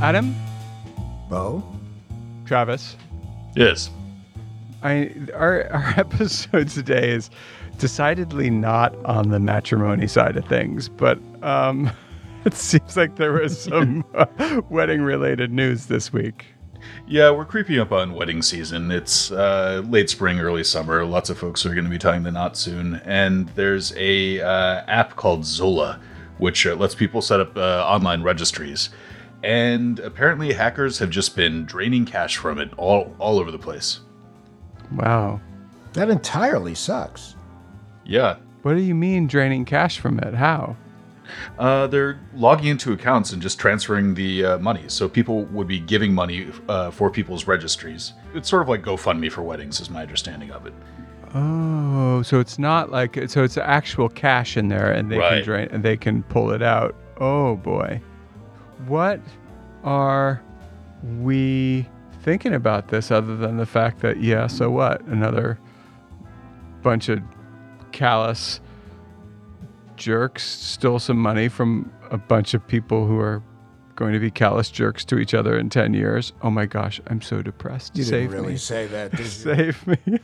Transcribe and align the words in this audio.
Adam, 0.00 0.34
Bo? 1.28 1.62
Travis, 2.46 2.96
Yes. 3.54 3.90
I 4.82 5.12
our 5.34 5.68
our 5.70 5.94
episode 5.98 6.68
today 6.68 7.10
is 7.10 7.28
decidedly 7.78 8.48
not 8.48 8.94
on 9.04 9.28
the 9.28 9.38
matrimony 9.38 10.06
side 10.06 10.36
of 10.36 10.46
things, 10.46 10.88
but 10.88 11.18
um, 11.42 11.90
it 12.46 12.54
seems 12.54 12.96
like 12.96 13.16
there 13.16 13.32
was 13.32 13.60
some 13.60 14.04
uh, 14.14 14.62
wedding 14.70 15.02
related 15.02 15.52
news 15.52 15.86
this 15.86 16.12
week. 16.12 16.46
Yeah, 17.06 17.30
we're 17.30 17.44
creeping 17.44 17.78
up 17.78 17.92
on 17.92 18.14
wedding 18.14 18.40
season. 18.40 18.90
It's 18.90 19.30
uh, 19.30 19.82
late 19.86 20.08
spring, 20.08 20.40
early 20.40 20.64
summer. 20.64 21.04
Lots 21.04 21.28
of 21.28 21.36
folks 21.36 21.66
are 21.66 21.74
going 21.74 21.84
to 21.84 21.90
be 21.90 21.98
tying 21.98 22.22
the 22.22 22.32
knot 22.32 22.56
soon. 22.56 22.94
And 23.04 23.50
there's 23.50 23.94
a 23.96 24.40
uh, 24.40 24.82
app 24.86 25.16
called 25.16 25.44
Zola, 25.44 26.00
which 26.38 26.66
uh, 26.66 26.74
lets 26.74 26.94
people 26.94 27.20
set 27.20 27.38
up 27.38 27.54
uh, 27.54 27.84
online 27.86 28.22
registries. 28.22 28.88
And 29.42 29.98
apparently, 30.00 30.52
hackers 30.52 30.98
have 30.98 31.10
just 31.10 31.34
been 31.34 31.64
draining 31.64 32.04
cash 32.04 32.36
from 32.36 32.58
it 32.58 32.70
all 32.76 33.14
all 33.18 33.38
over 33.38 33.50
the 33.50 33.58
place. 33.58 34.00
Wow. 34.92 35.40
That 35.94 36.10
entirely 36.10 36.74
sucks. 36.74 37.36
Yeah, 38.04 38.36
What 38.62 38.74
do 38.74 38.80
you 38.80 38.94
mean 38.94 39.26
draining 39.26 39.64
cash 39.64 39.98
from 40.00 40.18
it? 40.18 40.34
How? 40.34 40.76
Uh, 41.58 41.86
they're 41.86 42.18
logging 42.34 42.66
into 42.66 42.92
accounts 42.92 43.32
and 43.32 43.40
just 43.40 43.58
transferring 43.58 44.14
the 44.14 44.44
uh, 44.44 44.58
money. 44.58 44.84
So 44.88 45.08
people 45.08 45.44
would 45.46 45.68
be 45.68 45.78
giving 45.78 46.12
money 46.12 46.48
uh, 46.68 46.90
for 46.90 47.08
people's 47.10 47.46
registries. 47.46 48.14
It's 48.34 48.48
sort 48.48 48.62
of 48.62 48.68
like 48.68 48.82
GoFundMe 48.82 49.30
for 49.30 49.42
weddings, 49.42 49.80
is 49.80 49.90
my 49.90 50.02
understanding 50.02 50.50
of 50.50 50.66
it. 50.66 50.72
Oh, 51.34 52.22
so 52.22 52.40
it's 52.40 52.58
not 52.58 52.90
like 52.90 53.16
so 53.30 53.44
it's 53.44 53.56
actual 53.56 54.08
cash 54.08 54.56
in 54.56 54.66
there, 54.68 54.90
and 54.90 55.10
they 55.10 55.18
can 55.18 55.44
drain 55.44 55.68
and 55.70 55.84
they 55.84 55.96
can 55.96 56.24
pull 56.24 56.50
it 56.50 56.62
out. 56.62 56.96
Oh 57.18 57.54
boy, 57.56 58.00
what 58.86 59.20
are 59.84 60.42
we 61.20 61.88
thinking 62.22 62.54
about 62.54 62.88
this 62.88 63.10
other 63.10 63.36
than 63.36 63.56
the 63.56 63.66
fact 63.66 64.00
that 64.00 64.22
yeah, 64.22 64.46
so 64.46 64.70
what? 64.70 65.00
Another 65.02 65.58
bunch 66.82 67.08
of 67.08 67.20
callous 67.92 68.60
jerks 69.96 70.44
stole 70.44 70.98
some 70.98 71.18
money 71.18 71.48
from 71.48 71.92
a 72.10 72.16
bunch 72.16 72.54
of 72.54 72.66
people 72.66 73.06
who 73.06 73.18
are 73.18 73.42
going 74.00 74.14
to 74.14 74.18
be 74.18 74.30
callous 74.30 74.70
jerks 74.70 75.04
to 75.04 75.18
each 75.18 75.34
other 75.34 75.58
in 75.58 75.68
10 75.68 75.92
years. 75.94 76.32
Oh 76.42 76.50
my 76.50 76.64
gosh, 76.64 77.00
I'm 77.08 77.20
so 77.20 77.42
depressed. 77.42 77.94
You 77.96 78.02
Save 78.02 78.30
didn't 78.30 78.42
really 78.42 78.52
me. 78.54 78.58
say 78.58 78.86
that, 78.86 79.10
did 79.12 79.20
you? 79.20 79.26
Save 79.26 79.86
me. 79.86 80.18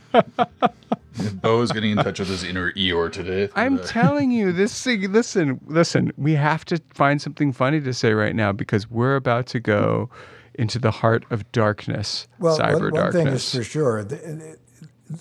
Bo 1.41 1.61
is 1.61 1.71
getting 1.71 1.91
in 1.91 1.97
touch 1.97 2.19
with 2.19 2.27
his 2.29 2.43
inner 2.43 2.71
Eeyore 2.73 3.11
today. 3.11 3.49
I'm 3.55 3.77
Uh, 3.79 3.83
telling 3.83 4.31
you, 4.31 4.51
this 4.51 4.83
thing, 4.83 5.11
listen, 5.11 5.59
listen, 5.67 6.11
we 6.17 6.33
have 6.33 6.65
to 6.65 6.81
find 6.93 7.21
something 7.21 7.51
funny 7.53 7.79
to 7.81 7.93
say 7.93 8.13
right 8.13 8.35
now 8.35 8.51
because 8.51 8.89
we're 8.89 9.15
about 9.15 9.45
to 9.47 9.59
go 9.59 10.09
into 10.55 10.79
the 10.79 10.91
heart 10.91 11.23
of 11.29 11.49
darkness, 11.51 12.27
Well, 12.39 12.57
cyber 12.57 12.73
one, 12.73 12.81
one 12.81 12.93
darkness. 12.93 13.13
thing 13.13 13.27
is 13.27 13.51
for 13.53 13.63
sure 13.63 14.03
the, 14.03 14.57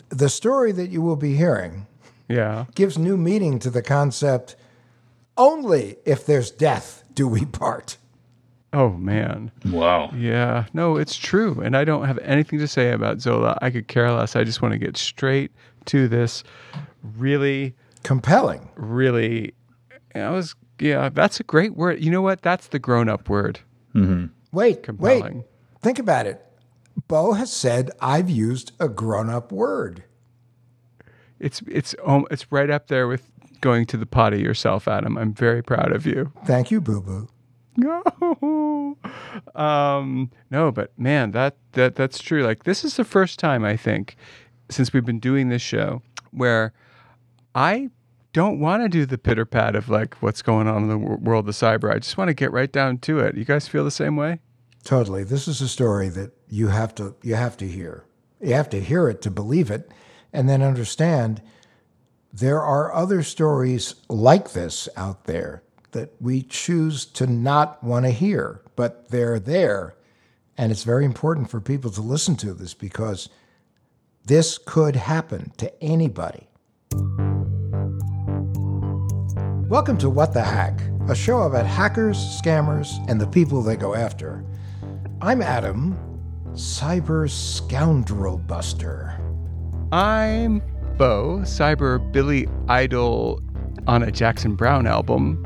the 0.09 0.29
story 0.31 0.73
that 0.73 0.89
you 0.89 1.03
will 1.03 1.17
be 1.17 1.37
hearing 1.37 1.87
yeah. 2.29 2.65
gives 2.75 2.97
new 2.97 3.19
meaning 3.19 3.59
to 3.59 3.69
the 3.71 3.83
concept 3.83 4.57
only 5.37 5.97
if 6.07 6.25
there's 6.25 6.51
death 6.51 7.05
do 7.13 7.29
we 7.29 7.45
part. 7.45 7.99
Oh 8.77 8.91
man. 8.91 9.51
Wow. 9.65 10.13
Yeah. 10.15 10.67
No, 10.75 10.99
it's 10.99 11.17
true. 11.17 11.59
And 11.61 11.75
I 11.75 11.85
don't 11.85 12.05
have 12.05 12.19
anything 12.19 12.59
to 12.59 12.69
say 12.69 12.93
about 12.93 13.23
Zola. 13.23 13.59
I 13.63 13.71
could 13.71 13.89
care 13.89 14.13
less. 14.13 14.37
I 14.37 14.45
just 14.45 14.61
want 14.61 14.73
to 14.73 14.79
get 14.79 14.99
straight 14.99 15.51
to 15.87 16.09
this 16.09 16.45
really, 17.03 17.75
Compelling. 18.03 18.69
really 18.77 19.55
I 20.15 20.29
was 20.29 20.55
yeah, 20.79 21.09
that's 21.09 21.41
a 21.41 21.43
great 21.43 21.75
word. 21.75 22.05
You 22.05 22.11
know 22.11 22.21
what? 22.21 22.43
That's 22.43 22.69
the 22.69 22.79
grown 22.79 23.09
up 23.09 23.31
word. 23.31 23.61
Wait, 23.95 24.29
wait. 24.53 24.83
Compelling. 24.83 25.45
Think 25.81 25.99
about 25.99 26.27
it. 26.27 26.45
Bo 27.09 27.33
has 27.33 27.51
said 27.51 27.93
I've 28.03 28.29
used 28.29 28.73
a 28.79 28.91
grown 28.91 29.31
up 29.31 29.53
word. 29.53 30.05
It's 31.41 31.63
it's 31.67 31.95
um, 32.05 32.27
it's 32.31 32.53
right 32.53 32.69
up 32.69 32.89
there 32.89 33.09
with 33.09 33.31
going 33.63 33.87
to 33.87 33.97
the 33.97 34.05
potty 34.05 34.41
yourself, 34.41 34.87
Adam. 34.87 35.17
I'm 35.17 35.33
very 35.33 35.63
proud 35.63 35.93
of 35.93 36.05
you. 36.05 36.31
Thank 36.45 36.71
you, 36.71 36.83
Boo 36.83 37.01
Boo. 37.01 37.29
No, 37.77 38.97
um, 39.55 40.31
no, 40.51 40.73
but 40.73 40.99
man, 40.99 41.33
that 41.33 41.57
that 41.73 41.95
that's 41.95 42.23
true. 42.23 42.43
Like 42.43 42.65
this 42.65 42.85
is 42.85 42.97
the 42.97 43.05
first 43.05 43.39
time 43.39 43.65
I 43.65 43.77
think 43.77 44.17
since 44.71 44.93
we've 44.93 45.05
been 45.05 45.21
doing 45.21 45.49
this 45.49 45.63
show 45.63 46.03
where 46.31 46.73
I 47.55 47.91
don't 48.33 48.61
want 48.61 48.83
to 48.83 48.89
do 48.89 49.07
the 49.07 49.19
pitter 49.19 49.47
pat 49.47 49.75
of 49.75 49.89
like 49.89 50.15
what's 50.17 50.43
going 50.43 50.67
on 50.67 50.83
in 50.83 50.89
the 50.89 50.99
wor- 50.99 51.17
world 51.17 51.49
of 51.49 51.55
cyber. 51.55 51.93
I 51.95 51.99
just 51.99 52.19
want 52.19 52.29
to 52.29 52.35
get 52.35 52.53
right 52.53 52.71
down 52.71 52.99
to 52.99 53.19
it. 53.21 53.37
You 53.37 53.45
guys 53.45 53.69
feel 53.69 53.85
the 53.85 53.91
same 53.91 54.17
way? 54.17 54.41
Totally. 54.85 55.25
This 55.25 55.49
is 55.49 55.61
a 55.61 55.69
story 55.69 56.09
that 56.11 56.33
you 56.49 56.69
have 56.69 56.95
to 56.97 57.17
you 57.23 57.35
have 57.35 57.57
to 57.59 57.69
hear. 57.69 58.05
You 58.41 58.55
have 58.55 58.69
to 58.71 58.81
hear 58.81 59.09
it 59.09 59.23
to 59.23 59.31
believe 59.31 59.71
it 59.71 59.91
and 60.33 60.49
then 60.49 60.63
understand 60.63 61.41
there 62.33 62.63
are 62.63 62.93
other 62.93 63.23
stories 63.23 63.95
like 64.09 64.53
this 64.53 64.89
out 64.97 65.25
there 65.25 65.63
that 65.93 66.15
we 66.21 66.43
choose 66.43 67.05
to 67.05 67.27
not 67.27 67.83
want 67.83 68.05
to 68.05 68.11
hear, 68.11 68.63
but 68.77 69.09
they're 69.11 69.39
there. 69.39 69.95
And 70.59 70.73
it's 70.73 70.85
very 70.85 71.05
important 71.05 71.51
for 71.51 71.61
people 71.61 71.91
to 71.91 72.01
listen 72.01 72.37
to 72.37 72.55
this 72.55 72.75
because 72.75 73.29
this 74.25 74.59
could 74.59 74.97
happen 74.97 75.53
to 75.59 75.83
anybody. 75.83 76.49
Welcome 79.69 79.99
to 79.99 80.11
What 80.11 80.33
the 80.33 80.43
Hack, 80.43 80.81
a 81.09 81.15
show 81.15 81.43
about 81.43 81.67
hackers, 81.67 82.17
scammers, 82.17 82.89
and 83.09 83.21
the 83.21 83.27
people 83.27 83.63
they 83.63 83.77
go 83.77 83.95
after. 83.95 84.45
I'm 85.21 85.43
Adam, 85.43 85.97
Cyber 86.53 87.29
Scoundrel 87.29 88.39
Buster. 88.39 89.21
I'm 89.93 90.63
Bo, 90.97 91.41
cyber 91.43 92.01
Billy 92.13 92.49
Idol 92.69 93.43
on 93.87 94.03
a 94.03 94.11
Jackson 94.11 94.57
Browne 94.57 94.87
album, 94.87 95.45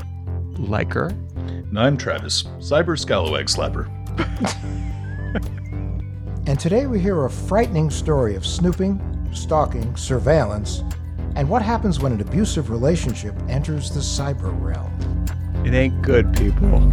liker. 0.60 1.08
And 1.36 1.78
I'm 1.78 1.96
Travis, 1.96 2.44
Cyber 2.58 2.96
Scalawag 2.98 3.48
Slapper. 3.48 3.88
And 6.46 6.58
today 6.58 6.86
we 6.86 6.98
hear 7.00 7.24
a 7.24 7.30
frightening 7.30 7.90
story 7.90 8.34
of 8.34 8.44
snooping, 8.44 9.00
stalking, 9.32 9.94
surveillance, 9.96 10.82
and 11.36 11.48
what 11.48 11.62
happens 11.62 12.00
when 12.00 12.12
an 12.12 12.20
abusive 12.20 12.70
relationship 12.70 13.34
enters 13.48 13.90
the 13.90 14.00
cyber 14.00 14.50
realm. 14.60 14.92
It 15.64 15.74
ain't 15.74 16.02
good, 16.02 16.34
people. 16.36 16.92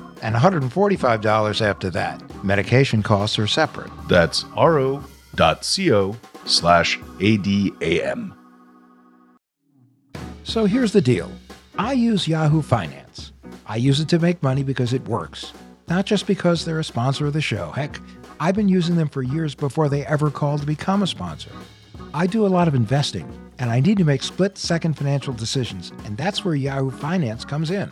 and 0.21 0.35
$145 0.35 1.61
after 1.61 1.89
that. 1.91 2.43
Medication 2.43 3.03
costs 3.03 3.37
are 3.39 3.47
separate. 3.47 3.91
That's 4.07 4.45
ro.co 4.55 6.15
slash 6.45 6.99
ADAM. 7.19 8.37
So 10.43 10.65
here's 10.65 10.91
the 10.91 11.01
deal 11.01 11.31
I 11.77 11.93
use 11.93 12.27
Yahoo 12.27 12.61
Finance. 12.61 13.31
I 13.65 13.77
use 13.77 13.99
it 13.99 14.09
to 14.09 14.19
make 14.19 14.43
money 14.43 14.63
because 14.63 14.93
it 14.93 15.07
works, 15.07 15.53
not 15.87 16.05
just 16.05 16.27
because 16.27 16.65
they're 16.65 16.79
a 16.79 16.83
sponsor 16.83 17.27
of 17.27 17.33
the 17.33 17.41
show. 17.41 17.71
Heck, 17.71 17.99
I've 18.39 18.55
been 18.55 18.67
using 18.67 18.95
them 18.95 19.07
for 19.07 19.21
years 19.21 19.55
before 19.55 19.87
they 19.87 20.05
ever 20.05 20.29
called 20.29 20.61
to 20.61 20.67
become 20.67 21.03
a 21.03 21.07
sponsor. 21.07 21.51
I 22.13 22.27
do 22.27 22.45
a 22.45 22.49
lot 22.49 22.67
of 22.67 22.75
investing, 22.75 23.31
and 23.59 23.69
I 23.69 23.79
need 23.79 23.97
to 23.99 24.03
make 24.03 24.23
split 24.23 24.57
second 24.57 24.97
financial 24.97 25.33
decisions, 25.33 25.91
and 26.05 26.17
that's 26.17 26.43
where 26.43 26.55
Yahoo 26.55 26.91
Finance 26.91 27.45
comes 27.45 27.71
in. 27.71 27.89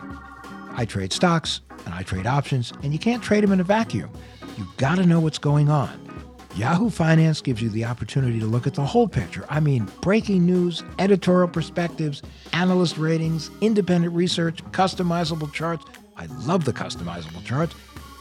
I 0.76 0.84
trade 0.84 1.12
stocks 1.12 1.60
and 1.84 1.94
I 1.94 2.02
trade 2.02 2.26
options, 2.26 2.72
and 2.82 2.92
you 2.92 2.98
can't 2.98 3.22
trade 3.22 3.42
them 3.42 3.52
in 3.52 3.60
a 3.60 3.64
vacuum. 3.64 4.10
You've 4.56 4.76
gotta 4.76 5.06
know 5.06 5.20
what's 5.20 5.38
going 5.38 5.68
on. 5.68 6.10
Yahoo 6.56 6.90
Finance 6.90 7.40
gives 7.40 7.62
you 7.62 7.68
the 7.68 7.84
opportunity 7.84 8.40
to 8.40 8.46
look 8.46 8.66
at 8.66 8.74
the 8.74 8.84
whole 8.84 9.06
picture. 9.06 9.44
I 9.48 9.60
mean, 9.60 9.88
breaking 10.00 10.44
news, 10.44 10.82
editorial 10.98 11.48
perspectives, 11.48 12.22
analyst 12.52 12.98
ratings, 12.98 13.50
independent 13.60 14.14
research, 14.14 14.62
customizable 14.72 15.52
charts. 15.52 15.84
I 16.16 16.26
love 16.26 16.64
the 16.64 16.72
customizable 16.72 17.44
charts. 17.44 17.74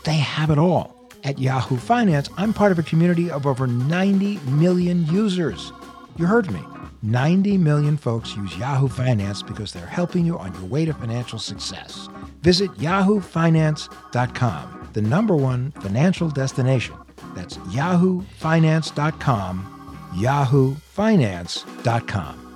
They 0.06 0.14
have 0.14 0.52
it 0.52 0.60
all. 0.60 0.96
At 1.24 1.40
Yahoo 1.40 1.78
Finance, 1.78 2.30
I'm 2.38 2.54
part 2.54 2.72
of 2.72 2.80
a 2.80 2.84
community 2.84 3.30
of 3.30 3.46
over 3.46 3.68
90 3.68 4.38
million 4.52 5.06
users. 5.08 5.74
You 6.18 6.26
heard 6.26 6.52
me. 6.52 6.62
90 7.02 7.58
million 7.58 7.98
folks 7.98 8.36
use 8.36 8.56
Yahoo 8.58 8.90
Finance 8.90 9.42
because 9.42 9.72
they're 9.72 9.86
helping 9.86 10.26
you 10.26 10.38
on 10.38 10.54
your 10.54 10.66
way 10.66 10.86
to 10.86 10.94
financial 10.94 11.40
success. 11.40 12.10
Visit 12.42 12.72
yahoofinance.com, 12.72 14.90
the 14.94 15.02
number 15.02 15.36
one 15.36 15.72
financial 15.72 16.30
destination. 16.30 16.96
That's 17.36 17.58
yahoofinance.com, 17.58 20.06
yahoofinance.com. 20.16 22.50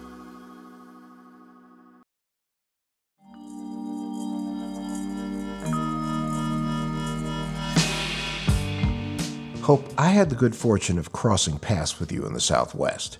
Hope, 9.64 9.86
I 9.98 10.10
had 10.10 10.30
the 10.30 10.36
good 10.36 10.58
fortune 10.58 11.00
of 11.00 11.14
crossing 11.14 11.58
paths 11.58 11.98
with 11.98 12.12
you 12.12 12.26
in 12.26 12.34
the 12.34 12.42
Southwest, 12.42 13.18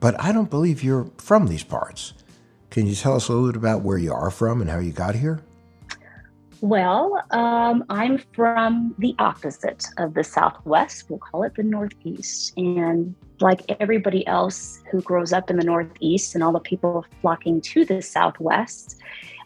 but 0.00 0.18
I 0.18 0.32
don't 0.32 0.48
believe 0.48 0.82
you're 0.82 1.10
from 1.18 1.46
these 1.46 1.62
parts. 1.62 2.14
Can 2.70 2.86
you 2.86 2.94
tell 2.94 3.16
us 3.16 3.28
a 3.28 3.34
little 3.34 3.48
bit 3.48 3.56
about 3.56 3.82
where 3.82 3.98
you 3.98 4.14
are 4.14 4.30
from 4.30 4.62
and 4.62 4.70
how 4.70 4.78
you 4.78 4.92
got 4.92 5.16
here? 5.16 5.42
Well, 6.60 7.22
um, 7.30 7.84
I'm 7.88 8.18
from 8.34 8.94
the 8.98 9.14
opposite 9.20 9.86
of 9.96 10.14
the 10.14 10.24
Southwest. 10.24 11.08
We'll 11.08 11.20
call 11.20 11.44
it 11.44 11.54
the 11.54 11.62
Northeast. 11.62 12.52
And 12.56 13.14
like 13.40 13.62
everybody 13.80 14.26
else 14.26 14.82
who 14.90 15.00
grows 15.00 15.32
up 15.32 15.50
in 15.50 15.56
the 15.56 15.64
Northeast 15.64 16.34
and 16.34 16.42
all 16.42 16.50
the 16.50 16.58
people 16.58 17.06
flocking 17.20 17.60
to 17.60 17.84
the 17.84 18.02
Southwest, 18.02 19.00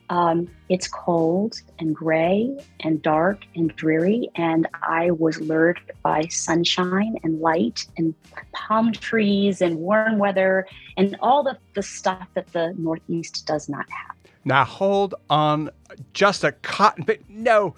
um, 0.09 0.49
it's 0.71 0.89
cold 0.89 1.61
and 1.79 1.95
gray 1.95 2.57
and 2.81 3.03
dark 3.03 3.45
and 3.55 3.77
dreary. 3.77 4.31
And 4.35 4.67
I 4.83 5.11
was 5.11 5.39
lured 5.39 5.81
by 6.03 6.23
sunshine 6.29 7.17
and 7.23 7.41
light 7.41 7.87
and 7.99 8.15
palm 8.53 8.93
trees 8.93 9.61
and 9.61 9.77
warm 9.77 10.17
weather 10.17 10.67
and 10.97 11.15
all 11.21 11.43
the, 11.43 11.59
the 11.75 11.83
stuff 11.83 12.27
that 12.35 12.53
the 12.55 12.75
Northeast 12.79 13.47
does 13.47 13.69
not 13.69 13.85
have. 13.91 14.12
Now 14.45 14.65
hold 14.65 15.15
on 15.31 15.71
just 16.15 16.45
a 16.45 16.53
cotton 16.53 17.05
bit. 17.05 17.23
No, 17.29 17.75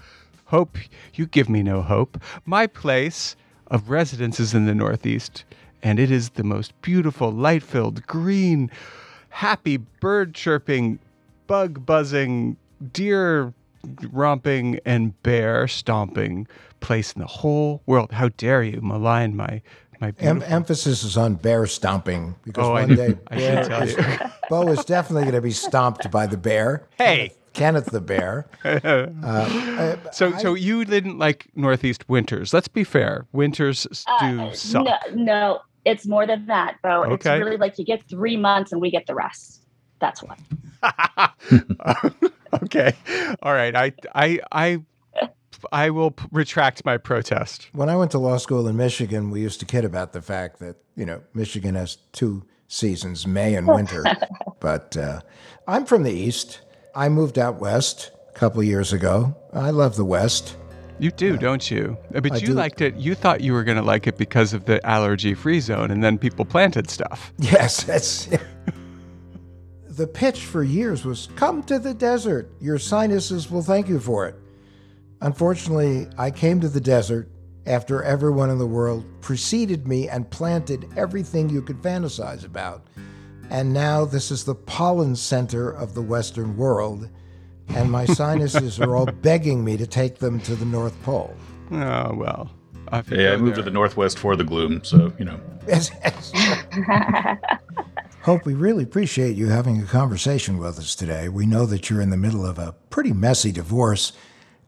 hope 0.46 0.78
you 1.14 1.26
give 1.26 1.48
me 1.48 1.62
no 1.62 1.82
hope. 1.82 2.20
My 2.44 2.66
place 2.66 3.36
of 3.68 3.90
residence 3.90 4.40
is 4.40 4.54
in 4.54 4.66
the 4.66 4.74
Northeast, 4.74 5.44
and 5.82 5.98
it 5.98 6.10
is 6.10 6.30
the 6.30 6.44
most 6.44 6.80
beautiful, 6.80 7.30
light 7.30 7.62
filled, 7.62 8.06
green, 8.06 8.70
happy, 9.28 9.76
bird 9.76 10.34
chirping, 10.34 10.98
bug 11.46 11.84
buzzing, 11.84 12.56
deer 12.92 13.52
romping, 14.12 14.80
and 14.84 15.20
bear 15.22 15.68
stomping 15.68 16.46
place 16.80 17.12
in 17.12 17.20
the 17.20 17.26
whole 17.26 17.82
world. 17.86 18.12
How 18.12 18.28
dare 18.30 18.62
you 18.62 18.80
malign 18.80 19.36
my 19.36 19.62
em- 20.18 20.42
emphasis 20.46 21.02
is 21.04 21.16
on 21.16 21.34
bear 21.34 21.66
stomping 21.66 22.34
because 22.44 22.64
Oh, 22.66 22.72
I- 22.74 22.86
one 22.86 22.94
day 22.96 23.18
I 23.28 23.38
should 23.38 23.64
tell 23.68 23.82
is, 23.82 23.96
Bo 24.50 24.68
is 24.68 24.84
definitely 24.84 25.22
going 25.24 25.34
to 25.34 25.40
be 25.40 25.50
stomped 25.50 26.10
by 26.10 26.26
the 26.26 26.36
bear. 26.36 26.86
Hey. 26.98 27.32
Kenneth 27.52 27.86
the 27.86 28.00
bear. 28.00 28.46
So, 30.12 30.36
so 30.38 30.54
you 30.54 30.84
didn't 30.84 31.18
like 31.18 31.46
Northeast 31.54 32.08
winters. 32.08 32.52
Let's 32.52 32.68
be 32.68 32.84
fair. 32.84 33.26
Winters 33.32 33.86
do 34.20 34.40
Uh, 34.40 34.52
suck. 34.52 34.84
No, 34.84 34.96
no, 35.14 35.60
it's 35.84 36.06
more 36.06 36.26
than 36.26 36.46
that, 36.46 36.76
Bo. 36.82 37.04
Okay. 37.04 37.36
It's 37.36 37.44
really 37.44 37.56
like 37.56 37.78
you 37.78 37.84
get 37.84 38.02
three 38.08 38.36
months 38.36 38.72
and 38.72 38.80
we 38.80 38.90
get 38.90 39.06
the 39.06 39.14
rest. 39.14 39.62
That's 40.00 40.20
why. 40.22 40.36
okay. 42.64 42.92
All 43.42 43.52
right. 43.52 43.74
I, 43.74 43.92
I, 44.14 44.40
I, 44.52 44.82
I 45.72 45.90
will 45.90 46.10
p- 46.12 46.26
retract 46.32 46.84
my 46.84 46.96
protest. 46.96 47.68
When 47.72 47.88
I 47.88 47.96
went 47.96 48.10
to 48.12 48.18
law 48.18 48.36
school 48.38 48.66
in 48.68 48.76
Michigan, 48.76 49.30
we 49.30 49.40
used 49.40 49.60
to 49.60 49.66
kid 49.66 49.84
about 49.84 50.12
the 50.12 50.22
fact 50.22 50.58
that, 50.60 50.76
you 50.96 51.04
know, 51.06 51.20
Michigan 51.34 51.74
has 51.74 51.96
two 52.12 52.44
seasons, 52.68 53.26
May 53.26 53.54
and 53.54 53.66
winter. 53.66 54.04
but 54.60 54.96
uh, 54.96 55.20
I'm 55.68 55.84
from 55.86 56.02
the 56.02 56.12
East. 56.12 56.60
I 56.94 57.08
moved 57.08 57.38
out 57.38 57.60
west 57.60 58.10
a 58.30 58.38
couple 58.38 58.60
of 58.60 58.66
years 58.66 58.92
ago. 58.92 59.34
I 59.52 59.70
love 59.70 59.96
the 59.96 60.04
West. 60.04 60.56
You 61.00 61.10
do, 61.10 61.36
don't 61.36 61.68
you? 61.70 61.96
Uh, 62.14 62.20
But 62.20 62.32
I 62.32 62.36
you 62.36 62.46
do. 62.48 62.52
liked 62.54 62.80
it. 62.80 62.94
You 62.94 63.16
thought 63.16 63.40
you 63.40 63.52
were 63.52 63.64
going 63.64 63.76
to 63.78 63.82
like 63.82 64.06
it 64.06 64.16
because 64.16 64.52
of 64.52 64.64
the 64.66 64.84
allergy-free 64.86 65.58
zone, 65.60 65.90
and 65.90 66.04
then 66.04 66.18
people 66.18 66.44
planted 66.44 66.88
stuff. 66.88 67.32
Yes, 67.38 67.82
that's. 67.82 68.28
the 69.88 70.06
pitch 70.06 70.44
for 70.44 70.62
years 70.62 71.04
was 71.04 71.28
come 71.36 71.62
to 71.64 71.78
the 71.80 71.94
desert. 71.94 72.50
Your 72.60 72.78
sinuses 72.78 73.50
will 73.50 73.62
thank 73.62 73.88
you 73.88 73.98
for 73.98 74.26
it. 74.28 74.36
Unfortunately, 75.24 76.06
I 76.18 76.30
came 76.30 76.60
to 76.60 76.68
the 76.68 76.82
desert 76.82 77.30
after 77.64 78.02
everyone 78.02 78.50
in 78.50 78.58
the 78.58 78.66
world 78.66 79.06
preceded 79.22 79.88
me 79.88 80.06
and 80.06 80.30
planted 80.30 80.86
everything 80.98 81.48
you 81.48 81.62
could 81.62 81.78
fantasize 81.78 82.44
about. 82.44 82.86
And 83.48 83.72
now 83.72 84.04
this 84.04 84.30
is 84.30 84.44
the 84.44 84.54
pollen 84.54 85.16
center 85.16 85.70
of 85.70 85.94
the 85.94 86.02
Western 86.02 86.58
world, 86.58 87.08
and 87.68 87.90
my 87.90 88.04
sinuses 88.20 88.78
are 88.78 88.94
all 88.94 89.06
begging 89.06 89.64
me 89.64 89.78
to 89.78 89.86
take 89.86 90.18
them 90.18 90.40
to 90.40 90.54
the 90.54 90.66
North 90.66 91.02
Pole. 91.04 91.34
Oh 91.70 92.14
well. 92.14 92.50
I 92.88 92.96
have 92.96 93.10
Yeah, 93.10 93.32
I 93.32 93.36
go 93.36 93.44
moved 93.44 93.56
to 93.56 93.62
the 93.62 93.70
Northwest 93.70 94.18
for 94.18 94.36
the 94.36 94.44
gloom, 94.44 94.84
so, 94.84 95.10
you 95.18 95.24
know. 95.24 95.40
Yes, 95.66 95.90
yes. 96.02 96.32
Hope, 98.20 98.44
we 98.44 98.52
really 98.52 98.84
appreciate 98.84 99.36
you 99.36 99.48
having 99.48 99.80
a 99.80 99.86
conversation 99.86 100.58
with 100.58 100.78
us 100.78 100.94
today. 100.94 101.30
We 101.30 101.46
know 101.46 101.64
that 101.64 101.88
you're 101.88 102.02
in 102.02 102.10
the 102.10 102.18
middle 102.18 102.44
of 102.44 102.58
a 102.58 102.72
pretty 102.90 103.14
messy 103.14 103.52
divorce 103.52 104.12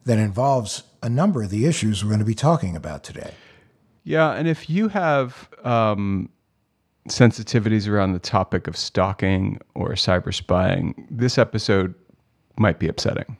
that 0.07 0.19
involves 0.19 0.85
a 1.03 1.09
number 1.09 1.43
of 1.43 1.51
the 1.51 1.67
issues 1.67 2.03
we're 2.03 2.11
going 2.11 2.21
to 2.21 2.25
be 2.25 2.35
talking 2.35 2.75
about 2.75 3.05
today. 3.05 3.35
Yeah, 4.05 4.33
and 4.33 4.49
if 4.49 4.71
you 4.71 4.89
have 4.89 5.49
um, 5.65 6.31
sensitivities 7.09 7.89
around 7.89 8.13
the 8.13 8.21
topic 8.21 8.69
of 8.69 8.77
stalking 8.77 9.61
or 9.75 9.91
cyber 9.91 10.33
spying, 10.33 11.07
this 11.11 11.39
episode 11.39 11.95
might 12.57 12.79
be 12.79 12.89
upsetting. 12.89 13.37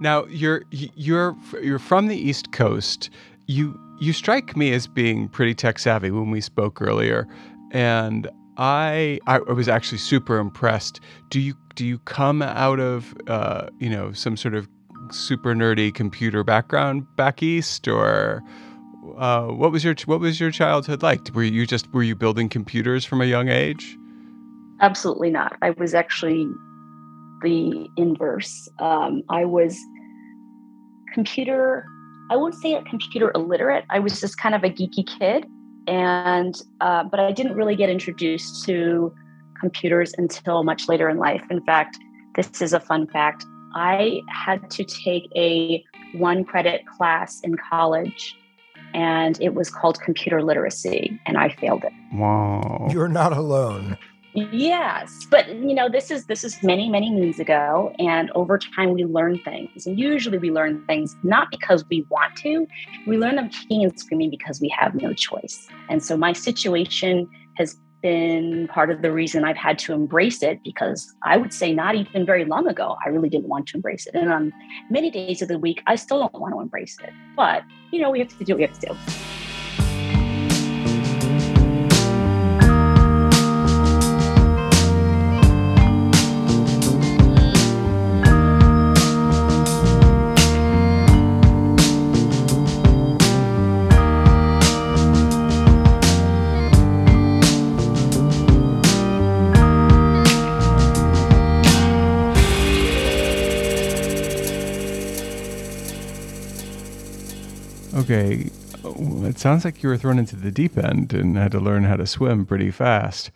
Now 0.00 0.24
you're 0.30 0.62
you're 0.70 1.36
you're 1.62 1.78
from 1.78 2.06
the 2.06 2.16
East 2.16 2.52
Coast. 2.52 3.10
You 3.46 3.78
you 4.00 4.12
strike 4.12 4.56
me 4.56 4.72
as 4.72 4.86
being 4.86 5.28
pretty 5.28 5.54
tech 5.54 5.78
savvy 5.78 6.10
when 6.10 6.30
we 6.30 6.40
spoke 6.40 6.80
earlier, 6.80 7.28
and 7.70 8.28
I 8.56 9.20
I 9.26 9.38
was 9.38 9.68
actually 9.68 9.98
super 9.98 10.38
impressed. 10.38 11.00
Do 11.28 11.40
you 11.40 11.54
do 11.74 11.86
you 11.86 11.98
come 12.00 12.42
out 12.42 12.80
of 12.80 13.14
uh, 13.26 13.68
you 13.78 13.90
know 13.90 14.12
some 14.12 14.36
sort 14.36 14.54
of 14.54 14.68
super 15.10 15.54
nerdy 15.54 15.94
computer 15.94 16.42
background 16.42 17.06
back 17.16 17.42
east, 17.42 17.88
or 17.88 18.42
uh, 19.18 19.46
what 19.46 19.72
was 19.72 19.84
your 19.84 19.94
what 20.06 20.20
was 20.20 20.40
your 20.40 20.50
childhood 20.50 21.02
like? 21.02 21.20
Were 21.34 21.42
you 21.42 21.66
just 21.66 21.92
were 21.92 22.02
you 22.02 22.16
building 22.16 22.48
computers 22.48 23.04
from 23.04 23.20
a 23.20 23.26
young 23.26 23.48
age? 23.48 23.96
Absolutely 24.80 25.30
not. 25.30 25.56
I 25.62 25.70
was 25.70 25.94
actually 25.94 26.46
the 27.42 27.88
inverse. 27.96 28.68
Um, 28.78 29.22
I 29.28 29.44
was 29.44 29.78
computer, 31.12 31.86
I 32.30 32.36
won't 32.36 32.54
say 32.54 32.74
a 32.74 32.82
computer 32.84 33.32
illiterate. 33.34 33.84
I 33.90 33.98
was 33.98 34.20
just 34.20 34.38
kind 34.38 34.54
of 34.54 34.62
a 34.62 34.70
geeky 34.70 35.04
kid. 35.18 35.46
And, 35.88 36.54
uh, 36.80 37.02
but 37.04 37.18
I 37.18 37.32
didn't 37.32 37.56
really 37.56 37.74
get 37.74 37.90
introduced 37.90 38.64
to 38.66 39.12
computers 39.58 40.14
until 40.16 40.62
much 40.62 40.88
later 40.88 41.08
in 41.08 41.18
life. 41.18 41.42
In 41.50 41.60
fact, 41.64 41.98
this 42.36 42.62
is 42.62 42.72
a 42.72 42.78
fun 42.78 43.08
fact. 43.08 43.44
I 43.74 44.20
had 44.28 44.70
to 44.70 44.84
take 44.84 45.28
a 45.36 45.84
one 46.14 46.44
credit 46.44 46.82
class 46.86 47.40
in 47.40 47.56
college 47.56 48.36
and 48.94 49.40
it 49.40 49.54
was 49.54 49.68
called 49.68 50.00
computer 50.00 50.42
literacy 50.42 51.20
and 51.26 51.36
I 51.36 51.48
failed 51.48 51.84
it. 51.84 51.92
Wow. 52.12 52.88
You're 52.92 53.08
not 53.08 53.32
alone. 53.32 53.98
Yes, 54.34 55.26
but 55.28 55.48
you 55.48 55.74
know 55.74 55.88
this 55.88 56.10
is 56.10 56.26
this 56.26 56.44
is 56.44 56.62
many 56.62 56.88
many 56.88 57.10
moons 57.10 57.40
ago, 57.40 57.92
and 57.98 58.30
over 58.36 58.58
time 58.58 58.92
we 58.92 59.04
learn 59.04 59.40
things, 59.40 59.86
and 59.86 59.98
usually 59.98 60.38
we 60.38 60.52
learn 60.52 60.84
things 60.86 61.16
not 61.24 61.50
because 61.50 61.84
we 61.90 62.06
want 62.10 62.36
to, 62.36 62.66
we 63.08 63.18
learn 63.18 63.36
them 63.36 63.48
kicking 63.48 63.82
and 63.82 63.98
screaming 63.98 64.30
because 64.30 64.60
we 64.60 64.68
have 64.68 64.94
no 64.94 65.12
choice. 65.12 65.66
And 65.88 66.02
so 66.02 66.16
my 66.16 66.32
situation 66.32 67.28
has 67.56 67.76
been 68.02 68.68
part 68.68 68.90
of 68.90 69.02
the 69.02 69.12
reason 69.12 69.44
I've 69.44 69.56
had 69.56 69.78
to 69.80 69.92
embrace 69.92 70.42
it 70.42 70.60
because 70.62 71.12
I 71.24 71.36
would 71.36 71.52
say 71.52 71.72
not 71.74 71.96
even 71.96 72.24
very 72.24 72.44
long 72.44 72.68
ago 72.68 72.96
I 73.04 73.08
really 73.08 73.28
didn't 73.28 73.48
want 73.48 73.66
to 73.68 73.78
embrace 73.78 74.06
it, 74.06 74.14
and 74.14 74.32
on 74.32 74.52
many 74.90 75.10
days 75.10 75.42
of 75.42 75.48
the 75.48 75.58
week 75.58 75.82
I 75.88 75.96
still 75.96 76.20
don't 76.20 76.40
want 76.40 76.54
to 76.54 76.60
embrace 76.60 76.96
it. 77.02 77.12
But 77.34 77.64
you 77.90 78.00
know 78.00 78.10
we 78.10 78.20
have 78.20 78.28
to 78.28 78.44
do 78.44 78.52
what 78.52 78.58
we 78.58 78.62
have 78.62 78.78
to 78.78 78.86
do. 78.86 79.39
Okay, 108.10 108.50
it 109.28 109.38
sounds 109.38 109.64
like 109.64 109.84
you 109.84 109.88
were 109.88 109.96
thrown 109.96 110.18
into 110.18 110.34
the 110.34 110.50
deep 110.50 110.76
end 110.76 111.12
and 111.12 111.36
had 111.36 111.52
to 111.52 111.60
learn 111.60 111.84
how 111.84 111.94
to 111.94 112.08
swim 112.08 112.44
pretty 112.44 112.72
fast. 112.72 113.30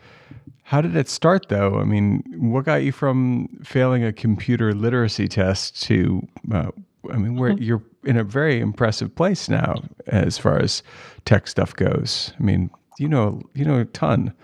How 0.65 0.81
did 0.81 0.97
it 0.97 1.09
start, 1.09 1.49
though? 1.49 1.79
I 1.79 1.85
mean, 1.85 2.25
what 2.37 2.65
got 2.65 2.83
you 2.83 2.91
from 2.91 3.61
failing 3.63 4.03
a 4.03 4.13
computer 4.13 4.75
literacy 4.75 5.29
test 5.29 5.81
to, 5.85 6.27
uh, 6.53 6.73
I 7.09 7.17
mean, 7.19 7.37
where 7.37 7.53
you're 7.53 7.85
in 8.03 8.17
a 8.17 8.25
very 8.25 8.59
impressive 8.59 9.15
place 9.15 9.49
now 9.49 9.77
as 10.09 10.39
far 10.39 10.59
as 10.59 10.83
tech 11.25 11.47
stuff 11.47 11.77
goes. 11.77 12.33
I 12.41 12.43
mean, 12.43 12.69
you 12.99 13.07
know, 13.07 13.43
you 13.55 13.65
know 13.65 13.79
a 13.79 13.85
ton. 13.85 14.35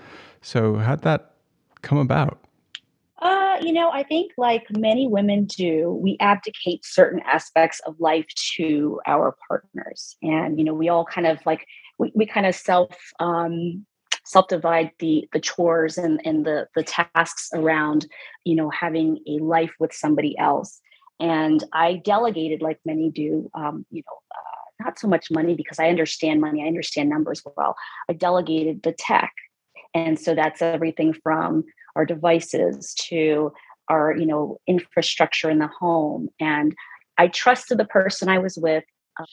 So 0.42 0.76
how'd 0.76 1.02
that 1.02 1.32
come 1.82 1.98
about? 1.98 2.38
You 3.62 3.72
know, 3.72 3.90
I 3.90 4.02
think 4.02 4.32
like 4.36 4.66
many 4.70 5.06
women 5.06 5.44
do, 5.44 5.98
we 6.02 6.16
abdicate 6.20 6.84
certain 6.84 7.20
aspects 7.20 7.80
of 7.86 8.00
life 8.00 8.26
to 8.56 9.00
our 9.06 9.36
partners. 9.48 10.16
And, 10.22 10.58
you 10.58 10.64
know, 10.64 10.74
we 10.74 10.88
all 10.88 11.04
kind 11.04 11.26
of 11.26 11.38
like, 11.44 11.66
we, 11.98 12.10
we 12.14 12.26
kind 12.26 12.46
of 12.46 12.54
self, 12.54 12.96
um, 13.20 13.84
divide 14.48 14.92
the 15.00 15.28
the 15.32 15.40
chores 15.40 15.98
and 15.98 16.20
and 16.24 16.44
the 16.46 16.68
the 16.76 16.84
tasks 16.84 17.50
around 17.52 18.06
you 18.44 18.54
know 18.54 18.70
having 18.70 19.18
a 19.26 19.42
life 19.42 19.72
with 19.80 19.92
somebody 19.92 20.38
else. 20.38 20.80
And 21.18 21.64
i 21.72 22.00
delegated 22.04 22.62
like 22.62 22.78
many 22.84 23.10
do 23.10 23.50
um, 23.54 23.84
you 23.90 24.02
know 24.06 24.18
uh, 24.30 24.84
not 24.84 24.98
so 24.98 25.08
much 25.08 25.30
money 25.30 25.54
because 25.54 25.78
i 25.78 25.88
understand 25.88 26.40
money 26.40 26.62
i 26.62 26.66
understand 26.66 27.08
numbers 27.08 27.42
well. 27.56 27.74
I 28.08 28.12
delegated 28.12 28.82
the 28.82 28.92
tech. 28.92 29.32
And 29.94 30.18
so 30.20 30.36
that's 30.36 30.62
everything 30.62 31.12
from 31.12 31.64
our 31.96 32.04
devices 32.04 32.94
to 33.08 33.52
our 33.88 34.16
you 34.16 34.26
know 34.26 34.58
infrastructure 34.66 35.50
in 35.50 35.58
the 35.58 35.68
home. 35.68 36.28
And 36.38 36.74
i 37.18 37.28
trusted 37.28 37.78
the 37.78 37.84
person 37.84 38.28
i 38.28 38.38
was 38.38 38.56
with. 38.56 38.84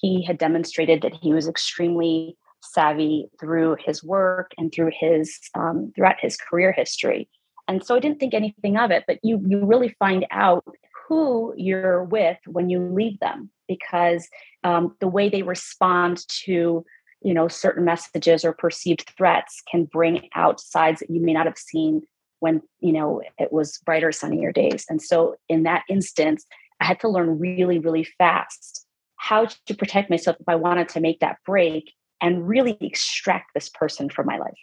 He 0.01 0.23
had 0.23 0.37
demonstrated 0.37 1.01
that 1.01 1.13
he 1.13 1.33
was 1.33 1.47
extremely 1.47 2.37
savvy 2.61 3.29
through 3.39 3.77
his 3.79 4.03
work 4.03 4.51
and 4.57 4.73
through 4.73 4.91
his 4.99 5.37
um, 5.55 5.91
throughout 5.95 6.19
his 6.19 6.37
career 6.37 6.71
history. 6.71 7.29
And 7.67 7.83
so 7.83 7.95
i 7.95 7.99
didn't 7.99 8.19
think 8.19 8.33
anything 8.33 8.77
of 8.77 8.91
it 8.91 9.03
but 9.07 9.19
you 9.23 9.43
you 9.47 9.65
really 9.65 9.95
find 9.99 10.25
out 10.31 10.63
who 11.07 11.53
you're 11.55 12.03
with 12.03 12.37
when 12.45 12.69
you 12.69 12.79
leave 12.79 13.19
them 13.19 13.49
because 13.67 14.27
um, 14.63 14.95
the 14.99 15.07
way 15.07 15.29
they 15.29 15.41
respond 15.41 16.25
to 16.27 16.85
you 17.21 17.33
know 17.33 17.47
certain 17.47 17.83
messages 17.83 18.45
or 18.45 18.53
perceived 18.53 19.11
threats 19.17 19.61
can 19.69 19.85
bring 19.85 20.29
out 20.35 20.59
sides 20.59 20.99
that 20.99 21.09
you 21.09 21.21
may 21.21 21.33
not 21.33 21.45
have 21.45 21.57
seen 21.57 22.01
when 22.39 22.61
you 22.79 22.91
know 22.93 23.21
it 23.37 23.51
was 23.51 23.77
brighter 23.85 24.11
sunnier 24.11 24.51
days 24.51 24.85
and 24.89 25.01
so 25.01 25.35
in 25.49 25.63
that 25.63 25.83
instance 25.89 26.45
i 26.79 26.85
had 26.85 26.99
to 26.99 27.09
learn 27.09 27.39
really 27.39 27.79
really 27.79 28.03
fast 28.17 28.85
how 29.17 29.45
to 29.65 29.73
protect 29.75 30.09
myself 30.09 30.37
if 30.39 30.47
i 30.47 30.55
wanted 30.55 30.87
to 30.89 30.99
make 30.99 31.19
that 31.19 31.37
break 31.45 31.91
and 32.21 32.47
really 32.47 32.77
extract 32.81 33.51
this 33.53 33.69
person 33.69 34.09
from 34.09 34.25
my 34.25 34.37
life 34.37 34.57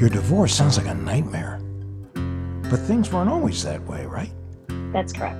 Your 0.00 0.08
divorce 0.08 0.54
sounds 0.54 0.78
like 0.78 0.86
a 0.86 0.94
nightmare. 0.94 1.58
But 2.70 2.78
things 2.86 3.10
weren't 3.12 3.28
always 3.28 3.64
that 3.64 3.82
way, 3.84 4.06
right? 4.06 4.32
that's 4.92 5.12
correct 5.12 5.38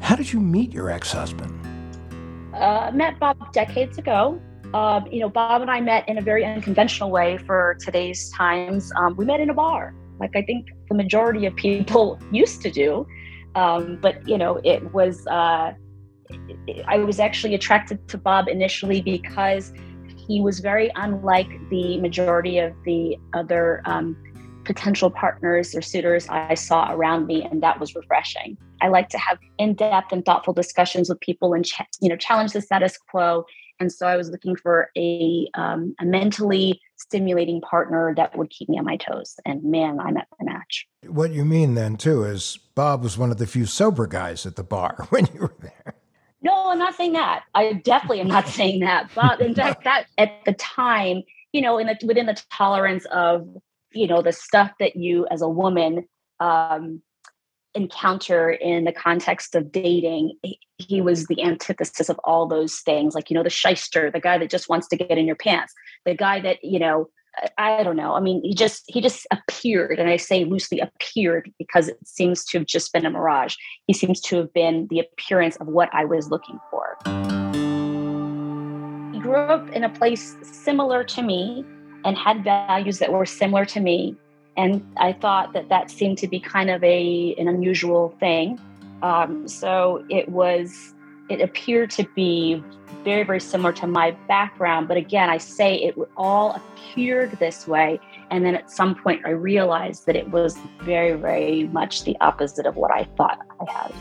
How 0.00 0.16
did 0.16 0.32
you 0.32 0.40
meet 0.40 0.72
your 0.72 0.88
ex 0.90 1.12
husband? 1.12 1.52
uh, 2.54 2.90
met 2.94 3.18
bob 3.20 3.36
decades 3.52 3.98
ago 3.98 4.40
um, 4.74 5.06
you 5.10 5.20
know 5.20 5.28
bob 5.28 5.62
and 5.62 5.70
i 5.70 5.80
met 5.80 6.08
in 6.08 6.18
a 6.18 6.22
very 6.22 6.44
unconventional 6.44 7.10
way 7.10 7.38
for 7.38 7.76
today's 7.80 8.30
times 8.30 8.92
um, 8.96 9.16
we 9.16 9.24
met 9.24 9.40
in 9.40 9.50
a 9.50 9.54
bar 9.54 9.94
like 10.20 10.34
i 10.36 10.42
think 10.42 10.66
the 10.88 10.94
majority 10.94 11.46
of 11.46 11.54
people 11.56 12.18
used 12.32 12.62
to 12.62 12.70
do 12.70 13.06
um, 13.54 13.98
but 14.00 14.26
you 14.26 14.38
know 14.38 14.60
it 14.64 14.92
was 14.94 15.26
uh, 15.26 15.72
I 16.86 16.98
was 16.98 17.20
actually 17.20 17.54
attracted 17.54 18.06
to 18.08 18.18
Bob 18.18 18.48
initially 18.48 19.00
because 19.00 19.72
he 20.26 20.40
was 20.40 20.60
very 20.60 20.90
unlike 20.94 21.48
the 21.70 21.98
majority 22.00 22.58
of 22.58 22.72
the 22.84 23.16
other 23.34 23.82
um, 23.84 24.16
potential 24.64 25.10
partners 25.10 25.74
or 25.74 25.82
suitors 25.82 26.26
I 26.28 26.54
saw 26.54 26.92
around 26.92 27.26
me, 27.26 27.42
and 27.42 27.62
that 27.62 27.80
was 27.80 27.94
refreshing. 27.94 28.56
I 28.80 28.88
like 28.88 29.08
to 29.10 29.18
have 29.18 29.38
in-depth 29.58 30.12
and 30.12 30.24
thoughtful 30.24 30.54
discussions 30.54 31.08
with 31.08 31.20
people 31.20 31.54
and 31.54 31.64
ch- 31.64 31.82
you 32.00 32.08
know 32.08 32.16
challenge 32.16 32.52
the 32.52 32.60
status 32.60 32.96
quo. 32.98 33.44
And 33.82 33.92
so 33.92 34.06
I 34.06 34.16
was 34.16 34.30
looking 34.30 34.54
for 34.54 34.90
a 34.96 35.48
um, 35.54 35.94
a 36.00 36.04
mentally 36.04 36.80
stimulating 36.96 37.60
partner 37.60 38.14
that 38.16 38.38
would 38.38 38.48
keep 38.48 38.68
me 38.68 38.78
on 38.78 38.84
my 38.84 38.96
toes. 38.96 39.34
And 39.44 39.62
man, 39.64 39.98
I 39.98 40.12
met 40.12 40.28
my 40.40 40.52
match. 40.52 40.86
What 41.06 41.32
you 41.32 41.44
mean 41.44 41.74
then, 41.74 41.96
too, 41.96 42.22
is 42.22 42.58
Bob 42.76 43.02
was 43.02 43.18
one 43.18 43.32
of 43.32 43.38
the 43.38 43.46
few 43.46 43.66
sober 43.66 44.06
guys 44.06 44.46
at 44.46 44.54
the 44.54 44.62
bar 44.62 45.06
when 45.10 45.26
you 45.34 45.40
were 45.40 45.56
there. 45.60 45.94
No, 46.42 46.70
I'm 46.70 46.78
not 46.78 46.94
saying 46.94 47.12
that. 47.14 47.42
I 47.54 47.72
definitely 47.72 48.20
am 48.20 48.28
not 48.28 48.46
saying 48.58 48.80
that. 48.80 49.10
But 49.14 49.40
in 49.40 49.54
fact, 49.54 49.82
that 49.84 50.06
at 50.16 50.30
the 50.46 50.52
time, 50.54 51.22
you 51.52 51.60
know, 51.60 51.78
in 51.78 51.88
the 51.88 51.98
within 52.06 52.26
the 52.26 52.40
tolerance 52.52 53.04
of, 53.06 53.48
you 53.92 54.06
know, 54.06 54.22
the 54.22 54.32
stuff 54.32 54.70
that 54.78 54.94
you 54.94 55.26
as 55.30 55.42
a 55.42 55.48
woman 55.48 56.06
um, 56.38 57.02
encounter 57.74 58.50
in 58.50 58.84
the 58.84 58.92
context 58.92 59.54
of 59.54 59.72
dating, 59.72 60.38
he, 60.78 61.00
was 61.00 61.26
the 61.26 61.42
antithesis 61.42 62.08
of 62.08 62.18
all 62.24 62.46
those 62.46 62.80
things. 62.80 63.14
Like, 63.14 63.30
you 63.30 63.34
know, 63.34 63.42
the 63.42 63.50
shyster, 63.50 64.10
the 64.10 64.20
guy 64.20 64.38
that 64.38 64.50
just 64.50 64.68
wants 64.68 64.88
to 64.88 64.96
get 64.96 65.18
in 65.18 65.26
your 65.26 65.36
pants, 65.36 65.72
the 66.04 66.14
guy 66.14 66.40
that, 66.40 66.58
you 66.62 66.78
know, 66.78 67.08
I 67.56 67.82
don't 67.82 67.96
know. 67.96 68.14
I 68.14 68.20
mean, 68.20 68.42
he 68.42 68.54
just 68.54 68.84
he 68.88 69.00
just 69.00 69.26
appeared, 69.30 69.98
and 69.98 70.10
I 70.10 70.18
say 70.18 70.44
loosely 70.44 70.80
appeared 70.80 71.50
because 71.58 71.88
it 71.88 71.96
seems 72.04 72.44
to 72.46 72.58
have 72.58 72.66
just 72.66 72.92
been 72.92 73.06
a 73.06 73.10
mirage. 73.10 73.56
He 73.86 73.94
seems 73.94 74.20
to 74.22 74.36
have 74.36 74.52
been 74.52 74.86
the 74.90 75.00
appearance 75.00 75.56
of 75.56 75.66
what 75.66 75.88
I 75.94 76.04
was 76.04 76.30
looking 76.30 76.60
for. 76.70 76.98
He 79.14 79.18
grew 79.18 79.36
up 79.36 79.66
in 79.70 79.82
a 79.84 79.88
place 79.88 80.36
similar 80.42 81.04
to 81.04 81.22
me 81.22 81.64
and 82.04 82.18
had 82.18 82.44
values 82.44 82.98
that 82.98 83.12
were 83.12 83.24
similar 83.24 83.64
to 83.64 83.80
me, 83.80 84.14
and 84.56 84.86
I 84.98 85.12
thought 85.12 85.52
that 85.54 85.68
that 85.68 85.90
seemed 85.90 86.18
to 86.18 86.28
be 86.28 86.40
kind 86.40 86.70
of 86.70 86.82
a 86.84 87.34
an 87.38 87.48
unusual 87.48 88.14
thing. 88.20 88.60
Um, 89.02 89.48
so 89.48 90.04
it 90.08 90.28
was 90.28 90.94
it 91.28 91.40
appeared 91.40 91.90
to 91.90 92.04
be 92.14 92.62
very 93.04 93.24
very 93.24 93.40
similar 93.40 93.72
to 93.72 93.86
my 93.86 94.10
background 94.28 94.86
but 94.86 94.96
again 94.96 95.30
i 95.30 95.38
say 95.38 95.76
it 95.76 95.96
all 96.16 96.52
appeared 96.52 97.32
this 97.38 97.66
way 97.66 97.98
and 98.30 98.44
then 98.44 98.54
at 98.54 98.70
some 98.70 98.94
point 98.94 99.20
i 99.24 99.30
realized 99.30 100.06
that 100.06 100.14
it 100.14 100.30
was 100.30 100.58
very 100.82 101.14
very 101.14 101.64
much 101.68 102.04
the 102.04 102.16
opposite 102.20 102.66
of 102.66 102.76
what 102.76 102.90
i 102.92 103.04
thought 103.16 103.38
i 103.60 103.72
had 103.72 103.92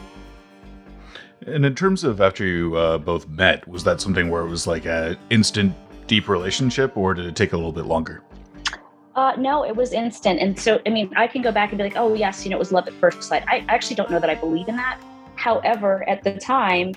And 1.48 1.66
in 1.66 1.74
terms 1.74 2.04
of 2.04 2.22
after 2.22 2.46
you 2.46 2.76
uh, 2.76 3.00
both 3.00 3.28
met, 3.28 3.68
was 3.68 3.84
that 3.86 4.00
something 4.00 4.30
where 4.30 4.44
it 4.44 4.50
was 4.50 4.68
like 4.68 4.86
a 4.86 5.18
instant 5.32 5.74
deep 6.06 6.30
relationship, 6.30 6.96
or 6.96 7.16
did 7.16 7.26
it 7.26 7.36
take 7.36 7.54
a 7.54 7.58
little 7.58 7.72
bit 7.72 7.86
longer? 7.86 8.22
Uh, 9.16 9.34
no, 9.38 9.66
it 9.66 9.76
was 9.76 9.92
instant. 9.92 10.40
And 10.40 10.58
so, 10.58 10.80
I 10.86 10.90
mean, 10.90 11.12
I 11.16 11.28
can 11.28 11.42
go 11.42 11.52
back 11.52 11.70
and 11.70 11.78
be 11.78 11.84
like, 11.84 11.98
oh, 11.98 12.14
yes, 12.14 12.46
you 12.46 12.50
know, 12.50 12.56
it 12.56 12.60
was 12.60 12.72
love 12.72 12.88
at 12.88 12.94
first 12.94 13.24
sight. 13.24 13.44
I 13.48 13.66
actually 13.68 13.98
don't 13.98 14.10
know 14.10 14.20
that 14.20 14.30
I 14.30 14.36
believe 14.36 14.68
in 14.70 14.76
that. 14.78 15.02
However, 15.36 16.08
at 16.08 16.24
the 16.24 16.34
time, 16.38 16.94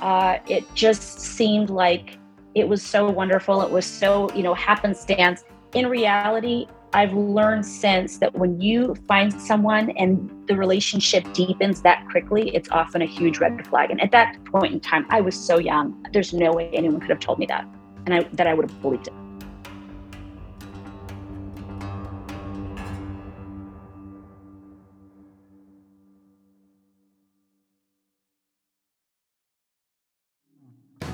uh, 0.00 0.38
it 0.48 0.64
just 0.74 1.18
seemed 1.18 1.70
like 1.70 2.18
it 2.54 2.68
was 2.68 2.82
so 2.82 3.10
wonderful. 3.10 3.62
It 3.62 3.70
was 3.70 3.84
so, 3.84 4.30
you 4.32 4.42
know, 4.42 4.54
happenstance. 4.54 5.44
In 5.74 5.88
reality, 5.88 6.66
I've 6.92 7.12
learned 7.12 7.66
since 7.66 8.18
that 8.18 8.34
when 8.34 8.60
you 8.60 8.94
find 9.08 9.32
someone 9.32 9.90
and 9.90 10.30
the 10.46 10.56
relationship 10.56 11.30
deepens 11.32 11.82
that 11.82 12.06
quickly, 12.10 12.54
it's 12.54 12.70
often 12.70 13.02
a 13.02 13.06
huge 13.06 13.38
red 13.38 13.66
flag. 13.66 13.90
And 13.90 14.00
at 14.00 14.12
that 14.12 14.42
point 14.44 14.72
in 14.72 14.80
time, 14.80 15.04
I 15.10 15.20
was 15.20 15.34
so 15.34 15.58
young. 15.58 16.06
There's 16.12 16.32
no 16.32 16.52
way 16.52 16.70
anyone 16.72 17.00
could 17.00 17.10
have 17.10 17.20
told 17.20 17.38
me 17.38 17.46
that, 17.46 17.66
and 18.06 18.14
I, 18.14 18.20
that 18.34 18.46
I 18.46 18.54
would 18.54 18.70
have 18.70 18.80
believed 18.80 19.08
it. 19.08 19.25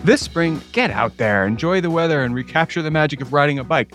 This 0.04 0.20
spring, 0.20 0.60
get 0.72 0.90
out 0.90 1.16
there, 1.16 1.46
enjoy 1.46 1.80
the 1.80 1.88
weather, 1.90 2.24
and 2.24 2.34
recapture 2.34 2.82
the 2.82 2.90
magic 2.90 3.20
of 3.20 3.32
riding 3.32 3.60
a 3.60 3.64
bike 3.64 3.94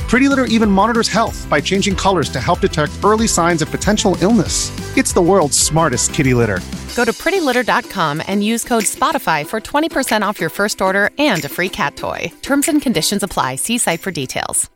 Pretty 0.11 0.27
Litter 0.27 0.43
even 0.43 0.69
monitors 0.69 1.07
health 1.07 1.49
by 1.49 1.61
changing 1.61 1.95
colors 1.95 2.27
to 2.31 2.41
help 2.41 2.59
detect 2.59 2.91
early 3.01 3.27
signs 3.27 3.61
of 3.61 3.71
potential 3.71 4.17
illness. 4.19 4.69
It's 4.97 5.13
the 5.13 5.21
world's 5.21 5.57
smartest 5.57 6.13
kitty 6.13 6.33
litter. 6.33 6.59
Go 6.97 7.05
to 7.05 7.13
prettylitter.com 7.13 8.21
and 8.27 8.43
use 8.43 8.65
code 8.65 8.83
SPOTIFY 8.83 9.45
for 9.47 9.61
20% 9.61 10.21
off 10.21 10.37
your 10.37 10.49
first 10.49 10.81
order 10.81 11.11
and 11.17 11.45
a 11.45 11.47
free 11.47 11.69
cat 11.69 11.95
toy. 11.95 12.29
Terms 12.41 12.67
and 12.67 12.81
conditions 12.81 13.23
apply. 13.23 13.55
See 13.55 13.77
site 13.77 14.01
for 14.01 14.11
details. 14.11 14.69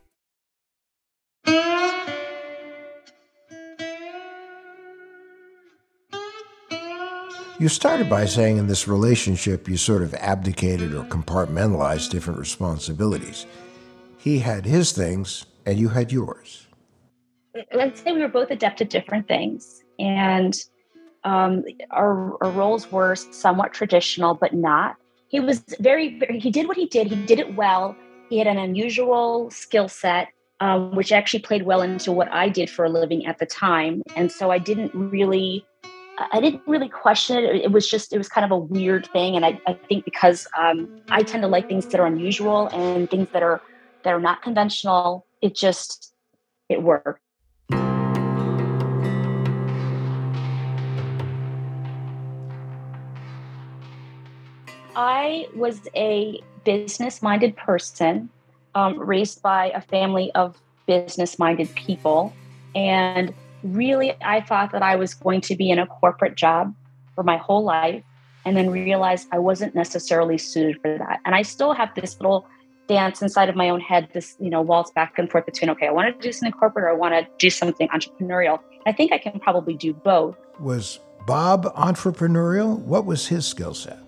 You 7.58 7.68
started 7.68 8.08
by 8.08 8.24
saying 8.24 8.56
in 8.56 8.66
this 8.66 8.88
relationship 8.88 9.68
you 9.68 9.76
sort 9.76 10.00
of 10.00 10.14
abdicated 10.14 10.94
or 10.94 11.04
compartmentalized 11.04 12.08
different 12.08 12.38
responsibilities. 12.38 13.44
He 14.26 14.40
had 14.40 14.66
his 14.66 14.90
things 14.90 15.46
and 15.66 15.78
you 15.78 15.88
had 15.88 16.10
yours. 16.10 16.66
Let's 17.72 18.02
say 18.02 18.10
we 18.10 18.22
were 18.22 18.26
both 18.26 18.50
adept 18.50 18.80
at 18.80 18.90
different 18.90 19.28
things. 19.28 19.84
And 20.00 20.52
um, 21.22 21.62
our, 21.92 22.36
our 22.42 22.50
roles 22.50 22.90
were 22.90 23.14
somewhat 23.14 23.72
traditional, 23.72 24.34
but 24.34 24.52
not. 24.52 24.96
He 25.28 25.38
was 25.38 25.62
very, 25.78 26.18
very, 26.18 26.40
he 26.40 26.50
did 26.50 26.66
what 26.66 26.76
he 26.76 26.86
did. 26.86 27.06
He 27.06 27.14
did 27.24 27.38
it 27.38 27.54
well. 27.54 27.94
He 28.28 28.38
had 28.38 28.48
an 28.48 28.58
unusual 28.58 29.48
skill 29.52 29.88
set, 29.88 30.26
um, 30.58 30.96
which 30.96 31.12
actually 31.12 31.42
played 31.42 31.62
well 31.62 31.82
into 31.82 32.10
what 32.10 32.28
I 32.32 32.48
did 32.48 32.68
for 32.68 32.84
a 32.84 32.88
living 32.88 33.26
at 33.26 33.38
the 33.38 33.46
time. 33.46 34.02
And 34.16 34.32
so 34.32 34.50
I 34.50 34.58
didn't 34.58 34.92
really 34.92 35.64
I 36.32 36.40
didn't 36.40 36.62
really 36.66 36.88
question 36.88 37.36
it. 37.36 37.54
It 37.54 37.70
was 37.70 37.88
just, 37.88 38.12
it 38.12 38.18
was 38.18 38.28
kind 38.28 38.44
of 38.44 38.50
a 38.50 38.58
weird 38.58 39.06
thing. 39.12 39.36
And 39.36 39.44
I, 39.44 39.60
I 39.68 39.74
think 39.74 40.04
because 40.04 40.48
um, 40.58 41.00
I 41.10 41.22
tend 41.22 41.42
to 41.42 41.48
like 41.48 41.68
things 41.68 41.86
that 41.86 42.00
are 42.00 42.06
unusual 42.06 42.66
and 42.68 43.08
things 43.08 43.28
that 43.32 43.44
are, 43.44 43.62
that 44.06 44.14
are 44.14 44.20
not 44.20 44.40
conventional, 44.40 45.26
it 45.42 45.56
just, 45.56 46.14
it 46.68 46.80
worked. 46.80 47.20
I 54.94 55.48
was 55.56 55.80
a 55.96 56.40
business 56.62 57.20
minded 57.20 57.56
person, 57.56 58.28
um, 58.76 58.96
raised 58.96 59.42
by 59.42 59.70
a 59.70 59.80
family 59.80 60.30
of 60.36 60.56
business 60.86 61.36
minded 61.40 61.74
people. 61.74 62.32
And 62.76 63.34
really, 63.64 64.14
I 64.22 64.40
thought 64.40 64.70
that 64.70 64.84
I 64.84 64.94
was 64.94 65.14
going 65.14 65.40
to 65.40 65.56
be 65.56 65.68
in 65.68 65.80
a 65.80 65.86
corporate 65.88 66.36
job 66.36 66.72
for 67.16 67.24
my 67.24 67.38
whole 67.38 67.64
life 67.64 68.04
and 68.44 68.56
then 68.56 68.70
realized 68.70 69.26
I 69.32 69.40
wasn't 69.40 69.74
necessarily 69.74 70.38
suited 70.38 70.80
for 70.80 70.96
that. 70.96 71.18
And 71.24 71.34
I 71.34 71.42
still 71.42 71.72
have 71.72 71.92
this 71.96 72.20
little 72.20 72.46
dance 72.86 73.22
inside 73.22 73.48
of 73.48 73.56
my 73.56 73.68
own 73.68 73.80
head, 73.80 74.08
this, 74.12 74.36
you 74.38 74.50
know, 74.50 74.62
waltz 74.62 74.90
back 74.90 75.18
and 75.18 75.30
forth 75.30 75.46
between, 75.46 75.70
okay, 75.70 75.86
I 75.88 75.92
want 75.92 76.14
to 76.14 76.26
do 76.26 76.32
something 76.32 76.52
corporate 76.52 76.84
or 76.84 76.90
I 76.90 76.94
want 76.94 77.14
to 77.14 77.26
do 77.38 77.50
something 77.50 77.88
entrepreneurial. 77.88 78.60
I 78.86 78.92
think 78.92 79.12
I 79.12 79.18
can 79.18 79.40
probably 79.40 79.74
do 79.74 79.92
both. 79.92 80.36
Was 80.60 81.00
Bob 81.26 81.64
entrepreneurial? 81.74 82.78
What 82.78 83.04
was 83.04 83.26
his 83.26 83.46
skill 83.46 83.74
set? 83.74 83.98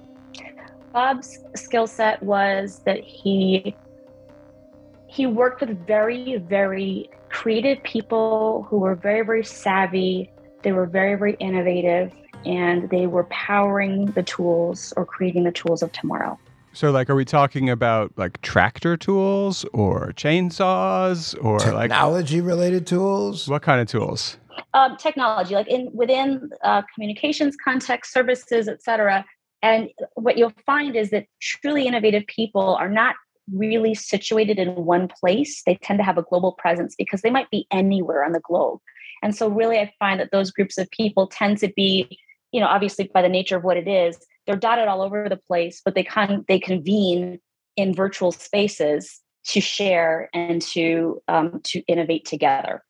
Bob's 0.93 1.39
skill 1.55 1.87
set 1.87 2.23
was 2.23 2.81
that 2.85 3.03
he 3.05 3.75
he 5.07 5.27
worked 5.27 5.61
with 5.61 5.87
very, 5.87 6.37
very 6.37 7.11
creative 7.31 7.83
people 7.83 8.67
who 8.69 8.79
were 8.79 8.95
very, 8.95 9.25
very 9.25 9.45
savvy. 9.45 10.31
They 10.63 10.73
were 10.73 10.87
very, 10.87 11.15
very 11.15 11.35
innovative, 11.35 12.13
and 12.45 12.91
they 12.91 13.07
were 13.07 13.25
powering 13.25 14.07
the 14.07 14.23
tools 14.23 14.93
or 14.97 15.07
creating 15.07 15.45
the 15.45 15.53
tools 15.53 15.83
of 15.83 15.93
tomorrow. 15.93 16.39
So, 16.73 16.91
like, 16.91 17.11
are 17.11 17.15
we 17.15 17.25
talking 17.25 17.71
about 17.71 18.13
like 18.17 18.41
tractor 18.43 18.97
tools 18.97 19.65
or 19.73 20.13
chainsaws 20.15 21.35
or 21.43 21.59
technology 21.59 21.77
like, 21.77 21.91
technology 21.91 22.41
related 22.41 22.87
tools? 22.87 23.49
What 23.49 23.63
kind 23.63 23.81
of 23.81 23.89
tools? 23.89 24.37
Um, 24.75 24.97
technology, 24.97 25.55
like 25.55 25.69
in 25.69 25.91
within 25.93 26.51
uh, 26.63 26.83
communications 26.95 27.57
context, 27.63 28.13
services, 28.13 28.69
etc. 28.69 29.25
And 29.63 29.91
what 30.15 30.37
you'll 30.37 30.53
find 30.67 30.95
is 30.95 31.11
that 31.11 31.27
truly 31.41 31.87
innovative 31.87 32.27
people 32.27 32.77
are 32.77 32.89
not 32.89 33.17
really 33.53 33.95
situated 33.95 34.59
in 34.59 34.69
one 34.85 35.09
place, 35.09 35.63
they 35.65 35.77
tend 35.77 35.99
to 35.99 36.05
have 36.05 36.19
a 36.19 36.23
global 36.23 36.53
presence 36.53 36.95
because 36.97 37.23
they 37.23 37.31
might 37.31 37.51
be 37.51 37.67
anywhere 37.71 38.25
on 38.25 38.33
the 38.33 38.41
globe. 38.41 38.81
And 39.23 39.35
so, 39.35 39.49
really, 39.49 39.79
I 39.79 39.93
find 39.99 40.21
that 40.21 40.31
those 40.31 40.51
groups 40.51 40.79
of 40.79 40.91
people 40.91 41.27
tend 41.27 41.59
to 41.59 41.73
be, 41.75 42.19
you 42.53 42.61
know, 42.61 42.67
obviously 42.67 43.11
by 43.13 43.23
the 43.23 43.29
nature 43.29 43.57
of 43.57 43.65
what 43.65 43.77
it 43.77 43.89
is, 43.89 44.17
they're 44.49 44.57
dotted 44.57 44.89
all 44.89 45.03
over 45.03 45.29
the 45.29 45.37
place, 45.37 45.81
but 45.85 45.95
they 45.95 46.03
con- 46.03 46.45
they 46.49 46.59
convene 46.59 47.39
in 47.77 47.95
virtual 47.95 48.33
spaces 48.33 49.21
to 49.45 49.61
share 49.61 50.29
and 50.35 50.61
to 50.63 51.23
um, 51.29 51.61
to 51.65 51.83
innovate 51.87 52.25
together. 52.25 52.83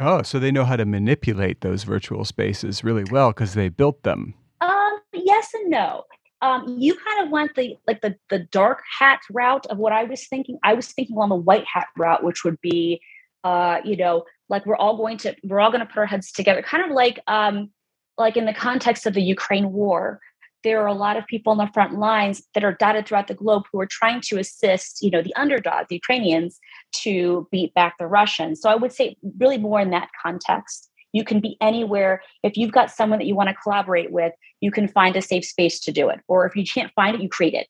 Oh, 0.00 0.20
so 0.22 0.38
they 0.38 0.50
know 0.50 0.64
how 0.64 0.76
to 0.76 0.84
manipulate 0.84 1.62
those 1.62 1.84
virtual 1.84 2.26
spaces 2.26 2.84
really 2.84 3.04
well 3.10 3.30
because 3.30 3.54
they 3.54 3.70
built 3.70 4.02
them. 4.02 4.34
Um, 4.60 4.98
yes 5.14 5.54
and 5.54 5.70
no 5.70 6.04
um, 6.44 6.76
you 6.78 6.94
kind 6.94 7.24
of 7.24 7.30
went 7.30 7.54
the 7.54 7.76
like 7.86 8.02
the 8.02 8.16
the 8.28 8.40
dark 8.40 8.82
hat 8.98 9.20
route 9.30 9.64
of 9.66 9.78
what 9.78 9.94
I 9.94 10.04
was 10.04 10.26
thinking. 10.26 10.58
I 10.62 10.74
was 10.74 10.92
thinking 10.92 11.16
on 11.16 11.30
the 11.30 11.34
white 11.34 11.64
hat 11.64 11.86
route, 11.96 12.22
which 12.22 12.44
would 12.44 12.60
be, 12.60 13.00
uh, 13.44 13.78
you 13.82 13.96
know, 13.96 14.24
like 14.50 14.66
we're 14.66 14.76
all 14.76 14.98
going 14.98 15.16
to 15.18 15.34
we're 15.42 15.60
all 15.60 15.70
going 15.70 15.80
to 15.80 15.86
put 15.86 15.96
our 15.96 16.06
heads 16.06 16.30
together, 16.30 16.60
kind 16.60 16.84
of 16.84 16.90
like 16.90 17.18
um, 17.28 17.70
like 18.18 18.36
in 18.36 18.44
the 18.44 18.52
context 18.52 19.06
of 19.06 19.14
the 19.14 19.22
Ukraine 19.22 19.72
war. 19.72 20.20
There 20.64 20.80
are 20.82 20.86
a 20.86 20.94
lot 20.94 21.16
of 21.16 21.26
people 21.26 21.52
on 21.52 21.58
the 21.58 21.70
front 21.72 21.98
lines 21.98 22.42
that 22.54 22.64
are 22.64 22.72
dotted 22.72 23.06
throughout 23.06 23.28
the 23.28 23.34
globe 23.34 23.64
who 23.70 23.80
are 23.80 23.86
trying 23.86 24.20
to 24.22 24.38
assist, 24.38 25.02
you 25.02 25.10
know, 25.10 25.22
the 25.22 25.34
underdog, 25.36 25.86
the 25.88 25.94
Ukrainians, 25.94 26.58
to 27.02 27.46
beat 27.52 27.72
back 27.74 27.96
the 27.98 28.06
Russians. 28.06 28.60
So 28.60 28.70
I 28.70 28.74
would 28.74 28.92
say 28.92 29.16
really 29.38 29.58
more 29.58 29.80
in 29.80 29.90
that 29.90 30.08
context. 30.20 30.90
You 31.12 31.22
can 31.22 31.38
be 31.38 31.56
anywhere. 31.60 32.22
If 32.42 32.56
you've 32.56 32.72
got 32.72 32.90
someone 32.90 33.20
that 33.20 33.26
you 33.26 33.36
want 33.36 33.50
to 33.50 33.54
collaborate 33.54 34.10
with, 34.10 34.32
you 34.60 34.72
can 34.72 34.88
find 34.88 35.14
a 35.14 35.22
safe 35.22 35.44
space 35.44 35.78
to 35.80 35.92
do 35.92 36.08
it. 36.08 36.20
Or 36.26 36.44
if 36.46 36.56
you 36.56 36.64
can't 36.64 36.90
find 36.96 37.14
it, 37.14 37.22
you 37.22 37.28
create 37.28 37.54
it. 37.54 37.68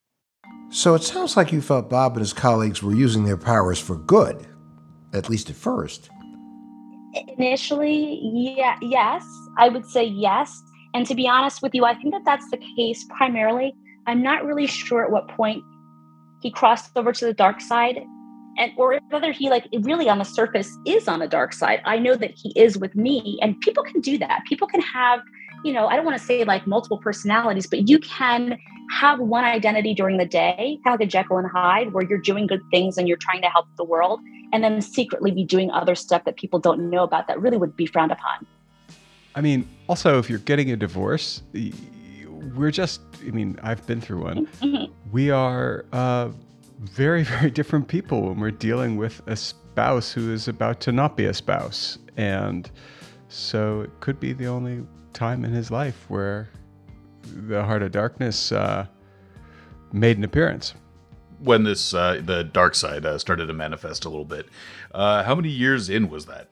So 0.71 0.95
it 0.95 1.03
sounds 1.03 1.37
like 1.37 1.53
you 1.53 1.61
felt 1.61 1.91
Bob 1.91 2.13
and 2.13 2.21
his 2.21 2.33
colleagues 2.33 2.83
were 2.83 2.95
using 2.95 3.25
their 3.25 3.37
powers 3.37 3.79
for 3.79 3.97
good, 3.97 4.47
at 5.13 5.29
least 5.29 5.51
at 5.51 5.57
first. 5.57 6.09
Initially, 7.39 8.21
yeah, 8.23 8.77
yes, 8.81 9.25
I 9.59 9.69
would 9.69 9.87
say 9.87 10.05
yes. 10.05 10.63
And 10.95 11.07
to 11.07 11.15
be 11.15 11.29
honest 11.29 11.61
with 11.61 11.75
you, 11.75 11.85
I 11.85 11.95
think 11.95 12.15
that 12.15 12.25
that's 12.25 12.49
the 12.51 12.59
case 12.77 13.05
primarily. 13.17 13.75
I'm 14.07 14.23
not 14.23 14.45
really 14.45 14.67
sure 14.67 15.05
at 15.05 15.11
what 15.11 15.29
point 15.29 15.63
he 16.41 16.51
crossed 16.51 16.97
over 16.97 17.13
to 17.13 17.25
the 17.25 17.35
dark 17.35 17.61
side 17.61 17.99
and 18.57 18.73
or 18.77 19.01
whether 19.11 19.33
he 19.33 19.51
like 19.51 19.67
really 19.81 20.09
on 20.09 20.19
the 20.19 20.25
surface 20.25 20.71
is 20.87 21.09
on 21.09 21.19
the 21.19 21.27
dark 21.27 21.53
side. 21.53 21.81
I 21.85 21.99
know 21.99 22.15
that 22.15 22.31
he 22.31 22.53
is 22.55 22.79
with 22.79 22.95
me 22.95 23.39
and 23.43 23.61
people 23.61 23.83
can 23.83 24.01
do 24.01 24.19
that. 24.19 24.43
People 24.47 24.69
can 24.69 24.81
have, 24.81 25.21
you 25.65 25.73
know, 25.73 25.87
I 25.89 25.97
don't 25.97 26.05
want 26.05 26.17
to 26.19 26.25
say 26.25 26.45
like 26.45 26.67
multiple 26.67 26.99
personalities, 26.99 27.67
but 27.67 27.89
you 27.89 27.99
can 27.99 28.57
have 28.91 29.19
one 29.19 29.45
identity 29.45 29.95
during 29.95 30.19
the 30.19 30.27
day, 30.27 30.79
kind 30.85 30.95
of 30.95 31.01
like 31.01 31.09
a 31.09 31.11
Jekyll 31.11 31.39
and 31.39 31.49
Hyde, 31.49 31.93
where 31.93 32.05
you're 32.05 32.19
doing 32.19 32.47
good 32.47 32.61
things 32.71 32.99
and 32.99 33.09
you're 33.09 33.17
trying 33.17 33.43
to 33.43 33.49
help 33.49 33.67
the 33.77 33.85
world, 33.85 34.21
and 34.53 34.63
then 34.63 34.81
secretly 34.83 35.31
be 35.31 35.43
doing 35.43 35.71
other 35.71 35.95
stuff 35.95 36.25
that 36.25 36.37
people 36.37 36.59
don't 36.59 36.91
know 36.91 37.03
about 37.03 37.27
that 37.29 37.41
really 37.41 37.57
would 37.57 37.75
be 37.77 37.87
frowned 37.87 38.13
upon. 38.13 38.47
I 39.35 39.41
mean, 39.41 39.67
also, 39.88 40.18
if 40.18 40.31
you're 40.31 40.38
getting 40.40 40.70
a 40.70 40.77
divorce, 40.77 41.42
we're 42.55 42.70
just, 42.70 43.01
I 43.27 43.31
mean, 43.31 43.59
I've 43.62 43.87
been 43.87 44.01
through 44.01 44.23
one. 44.23 44.47
Mm-hmm. 44.47 44.92
We 45.12 45.31
are 45.31 45.85
uh, 45.92 46.31
very, 46.81 47.23
very 47.25 47.51
different 47.51 47.88
people 47.88 48.23
when 48.23 48.40
we're 48.40 48.51
dealing 48.51 48.97
with 48.97 49.20
a 49.27 49.37
spouse 49.37 50.12
who 50.12 50.33
is 50.33 50.49
about 50.49 50.81
to 50.83 50.92
not 50.92 51.16
be 51.16 51.27
a 51.27 51.35
spouse. 51.35 51.99
And 52.16 52.70
so 53.29 53.83
it 53.83 53.90
could 54.01 54.20
be 54.20 54.33
the 54.33 54.47
only 54.47 54.87
time 55.12 55.44
in 55.44 55.53
his 55.53 55.70
life 55.70 56.05
where 56.09 56.49
the 57.23 57.64
Heart 57.64 57.83
of 57.83 57.92
Darkness 57.92 58.53
uh, 58.53 58.87
made 59.92 60.18
an 60.18 60.25
appearance. 60.25 60.75
When 61.40 61.64
this, 61.64 61.92
uh, 61.92 62.23
the 62.25 62.44
dark 62.44 62.75
side 62.75 63.05
uh, 63.05 63.18
started 63.18 63.47
to 63.47 63.53
manifest 63.53 64.05
a 64.05 64.09
little 64.09 64.25
bit, 64.25 64.47
uh, 64.92 65.25
how 65.25 65.35
many 65.35 65.51
years 65.51 65.90
in 65.90 66.09
was 66.09 66.27
that? 66.27 66.49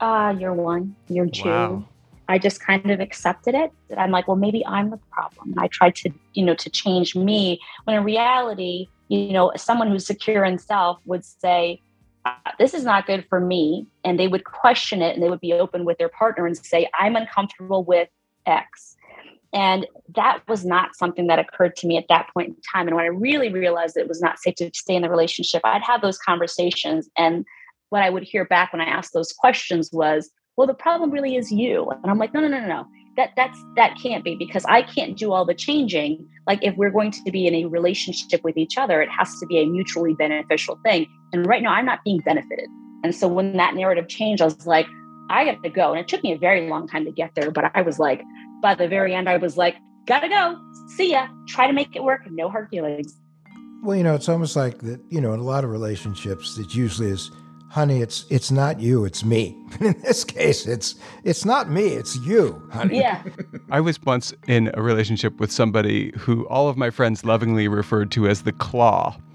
uh, 0.00 0.34
you're 0.38 0.54
one, 0.54 0.94
you're 1.08 1.28
two. 1.28 1.48
Wow. 1.48 1.84
I 2.28 2.38
just 2.38 2.60
kind 2.60 2.90
of 2.90 3.00
accepted 3.00 3.54
it. 3.54 3.72
I'm 3.96 4.10
like, 4.10 4.28
well, 4.28 4.36
maybe 4.36 4.64
I'm 4.66 4.90
the 4.90 4.98
problem. 5.10 5.52
And 5.52 5.60
I 5.60 5.68
tried 5.68 5.94
to, 5.96 6.10
you 6.34 6.44
know, 6.44 6.54
to 6.54 6.70
change 6.70 7.16
me 7.16 7.58
when 7.84 7.96
in 7.96 8.04
reality, 8.04 8.88
you 9.08 9.32
know, 9.32 9.50
someone 9.56 9.88
who's 9.88 10.06
secure 10.06 10.44
in 10.44 10.58
self 10.58 10.98
would 11.06 11.24
say, 11.24 11.80
uh, 12.26 12.34
this 12.58 12.74
is 12.74 12.84
not 12.84 13.06
good 13.06 13.24
for 13.28 13.40
me. 13.40 13.86
And 14.04 14.18
they 14.18 14.28
would 14.28 14.44
question 14.44 15.00
it 15.00 15.14
and 15.14 15.22
they 15.22 15.30
would 15.30 15.40
be 15.40 15.54
open 15.54 15.86
with 15.86 15.96
their 15.96 16.10
partner 16.10 16.46
and 16.46 16.56
say, 16.56 16.88
I'm 16.98 17.16
uncomfortable 17.16 17.82
with 17.82 18.08
X. 18.44 18.96
And 19.54 19.86
that 20.14 20.40
was 20.46 20.66
not 20.66 20.94
something 20.94 21.28
that 21.28 21.38
occurred 21.38 21.74
to 21.76 21.86
me 21.86 21.96
at 21.96 22.08
that 22.10 22.28
point 22.34 22.48
in 22.48 22.56
time. 22.70 22.86
And 22.86 22.96
when 22.96 23.06
I 23.06 23.08
really 23.08 23.50
realized 23.50 23.96
it 23.96 24.06
was 24.06 24.20
not 24.20 24.38
safe 24.38 24.56
to 24.56 24.70
stay 24.74 24.94
in 24.94 25.00
the 25.00 25.08
relationship, 25.08 25.62
I'd 25.64 25.82
have 25.82 26.02
those 26.02 26.18
conversations 26.18 27.08
and 27.16 27.46
what 27.88 28.02
I 28.02 28.10
would 28.10 28.22
hear 28.22 28.44
back 28.44 28.74
when 28.74 28.82
I 28.82 28.84
asked 28.84 29.14
those 29.14 29.32
questions 29.32 29.90
was, 29.90 30.30
well, 30.58 30.66
the 30.66 30.74
problem 30.74 31.12
really 31.12 31.36
is 31.36 31.52
you. 31.52 31.88
And 31.88 32.10
I'm 32.10 32.18
like, 32.18 32.34
no, 32.34 32.40
no, 32.40 32.48
no, 32.48 32.58
no, 32.58 32.66
no. 32.66 32.86
That 33.16 33.30
that's 33.36 33.56
that 33.76 33.96
can't 34.02 34.24
be 34.24 34.34
because 34.34 34.64
I 34.64 34.82
can't 34.82 35.16
do 35.16 35.32
all 35.32 35.44
the 35.44 35.54
changing. 35.54 36.28
Like 36.48 36.58
if 36.62 36.74
we're 36.76 36.90
going 36.90 37.12
to 37.12 37.30
be 37.30 37.46
in 37.46 37.54
a 37.54 37.66
relationship 37.66 38.42
with 38.42 38.56
each 38.56 38.76
other, 38.76 39.00
it 39.00 39.08
has 39.08 39.38
to 39.38 39.46
be 39.46 39.58
a 39.58 39.66
mutually 39.66 40.14
beneficial 40.14 40.76
thing. 40.84 41.06
And 41.32 41.46
right 41.46 41.62
now 41.62 41.70
I'm 41.70 41.86
not 41.86 42.00
being 42.04 42.18
benefited. 42.24 42.68
And 43.04 43.14
so 43.14 43.28
when 43.28 43.56
that 43.56 43.76
narrative 43.76 44.08
changed, 44.08 44.42
I 44.42 44.46
was 44.46 44.66
like, 44.66 44.86
I 45.30 45.44
got 45.44 45.62
to 45.62 45.70
go. 45.70 45.92
And 45.92 46.00
it 46.00 46.08
took 46.08 46.24
me 46.24 46.32
a 46.32 46.38
very 46.38 46.68
long 46.68 46.88
time 46.88 47.04
to 47.04 47.12
get 47.12 47.36
there, 47.36 47.52
but 47.52 47.70
I 47.76 47.82
was 47.82 48.00
like, 48.00 48.24
by 48.60 48.74
the 48.74 48.88
very 48.88 49.14
end, 49.14 49.28
I 49.28 49.36
was 49.36 49.56
like, 49.56 49.76
gotta 50.06 50.28
go. 50.28 50.60
See 50.96 51.12
ya. 51.12 51.28
Try 51.46 51.68
to 51.68 51.72
make 51.72 51.94
it 51.94 52.02
work. 52.02 52.28
No 52.30 52.50
hard 52.50 52.68
feelings. 52.68 53.16
Well, 53.84 53.96
you 53.96 54.02
know, 54.02 54.16
it's 54.16 54.28
almost 54.28 54.56
like 54.56 54.78
that, 54.78 55.00
you 55.08 55.20
know, 55.20 55.32
in 55.34 55.38
a 55.38 55.44
lot 55.44 55.62
of 55.62 55.70
relationships, 55.70 56.58
it 56.58 56.74
usually 56.74 57.10
is 57.10 57.30
honey, 57.70 58.00
it's 58.00 58.26
it's 58.30 58.50
not 58.50 58.80
you, 58.80 59.04
it's 59.04 59.24
me. 59.24 59.56
in 59.80 60.00
this 60.02 60.24
case, 60.24 60.66
it's 60.66 60.96
it's 61.24 61.44
not 61.44 61.70
me, 61.70 61.88
it's 61.88 62.16
you, 62.16 62.62
honey. 62.72 62.98
Yeah. 62.98 63.22
I 63.70 63.80
was 63.80 64.00
once 64.02 64.32
in 64.46 64.70
a 64.74 64.82
relationship 64.82 65.38
with 65.38 65.52
somebody 65.52 66.12
who 66.16 66.46
all 66.48 66.68
of 66.68 66.76
my 66.76 66.90
friends 66.90 67.24
lovingly 67.24 67.68
referred 67.68 68.10
to 68.12 68.28
as 68.28 68.42
the 68.42 68.52
claw. 68.52 69.16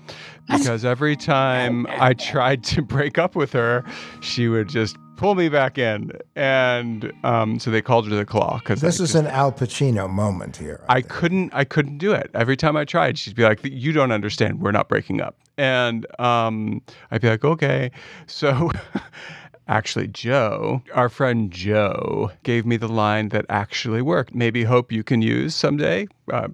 Because 0.52 0.84
every 0.84 1.16
time 1.16 1.88
I 1.88 2.14
tried 2.14 2.66
to 2.66 2.82
break 2.82 3.18
up 3.18 3.34
with 3.34 3.54
her, 3.54 3.86
she 4.20 4.50
would 4.50 4.68
just 4.68 4.98
pull 5.24 5.36
me 5.36 5.48
back 5.48 5.78
in, 5.78 6.12
and 6.36 7.14
um, 7.24 7.58
so 7.58 7.72
they 7.72 7.82
called 7.82 8.10
her 8.10 8.16
the 8.16 8.26
claw. 8.26 8.58
Because 8.58 8.82
this 8.82 9.00
is 9.00 9.14
just, 9.14 9.16
an 9.16 9.28
Al 9.28 9.54
Pacino 9.54 10.10
moment 10.10 10.58
here. 10.58 10.84
I, 10.90 10.98
I 10.98 11.02
couldn't, 11.02 11.54
I 11.54 11.64
couldn't 11.64 11.98
do 11.98 12.12
it. 12.12 12.30
Every 12.34 12.58
time 12.58 12.76
I 12.76 12.84
tried, 12.84 13.18
she'd 13.18 13.36
be 13.36 13.44
like, 13.44 13.62
"You 13.64 13.94
don't 13.94 14.12
understand. 14.12 14.62
We're 14.62 14.72
not 14.72 14.90
breaking 14.90 15.22
up." 15.22 15.38
And 15.58 16.06
um, 16.20 16.82
I'd 17.10 17.22
be 17.22 17.30
like, 17.30 17.44
"Okay." 17.44 17.92
So. 18.28 18.72
actually 19.66 20.10
Joe, 20.10 20.84
our 20.94 21.08
friend 21.08 21.50
Joe, 21.50 22.30
gave 22.44 22.66
me 22.66 22.76
the 22.76 22.90
line 22.90 23.30
that 23.30 23.46
actually 23.48 24.02
worked. 24.02 24.36
Maybe 24.36 24.66
hope 24.66 24.92
you 24.92 25.06
can 25.06 25.22
use 25.22 25.56
someday. 25.56 26.06
Uh, 26.30 26.50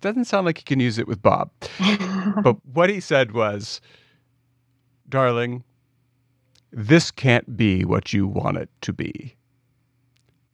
doesn't 0.00 0.24
sound 0.24 0.44
like 0.44 0.58
you 0.58 0.64
can 0.64 0.80
use 0.80 0.98
it 0.98 1.06
with 1.06 1.22
Bob. 1.22 1.52
but 2.42 2.56
what 2.66 2.90
he 2.90 2.98
said 2.98 3.30
was, 3.30 3.80
darling, 5.08 5.62
this 6.70 7.10
can't 7.10 7.56
be 7.56 7.84
what 7.84 8.12
you 8.12 8.26
want 8.26 8.56
it 8.56 8.68
to 8.82 8.92
be. 8.92 9.36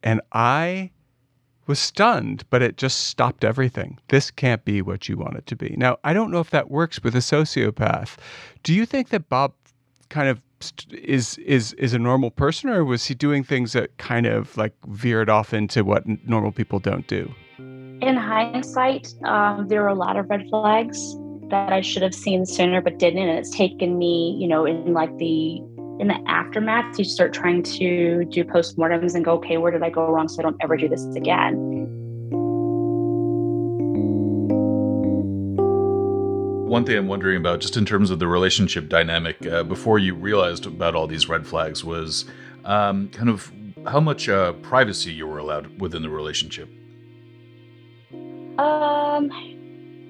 And 0.02 0.20
I 0.32 0.90
was 1.66 1.78
stunned, 1.78 2.44
but 2.50 2.62
it 2.62 2.76
just 2.76 3.04
stopped 3.06 3.44
everything. 3.44 3.98
This 4.08 4.30
can't 4.30 4.64
be 4.64 4.82
what 4.82 5.08
you 5.08 5.16
want 5.16 5.36
it 5.36 5.46
to 5.46 5.56
be. 5.56 5.74
Now, 5.78 5.98
I 6.04 6.12
don't 6.12 6.30
know 6.30 6.40
if 6.40 6.50
that 6.50 6.70
works 6.70 7.02
with 7.02 7.14
a 7.14 7.20
sociopath. 7.20 8.16
Do 8.62 8.74
you 8.74 8.84
think 8.84 9.08
that 9.08 9.28
Bob 9.28 9.54
kind 10.10 10.28
of 10.28 10.42
is 10.92 11.36
is 11.38 11.72
is 11.74 11.92
a 11.92 11.98
normal 11.98 12.30
person 12.30 12.70
or 12.70 12.84
was 12.84 13.04
he 13.04 13.14
doing 13.14 13.44
things 13.44 13.72
that 13.72 13.96
kind 13.98 14.24
of 14.24 14.56
like 14.56 14.72
veered 14.86 15.28
off 15.28 15.52
into 15.52 15.84
what 15.84 16.06
normal 16.26 16.52
people 16.52 16.78
don't 16.78 17.06
do? 17.06 17.34
In 17.58 18.16
hindsight, 18.16 19.14
um, 19.24 19.68
there 19.68 19.82
are 19.82 19.88
a 19.88 19.94
lot 19.94 20.16
of 20.16 20.28
red 20.28 20.46
flags 20.50 21.16
that 21.50 21.72
I 21.72 21.80
should 21.80 22.02
have 22.02 22.14
seen 22.14 22.46
sooner 22.46 22.80
but 22.80 22.98
didn't. 22.98 23.28
And 23.28 23.38
it's 23.38 23.50
taken 23.50 23.98
me, 23.98 24.36
you 24.38 24.48
know, 24.48 24.64
in 24.64 24.92
like 24.92 25.16
the 25.18 25.60
in 26.00 26.08
the 26.08 26.18
aftermath, 26.26 26.98
you 26.98 27.04
start 27.04 27.32
trying 27.32 27.62
to 27.62 28.24
do 28.24 28.44
postmortems 28.44 29.14
and 29.14 29.24
go, 29.24 29.32
okay, 29.34 29.58
where 29.58 29.70
did 29.70 29.82
I 29.82 29.90
go 29.90 30.06
wrong 30.10 30.28
so 30.28 30.40
I 30.40 30.42
don't 30.42 30.56
ever 30.60 30.76
do 30.76 30.88
this 30.88 31.04
again? 31.14 31.54
One 36.68 36.84
thing 36.84 36.96
I'm 36.96 37.06
wondering 37.06 37.36
about, 37.36 37.60
just 37.60 37.76
in 37.76 37.84
terms 37.84 38.10
of 38.10 38.18
the 38.18 38.26
relationship 38.26 38.88
dynamic, 38.88 39.46
uh, 39.46 39.62
before 39.62 40.00
you 40.00 40.14
realized 40.14 40.66
about 40.66 40.96
all 40.96 41.06
these 41.06 41.28
red 41.28 41.46
flags, 41.46 41.84
was 41.84 42.24
um, 42.64 43.08
kind 43.10 43.28
of 43.28 43.52
how 43.86 44.00
much 44.00 44.28
uh, 44.28 44.54
privacy 44.54 45.12
you 45.12 45.28
were 45.28 45.38
allowed 45.38 45.80
within 45.80 46.02
the 46.02 46.10
relationship. 46.10 46.68
Um, 48.58 49.53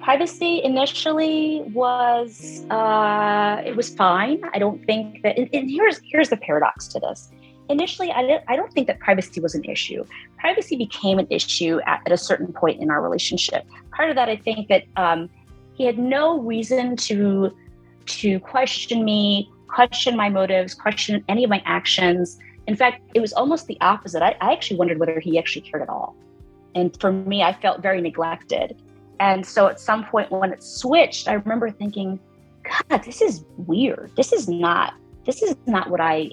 privacy 0.05 0.61
initially 0.63 1.63
was 1.73 2.63
uh, 2.69 3.59
it 3.65 3.75
was 3.75 3.89
fine. 3.89 4.39
I 4.53 4.59
don't 4.59 4.85
think 4.85 5.23
that. 5.23 5.35
And, 5.35 5.49
and 5.51 5.69
here's 5.69 5.99
here's 6.11 6.29
the 6.29 6.37
paradox 6.37 6.87
to 6.89 6.99
this. 6.99 7.31
Initially, 7.69 8.11
I, 8.11 8.21
didn't, 8.21 8.43
I 8.47 8.55
don't 8.55 8.71
think 8.71 8.85
that 8.85 8.99
privacy 8.99 9.41
was 9.41 9.55
an 9.55 9.63
issue. 9.65 10.05
Privacy 10.37 10.75
became 10.75 11.17
an 11.17 11.25
issue 11.31 11.79
at, 11.87 12.03
at 12.05 12.11
a 12.11 12.17
certain 12.17 12.53
point 12.53 12.79
in 12.79 12.91
our 12.91 13.01
relationship. 13.01 13.65
Part 13.97 14.11
of 14.11 14.15
that, 14.15 14.29
I 14.29 14.35
think 14.35 14.67
that 14.67 14.83
um, 14.95 15.27
he 15.73 15.83
had 15.83 15.97
no 15.97 16.39
reason 16.39 16.95
to 17.07 17.51
to 18.19 18.39
question 18.41 19.03
me, 19.03 19.49
question 19.67 20.15
my 20.15 20.29
motives, 20.29 20.75
question 20.75 21.25
any 21.27 21.43
of 21.43 21.49
my 21.49 21.63
actions. 21.65 22.37
In 22.67 22.75
fact, 22.75 23.01
it 23.15 23.21
was 23.21 23.33
almost 23.33 23.65
the 23.65 23.77
opposite. 23.81 24.21
I, 24.21 24.35
I 24.39 24.53
actually 24.53 24.77
wondered 24.77 24.99
whether 24.99 25.19
he 25.19 25.39
actually 25.39 25.63
cared 25.63 25.81
at 25.81 25.89
all. 25.89 26.15
And 26.75 26.95
for 27.01 27.11
me, 27.11 27.41
I 27.41 27.53
felt 27.53 27.81
very 27.81 28.01
neglected. 28.01 28.79
And 29.19 29.45
so 29.45 29.67
at 29.67 29.79
some 29.79 30.05
point 30.05 30.31
when 30.31 30.51
it 30.51 30.63
switched, 30.63 31.27
I 31.27 31.33
remember 31.33 31.69
thinking, 31.69 32.19
God, 32.89 33.03
this 33.03 33.21
is 33.21 33.45
weird. 33.57 34.11
This 34.15 34.33
is 34.33 34.47
not 34.47 34.93
this 35.25 35.41
is 35.41 35.55
not 35.65 35.89
what 35.89 36.01
I 36.01 36.31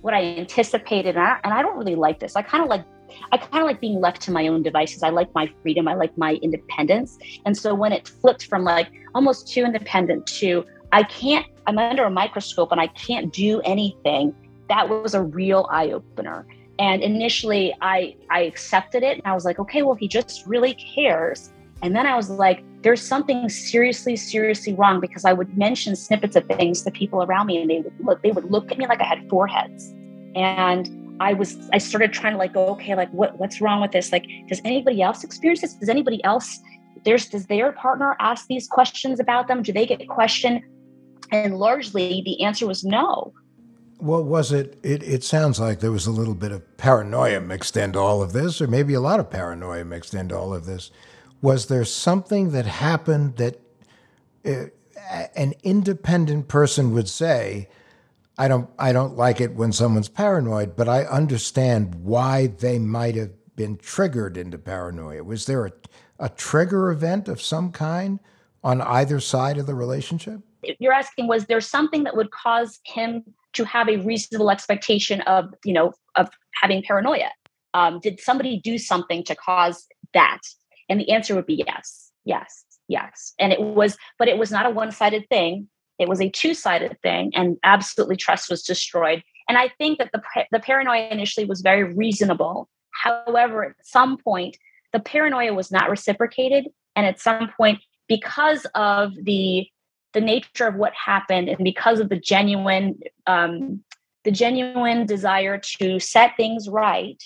what 0.00 0.14
I 0.14 0.22
anticipated. 0.22 1.16
And 1.16 1.26
I, 1.26 1.38
and 1.44 1.52
I 1.52 1.62
don't 1.62 1.76
really 1.76 1.96
like 1.96 2.20
this. 2.20 2.36
I 2.36 2.42
kind 2.42 2.62
of 2.62 2.70
like 2.70 2.84
I 3.32 3.38
kind 3.38 3.62
of 3.62 3.66
like 3.66 3.80
being 3.80 4.00
left 4.00 4.20
to 4.22 4.30
my 4.30 4.48
own 4.48 4.62
devices. 4.62 5.02
I 5.02 5.10
like 5.10 5.34
my 5.34 5.50
freedom. 5.62 5.88
I 5.88 5.94
like 5.94 6.16
my 6.16 6.34
independence. 6.34 7.18
And 7.46 7.56
so 7.56 7.74
when 7.74 7.92
it 7.92 8.08
flipped 8.08 8.46
from 8.46 8.64
like 8.64 8.88
almost 9.14 9.48
too 9.48 9.64
independent 9.64 10.26
to 10.38 10.64
I 10.92 11.02
can't, 11.02 11.46
I'm 11.66 11.78
under 11.78 12.04
a 12.04 12.10
microscope 12.10 12.72
and 12.72 12.80
I 12.80 12.86
can't 12.88 13.32
do 13.32 13.60
anything, 13.62 14.34
that 14.68 14.88
was 14.88 15.14
a 15.14 15.22
real 15.22 15.68
eye 15.70 15.90
opener. 15.90 16.46
And 16.78 17.02
initially, 17.02 17.74
I 17.80 18.14
I 18.30 18.42
accepted 18.42 19.02
it, 19.02 19.18
and 19.18 19.26
I 19.26 19.34
was 19.34 19.44
like, 19.44 19.58
okay, 19.58 19.82
well, 19.82 19.96
he 19.96 20.06
just 20.06 20.46
really 20.46 20.74
cares. 20.74 21.52
And 21.82 21.94
then 21.94 22.06
I 22.06 22.16
was 22.16 22.28
like, 22.30 22.64
there's 22.82 23.02
something 23.02 23.48
seriously, 23.48 24.16
seriously 24.16 24.74
wrong 24.74 25.00
because 25.00 25.24
I 25.24 25.32
would 25.32 25.56
mention 25.56 25.96
snippets 25.96 26.36
of 26.36 26.46
things 26.46 26.82
to 26.82 26.90
people 26.90 27.22
around 27.22 27.46
me, 27.46 27.60
and 27.60 27.70
they 27.70 27.80
would 27.80 28.00
look, 28.00 28.22
they 28.22 28.30
would 28.32 28.50
look 28.50 28.70
at 28.70 28.78
me 28.78 28.86
like 28.86 29.00
I 29.00 29.04
had 29.04 29.28
four 29.28 29.46
heads. 29.46 29.92
And 30.34 31.16
I 31.20 31.32
was, 31.32 31.56
I 31.72 31.78
started 31.78 32.12
trying 32.12 32.34
to 32.34 32.38
like 32.38 32.54
go, 32.54 32.66
okay, 32.70 32.94
like 32.94 33.10
what, 33.10 33.38
what's 33.38 33.60
wrong 33.60 33.80
with 33.80 33.92
this? 33.92 34.12
Like, 34.12 34.26
does 34.48 34.60
anybody 34.64 35.02
else 35.02 35.24
experience 35.24 35.60
this? 35.60 35.74
Does 35.74 35.88
anybody 35.88 36.22
else? 36.24 36.60
There's, 37.04 37.28
does 37.28 37.46
their 37.46 37.72
partner 37.72 38.16
ask 38.20 38.46
these 38.46 38.66
questions 38.68 39.18
about 39.18 39.48
them? 39.48 39.62
Do 39.62 39.72
they 39.72 39.86
get 39.86 40.06
questioned? 40.08 40.62
And 41.30 41.58
largely, 41.58 42.22
the 42.24 42.42
answer 42.42 42.66
was 42.66 42.84
no. 42.84 43.32
What 43.98 44.24
was 44.24 44.52
it? 44.52 44.78
It 44.84 45.02
it 45.02 45.24
sounds 45.24 45.58
like 45.58 45.80
there 45.80 45.90
was 45.90 46.06
a 46.06 46.12
little 46.12 46.34
bit 46.34 46.52
of 46.52 46.76
paranoia 46.76 47.40
mixed 47.40 47.76
into 47.76 47.98
all 47.98 48.22
of 48.22 48.32
this, 48.32 48.62
or 48.62 48.68
maybe 48.68 48.94
a 48.94 49.00
lot 49.00 49.18
of 49.18 49.28
paranoia 49.28 49.84
mixed 49.84 50.14
into 50.14 50.36
all 50.36 50.54
of 50.54 50.66
this. 50.66 50.92
Was 51.40 51.66
there 51.66 51.84
something 51.84 52.50
that 52.50 52.66
happened 52.66 53.36
that 53.36 53.60
uh, 54.44 54.66
an 55.36 55.54
independent 55.62 56.48
person 56.48 56.92
would 56.92 57.08
say, 57.08 57.68
"I 58.36 58.48
don't 58.48 58.68
I 58.78 58.92
don't 58.92 59.16
like 59.16 59.40
it 59.40 59.54
when 59.54 59.72
someone's 59.72 60.08
paranoid, 60.08 60.76
but 60.76 60.88
I 60.88 61.04
understand 61.04 61.94
why 61.96 62.48
they 62.48 62.78
might 62.78 63.14
have 63.14 63.30
been 63.54 63.76
triggered 63.76 64.36
into 64.36 64.58
paranoia." 64.58 65.22
Was 65.22 65.46
there 65.46 65.66
a 65.66 65.72
a 66.18 66.28
trigger 66.28 66.90
event 66.90 67.28
of 67.28 67.40
some 67.40 67.70
kind 67.70 68.18
on 68.64 68.80
either 68.80 69.20
side 69.20 69.58
of 69.58 69.66
the 69.66 69.74
relationship? 69.74 70.40
You're 70.78 70.92
asking 70.92 71.28
was 71.28 71.46
there 71.46 71.60
something 71.60 72.04
that 72.04 72.16
would 72.16 72.30
cause 72.30 72.80
him 72.84 73.22
to 73.52 73.64
have 73.64 73.88
a 73.88 73.98
reasonable 73.98 74.50
expectation 74.50 75.20
of 75.22 75.54
you 75.64 75.72
know 75.72 75.92
of 76.16 76.28
having 76.60 76.82
paranoia 76.82 77.30
um, 77.74 78.00
did 78.00 78.20
somebody 78.20 78.60
do 78.62 78.78
something 78.78 79.22
to 79.24 79.34
cause 79.36 79.86
that 80.14 80.40
and 80.88 81.00
the 81.00 81.10
answer 81.10 81.34
would 81.34 81.46
be 81.46 81.64
yes 81.66 82.10
yes 82.24 82.64
yes. 82.88 83.34
And 83.38 83.52
it 83.52 83.60
was 83.60 83.96
but 84.18 84.28
it 84.28 84.38
was 84.38 84.50
not 84.50 84.66
a 84.66 84.70
one-sided 84.70 85.28
thing. 85.28 85.68
It 85.98 86.08
was 86.08 86.20
a 86.20 86.30
two-sided 86.30 86.98
thing 87.02 87.32
and 87.34 87.56
absolutely 87.62 88.16
trust 88.16 88.50
was 88.50 88.62
destroyed. 88.62 89.22
And 89.48 89.56
i 89.56 89.68
think 89.78 89.98
that 89.98 90.10
the, 90.12 90.22
the 90.50 90.60
paranoia 90.60 91.08
initially 91.10 91.46
was 91.46 91.60
very 91.60 91.84
reasonable. 91.84 92.68
However 93.02 93.64
at 93.64 93.76
some 93.82 94.16
point 94.16 94.56
the 94.92 95.00
paranoia 95.00 95.52
was 95.52 95.70
not 95.70 95.90
reciprocated. 95.90 96.66
And 96.96 97.06
at 97.06 97.20
some 97.20 97.50
point 97.56 97.80
because 98.08 98.66
of 98.74 99.12
the 99.22 99.66
the 100.14 100.20
nature 100.20 100.66
of 100.66 100.74
what 100.74 100.94
happened 100.94 101.48
and 101.48 101.62
because 101.62 102.00
of 102.00 102.08
the 102.08 102.18
genuine 102.18 102.98
um, 103.26 103.84
the 104.24 104.30
genuine 104.30 105.06
desire 105.06 105.58
to 105.58 106.00
set 106.00 106.36
things 106.36 106.68
right 106.68 107.22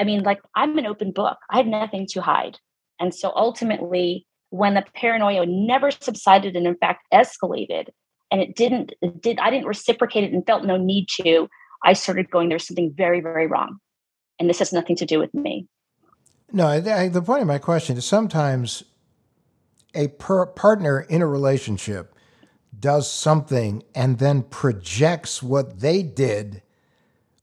i 0.00 0.04
mean 0.04 0.22
like 0.22 0.40
i'm 0.54 0.76
an 0.78 0.86
open 0.86 1.12
book 1.12 1.38
i 1.50 1.56
have 1.56 1.66
nothing 1.66 2.06
to 2.06 2.20
hide 2.20 2.58
and 2.98 3.14
so 3.14 3.32
ultimately 3.36 4.26
when 4.50 4.74
the 4.74 4.84
paranoia 4.94 5.46
never 5.46 5.90
subsided 5.90 6.56
and 6.56 6.66
in 6.66 6.76
fact 6.76 7.06
escalated 7.12 7.88
and 8.30 8.40
it 8.40 8.56
didn't 8.56 8.92
it 9.02 9.20
did 9.20 9.38
i 9.38 9.50
didn't 9.50 9.66
reciprocate 9.66 10.24
it 10.24 10.32
and 10.32 10.46
felt 10.46 10.64
no 10.64 10.76
need 10.76 11.06
to 11.08 11.48
i 11.84 11.92
started 11.92 12.30
going 12.30 12.48
there's 12.48 12.66
something 12.66 12.92
very 12.96 13.20
very 13.20 13.46
wrong 13.46 13.78
and 14.38 14.48
this 14.48 14.58
has 14.58 14.72
nothing 14.72 14.96
to 14.96 15.06
do 15.06 15.18
with 15.18 15.32
me 15.34 15.66
no 16.52 16.66
I, 16.66 17.08
the 17.08 17.22
point 17.22 17.42
of 17.42 17.48
my 17.48 17.58
question 17.58 17.96
is 17.96 18.04
sometimes 18.04 18.82
a 19.94 20.08
per- 20.08 20.46
partner 20.46 21.00
in 21.00 21.22
a 21.22 21.26
relationship 21.26 22.14
does 22.78 23.10
something 23.10 23.82
and 23.94 24.18
then 24.18 24.42
projects 24.42 25.42
what 25.42 25.80
they 25.80 26.02
did 26.02 26.62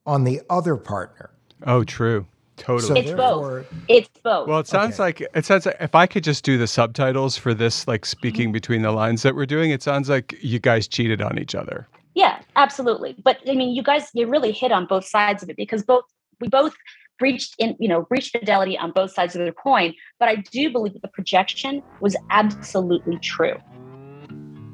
on 0.05 0.23
the 0.23 0.41
other 0.49 0.77
partner. 0.77 1.29
Oh, 1.65 1.83
true. 1.83 2.25
Totally. 2.57 2.87
So 2.87 2.95
it's 2.95 3.11
both. 3.11 3.65
It's 3.87 4.09
both. 4.23 4.47
Well, 4.47 4.59
it 4.59 4.67
sounds 4.67 4.95
okay. 4.95 5.03
like 5.03 5.21
it 5.33 5.45
sounds 5.45 5.65
like 5.65 5.77
if 5.79 5.95
I 5.95 6.07
could 6.07 6.23
just 6.23 6.43
do 6.43 6.57
the 6.57 6.67
subtitles 6.67 7.37
for 7.37 7.53
this, 7.53 7.87
like 7.87 8.05
speaking 8.05 8.47
mm-hmm. 8.47 8.53
between 8.53 8.81
the 8.81 8.91
lines 8.91 9.21
that 9.21 9.35
we're 9.35 9.45
doing, 9.45 9.71
it 9.71 9.83
sounds 9.83 10.09
like 10.09 10.35
you 10.41 10.59
guys 10.59 10.87
cheated 10.87 11.21
on 11.21 11.39
each 11.39 11.55
other. 11.55 11.87
Yeah, 12.15 12.41
absolutely. 12.55 13.15
But 13.23 13.37
I 13.47 13.53
mean, 13.53 13.75
you 13.75 13.83
guys, 13.83 14.09
you 14.13 14.27
really 14.27 14.51
hit 14.51 14.71
on 14.71 14.87
both 14.87 15.05
sides 15.05 15.43
of 15.43 15.49
it 15.49 15.55
because 15.55 15.83
both 15.83 16.03
we 16.41 16.49
both 16.49 16.73
breached 17.19 17.55
in 17.57 17.75
you 17.79 17.87
know 17.87 18.03
breached 18.03 18.31
fidelity 18.31 18.77
on 18.77 18.91
both 18.91 19.11
sides 19.11 19.35
of 19.35 19.43
the 19.43 19.51
coin 19.51 19.93
but 20.19 20.29
i 20.29 20.35
do 20.35 20.71
believe 20.71 20.93
that 20.93 21.01
the 21.01 21.07
projection 21.07 21.81
was 21.99 22.15
absolutely 22.29 23.17
true 23.17 23.55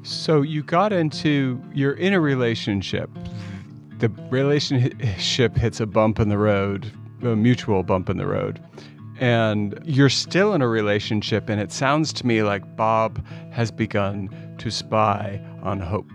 so 0.02 0.42
you 0.42 0.62
got 0.62 0.92
into 0.92 1.62
you're 1.72 1.94
in 1.94 2.12
a 2.12 2.20
relationship 2.20 3.08
the 3.98 4.08
relationship 4.28 5.56
hits 5.56 5.80
a 5.80 5.86
bump 5.86 6.20
in 6.20 6.28
the 6.28 6.38
road 6.38 6.92
a 7.24 7.36
mutual 7.36 7.82
bump 7.82 8.08
in 8.08 8.16
the 8.16 8.26
road 8.26 8.60
and 9.20 9.78
you're 9.84 10.08
still 10.08 10.54
in 10.54 10.62
a 10.62 10.68
relationship 10.68 11.48
and 11.48 11.60
it 11.60 11.70
sounds 11.70 12.12
to 12.12 12.26
me 12.26 12.42
like 12.42 12.76
bob 12.76 13.24
has 13.50 13.70
begun 13.70 14.28
to 14.58 14.70
spy 14.70 15.40
on 15.62 15.80
hope 15.80 16.10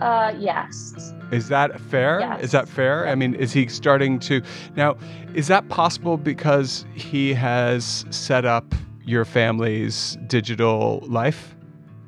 uh, 0.00 0.34
yes. 0.38 1.12
Is 1.30 1.48
that 1.48 1.78
fair? 1.78 2.20
Yes. 2.20 2.44
Is 2.44 2.52
that 2.52 2.68
fair? 2.68 3.06
I 3.06 3.14
mean, 3.14 3.34
is 3.34 3.52
he 3.52 3.68
starting 3.68 4.18
to 4.20 4.42
now? 4.74 4.96
Is 5.34 5.48
that 5.48 5.68
possible 5.68 6.16
because 6.16 6.84
he 6.94 7.34
has 7.34 8.04
set 8.10 8.44
up 8.44 8.74
your 9.04 9.24
family's 9.24 10.16
digital 10.26 11.04
life? 11.06 11.54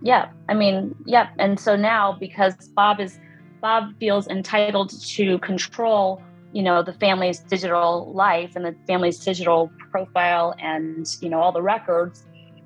Yeah, 0.00 0.30
I 0.48 0.54
mean, 0.54 0.94
yep. 1.04 1.28
Yeah. 1.36 1.44
And 1.44 1.60
so 1.60 1.76
now, 1.76 2.16
because 2.18 2.54
Bob 2.68 2.98
is 2.98 3.18
Bob 3.60 3.94
feels 4.00 4.26
entitled 4.26 4.90
to 5.00 5.38
control, 5.38 6.20
you 6.52 6.62
know, 6.62 6.82
the 6.82 6.92
family's 6.94 7.40
digital 7.40 8.12
life 8.14 8.52
and 8.54 8.64
the 8.64 8.74
family's 8.86 9.18
digital 9.18 9.70
profile, 9.90 10.54
and 10.58 11.06
you 11.20 11.28
know 11.28 11.40
all 11.40 11.52
the 11.52 11.62
records. 11.62 12.24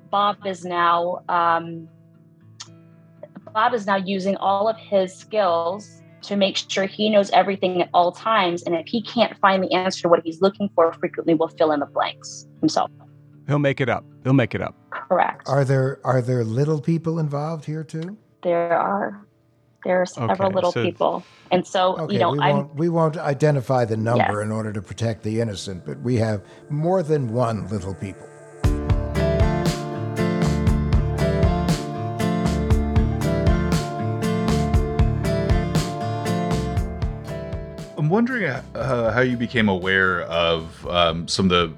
Bob 0.09 0.45
is 0.45 0.63
now 0.63 1.23
um, 1.29 1.87
Bob 3.53 3.73
is 3.73 3.85
now 3.85 3.95
using 3.95 4.35
all 4.37 4.67
of 4.67 4.77
his 4.77 5.15
skills 5.15 6.01
to 6.21 6.35
make 6.35 6.57
sure 6.57 6.85
he 6.85 7.09
knows 7.09 7.29
everything 7.31 7.81
at 7.81 7.89
all 7.93 8.11
times. 8.11 8.63
And 8.63 8.75
if 8.75 8.87
he 8.87 9.01
can't 9.01 9.37
find 9.39 9.63
the 9.63 9.71
answer 9.73 10.03
to 10.03 10.09
what 10.09 10.21
he's 10.23 10.41
looking 10.41 10.69
for, 10.75 10.91
frequently 10.93 11.33
will 11.33 11.47
fill 11.47 11.71
in 11.71 11.79
the 11.79 11.85
blanks 11.85 12.47
himself. 12.59 12.91
He'll 13.47 13.59
make 13.59 13.79
it 13.79 13.89
up. 13.89 14.03
He'll 14.23 14.33
make 14.33 14.53
it 14.53 14.61
up. 14.61 14.75
Correct. 14.91 15.47
Are 15.47 15.63
there 15.63 15.99
are 16.03 16.21
there 16.21 16.43
little 16.43 16.81
people 16.81 17.19
involved 17.19 17.65
here 17.65 17.83
too? 17.83 18.17
There 18.43 18.73
are. 18.73 19.26
There 19.87 20.01
are 20.01 20.05
several 20.05 20.47
okay, 20.47 20.53
little 20.53 20.71
so, 20.73 20.83
people, 20.83 21.23
and 21.49 21.65
so 21.65 21.97
okay, 21.97 22.15
you 22.15 22.19
know, 22.19 22.31
we 22.31 22.39
I'm, 22.41 22.57
won't, 22.57 22.75
we 22.75 22.89
won't 22.89 23.17
identify 23.17 23.85
the 23.85 23.95
number 23.95 24.39
yes. 24.39 24.43
in 24.43 24.51
order 24.51 24.73
to 24.73 24.81
protect 24.81 25.23
the 25.23 25.39
innocent, 25.39 25.85
but 25.85 25.97
we 26.01 26.17
have 26.17 26.41
more 26.69 27.01
than 27.01 27.31
one 27.31 27.69
little 27.69 27.93
people. 27.93 28.27
I'm 37.97 38.09
wondering 38.09 38.43
uh, 38.43 39.11
how 39.13 39.21
you 39.21 39.37
became 39.37 39.69
aware 39.69 40.23
of 40.23 40.85
um, 40.87 41.29
some 41.29 41.49
of 41.49 41.51
the 41.51 41.73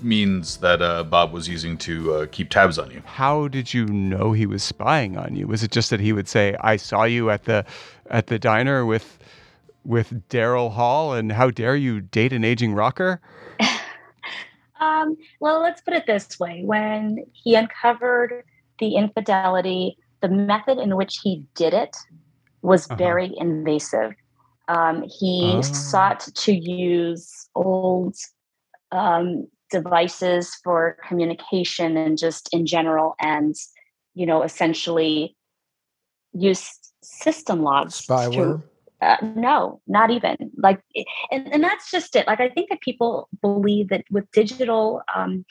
means 0.00 0.58
that 0.58 0.80
uh, 0.80 1.04
Bob 1.04 1.32
was 1.32 1.48
using 1.48 1.76
to 1.78 2.14
uh, 2.14 2.26
keep 2.30 2.50
tabs 2.50 2.78
on 2.78 2.90
you. 2.90 3.02
How 3.04 3.48
did 3.48 3.74
you 3.74 3.86
know 3.86 4.32
he 4.32 4.46
was 4.46 4.62
spying 4.62 5.16
on 5.16 5.36
you? 5.36 5.46
Was 5.46 5.62
it 5.62 5.70
just 5.70 5.90
that 5.90 6.00
he 6.00 6.12
would 6.12 6.28
say, 6.28 6.56
"I 6.60 6.76
saw 6.76 7.04
you 7.04 7.30
at 7.30 7.44
the 7.44 7.64
at 8.10 8.28
the 8.28 8.38
diner 8.38 8.86
with 8.86 9.18
with 9.84 10.28
Daryl 10.28 10.72
Hall, 10.72 11.12
and 11.12 11.32
how 11.32 11.50
dare 11.50 11.76
you 11.76 12.00
date 12.00 12.32
an 12.32 12.44
aging 12.44 12.74
rocker?" 12.74 13.20
um, 14.80 15.16
well, 15.40 15.60
let's 15.60 15.80
put 15.80 15.94
it 15.94 16.06
this 16.06 16.38
way: 16.38 16.62
when 16.64 17.24
he 17.32 17.54
uncovered 17.54 18.44
the 18.78 18.96
infidelity, 18.96 19.98
the 20.20 20.28
method 20.28 20.78
in 20.78 20.96
which 20.96 21.20
he 21.22 21.44
did 21.54 21.74
it 21.74 21.96
was 22.62 22.86
uh-huh. 22.86 22.96
very 22.96 23.34
invasive. 23.36 24.14
Um, 24.68 25.02
he 25.02 25.54
oh. 25.56 25.62
sought 25.62 26.20
to 26.20 26.52
use 26.52 27.48
old 27.54 28.16
um, 28.92 29.46
devices 29.70 30.54
for 30.64 30.96
communication 31.06 31.96
and 31.96 32.18
just 32.18 32.48
in 32.52 32.66
general, 32.66 33.14
and 33.20 33.54
you 34.14 34.26
know, 34.26 34.42
essentially 34.42 35.36
use 36.32 36.72
system 37.02 37.62
logs. 37.62 38.06
Spyware. 38.06 38.60
To, 38.60 38.62
uh, 39.00 39.16
no, 39.36 39.80
not 39.86 40.10
even 40.10 40.36
like, 40.56 40.80
and, 41.30 41.52
and 41.52 41.62
that's 41.62 41.90
just 41.90 42.16
it. 42.16 42.26
Like, 42.26 42.40
I 42.40 42.48
think 42.48 42.68
that 42.70 42.80
people 42.80 43.28
believe 43.40 43.90
that 43.90 44.04
with 44.10 44.30
digital 44.32 45.02
um, 45.14 45.44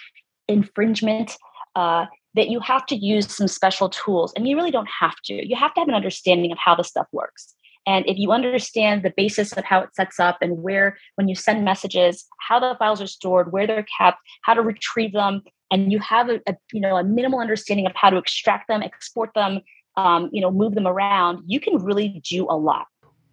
infringement, 0.47 1.37
uh, 1.75 2.05
that 2.35 2.49
you 2.49 2.59
have 2.59 2.85
to 2.87 2.95
use 2.95 3.33
some 3.33 3.47
special 3.47 3.89
tools, 3.89 4.33
and 4.35 4.47
you 4.47 4.55
really 4.55 4.71
don't 4.71 4.89
have 4.99 5.15
to. 5.25 5.47
You 5.47 5.55
have 5.55 5.73
to 5.75 5.81
have 5.81 5.87
an 5.87 5.95
understanding 5.95 6.51
of 6.51 6.57
how 6.57 6.75
the 6.75 6.83
stuff 6.83 7.07
works. 7.11 7.53
And 7.87 8.05
if 8.05 8.17
you 8.17 8.31
understand 8.31 9.01
the 9.01 9.13
basis 9.15 9.53
of 9.53 9.63
how 9.63 9.79
it 9.79 9.95
sets 9.95 10.19
up 10.19 10.37
and 10.41 10.61
where, 10.61 10.97
when 11.15 11.27
you 11.27 11.35
send 11.35 11.65
messages, 11.65 12.25
how 12.47 12.59
the 12.59 12.75
files 12.77 13.01
are 13.01 13.07
stored, 13.07 13.51
where 13.51 13.65
they're 13.65 13.87
kept, 13.97 14.19
how 14.43 14.53
to 14.53 14.61
retrieve 14.61 15.13
them, 15.13 15.41
and 15.71 15.91
you 15.91 15.99
have 15.99 16.29
a, 16.29 16.39
a 16.47 16.55
you 16.71 16.81
know 16.81 16.97
a 16.97 17.03
minimal 17.03 17.39
understanding 17.39 17.87
of 17.87 17.93
how 17.95 18.09
to 18.09 18.17
extract 18.17 18.67
them, 18.67 18.83
export 18.83 19.31
them, 19.33 19.61
um, 19.97 20.29
you 20.31 20.41
know, 20.41 20.51
move 20.51 20.75
them 20.75 20.87
around, 20.87 21.43
you 21.47 21.59
can 21.59 21.83
really 21.83 22.21
do 22.29 22.45
a 22.49 22.55
lot. 22.55 22.85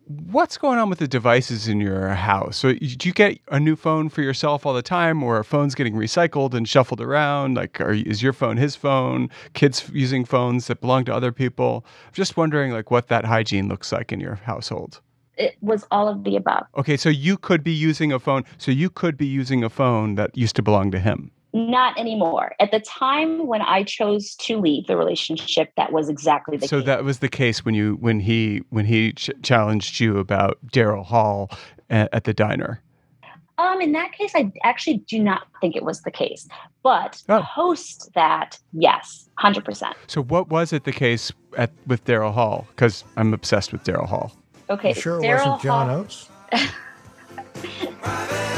What's 0.06 0.58
going 0.58 0.78
on 0.78 0.90
with 0.90 0.98
the 0.98 1.08
devices 1.08 1.68
in 1.68 1.80
your 1.80 2.08
house? 2.10 2.56
So, 2.56 2.72
do 2.72 3.08
you 3.08 3.12
get 3.12 3.38
a 3.48 3.58
new 3.58 3.76
phone 3.76 4.08
for 4.08 4.22
yourself 4.22 4.66
all 4.66 4.74
the 4.74 4.82
time, 4.82 5.22
or 5.22 5.38
are 5.38 5.44
phones 5.44 5.74
getting 5.74 5.94
recycled 5.94 6.54
and 6.54 6.68
shuffled 6.68 7.00
around? 7.00 7.56
Like, 7.56 7.80
are, 7.80 7.92
is 7.92 8.22
your 8.22 8.32
phone 8.32 8.56
his 8.56 8.76
phone? 8.76 9.30
Kids 9.54 9.90
using 9.92 10.24
phones 10.24 10.66
that 10.66 10.80
belong 10.80 11.04
to 11.06 11.14
other 11.14 11.32
people? 11.32 11.84
I'm 12.06 12.12
just 12.12 12.36
wondering, 12.36 12.72
like, 12.72 12.90
what 12.90 13.08
that 13.08 13.24
hygiene 13.24 13.68
looks 13.68 13.92
like 13.92 14.12
in 14.12 14.20
your 14.20 14.36
household. 14.36 15.00
It 15.36 15.56
was 15.60 15.84
all 15.90 16.08
of 16.08 16.22
the 16.24 16.36
above. 16.36 16.66
Okay, 16.76 16.96
so 16.96 17.08
you 17.08 17.36
could 17.36 17.64
be 17.64 17.72
using 17.72 18.12
a 18.12 18.20
phone. 18.20 18.44
So 18.58 18.70
you 18.70 18.90
could 18.90 19.16
be 19.16 19.26
using 19.26 19.64
a 19.64 19.70
phone 19.70 20.14
that 20.14 20.36
used 20.36 20.56
to 20.56 20.62
belong 20.62 20.90
to 20.92 21.00
him. 21.00 21.32
Not 21.54 21.96
anymore. 21.96 22.52
At 22.58 22.72
the 22.72 22.80
time 22.80 23.46
when 23.46 23.62
I 23.62 23.84
chose 23.84 24.34
to 24.40 24.58
leave 24.58 24.88
the 24.88 24.96
relationship, 24.96 25.70
that 25.76 25.92
was 25.92 26.08
exactly 26.08 26.56
the 26.56 26.66
so 26.66 26.78
case. 26.78 26.86
that 26.86 27.04
was 27.04 27.20
the 27.20 27.28
case 27.28 27.64
when 27.64 27.76
you 27.76 27.94
when 28.00 28.18
he 28.18 28.62
when 28.70 28.86
he 28.86 29.12
ch- 29.12 29.30
challenged 29.40 30.00
you 30.00 30.18
about 30.18 30.58
Daryl 30.66 31.04
Hall 31.04 31.48
at, 31.90 32.12
at, 32.12 32.24
the 32.24 32.34
diner. 32.34 32.82
Um, 33.56 33.80
in 33.80 33.92
that 33.92 34.10
case, 34.10 34.32
I 34.34 34.50
actually 34.64 35.04
do 35.06 35.20
not 35.20 35.46
think 35.60 35.76
it 35.76 35.84
was 35.84 36.02
the 36.02 36.10
case. 36.10 36.48
But 36.82 37.22
oh. 37.28 37.46
post 37.54 38.10
that, 38.16 38.58
yes, 38.72 39.28
hundred 39.38 39.64
percent. 39.64 39.94
So 40.08 40.24
what 40.24 40.48
was 40.48 40.72
it 40.72 40.82
the 40.82 40.92
case 40.92 41.30
at 41.56 41.70
with 41.86 42.04
Daryl 42.04 42.34
Hall? 42.34 42.66
Because 42.70 43.04
I'm 43.16 43.32
obsessed 43.32 43.70
with 43.70 43.84
Daryl 43.84 44.08
Hall. 44.08 44.32
Okay, 44.70 44.88
you 44.88 44.94
sure 45.00 45.24
it 45.24 45.28
wasn't 45.28 45.62
John 45.62 45.88
Hall- 45.88 46.00
Oates. 46.00 46.28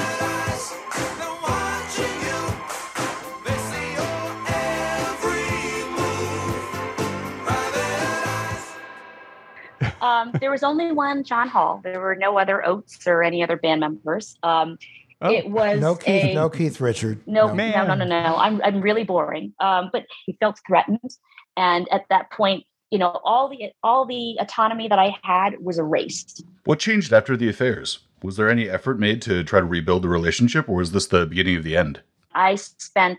um, 10.01 10.33
there 10.41 10.51
was 10.51 10.63
only 10.63 10.93
one 10.93 11.25
John 11.25 11.49
Hall. 11.49 11.81
There 11.83 12.01
were 12.01 12.17
no 12.17 12.39
other 12.39 12.65
Oates 12.65 13.07
or 13.07 13.23
any 13.23 13.43
other 13.43 13.57
band 13.57 13.81
members. 13.81 14.37
Um, 14.43 14.79
oh, 15.21 15.31
it 15.31 15.51
was 15.51 15.81
no 15.81 15.95
Keith, 15.95 16.25
a, 16.25 16.35
no 16.35 16.49
Keith 16.49 16.81
Richard. 16.81 17.21
No, 17.27 17.53
no, 17.53 17.71
no, 17.71 17.95
no, 17.95 17.95
no, 17.95 18.05
no. 18.05 18.37
I'm 18.37 18.61
I'm 18.63 18.81
really 18.81 19.05
boring. 19.05 19.53
Um, 19.61 19.91
but 19.93 20.07
he 20.25 20.37
felt 20.41 20.61
threatened, 20.67 21.11
and 21.57 21.89
at 21.91 22.03
that 22.11 22.31
point, 22.31 22.65
you 22.91 22.99
know, 22.99 23.21
all 23.25 23.49
the 23.49 23.71
all 23.83 24.07
the 24.07 24.37
autonomy 24.39 24.89
that 24.89 24.99
I 24.99 25.17
had 25.23 25.61
was 25.61 25.79
erased. 25.79 26.45
What 26.65 26.79
changed 26.79 27.13
after 27.13 27.37
the 27.37 27.49
affairs? 27.49 28.01
Was 28.23 28.37
there 28.37 28.49
any 28.49 28.69
effort 28.69 28.99
made 28.99 29.21
to 29.23 29.45
try 29.45 29.61
to 29.61 29.67
rebuild 29.67 30.03
the 30.03 30.09
relationship, 30.09 30.69
or 30.69 30.77
was 30.77 30.93
this 30.93 31.07
the 31.07 31.27
beginning 31.27 31.57
of 31.57 31.65
the 31.65 31.77
end? 31.77 32.01
I 32.35 32.57
spent 32.57 33.19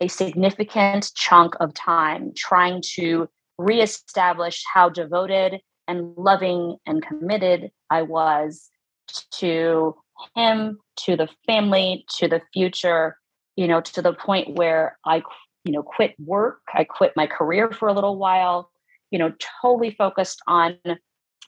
a 0.00 0.08
significant 0.08 1.12
chunk 1.14 1.54
of 1.60 1.74
time 1.74 2.32
trying 2.34 2.82
to 2.94 3.28
reestablish 3.58 4.64
how 4.72 4.88
devoted 4.88 5.60
and 5.90 6.14
loving 6.16 6.76
and 6.86 7.04
committed 7.04 7.72
I 7.90 8.02
was 8.02 8.70
to 9.38 9.96
him, 10.36 10.78
to 11.04 11.16
the 11.16 11.28
family, 11.46 12.06
to 12.18 12.28
the 12.28 12.40
future, 12.52 13.16
you 13.56 13.66
know, 13.66 13.80
to 13.80 14.00
the 14.00 14.12
point 14.12 14.54
where 14.54 14.96
I, 15.04 15.22
you 15.64 15.72
know, 15.72 15.82
quit 15.82 16.14
work. 16.20 16.60
I 16.72 16.84
quit 16.84 17.12
my 17.16 17.26
career 17.26 17.72
for 17.72 17.88
a 17.88 17.92
little 17.92 18.16
while, 18.16 18.70
you 19.10 19.18
know, 19.18 19.32
totally 19.60 19.90
focused 19.90 20.40
on 20.46 20.78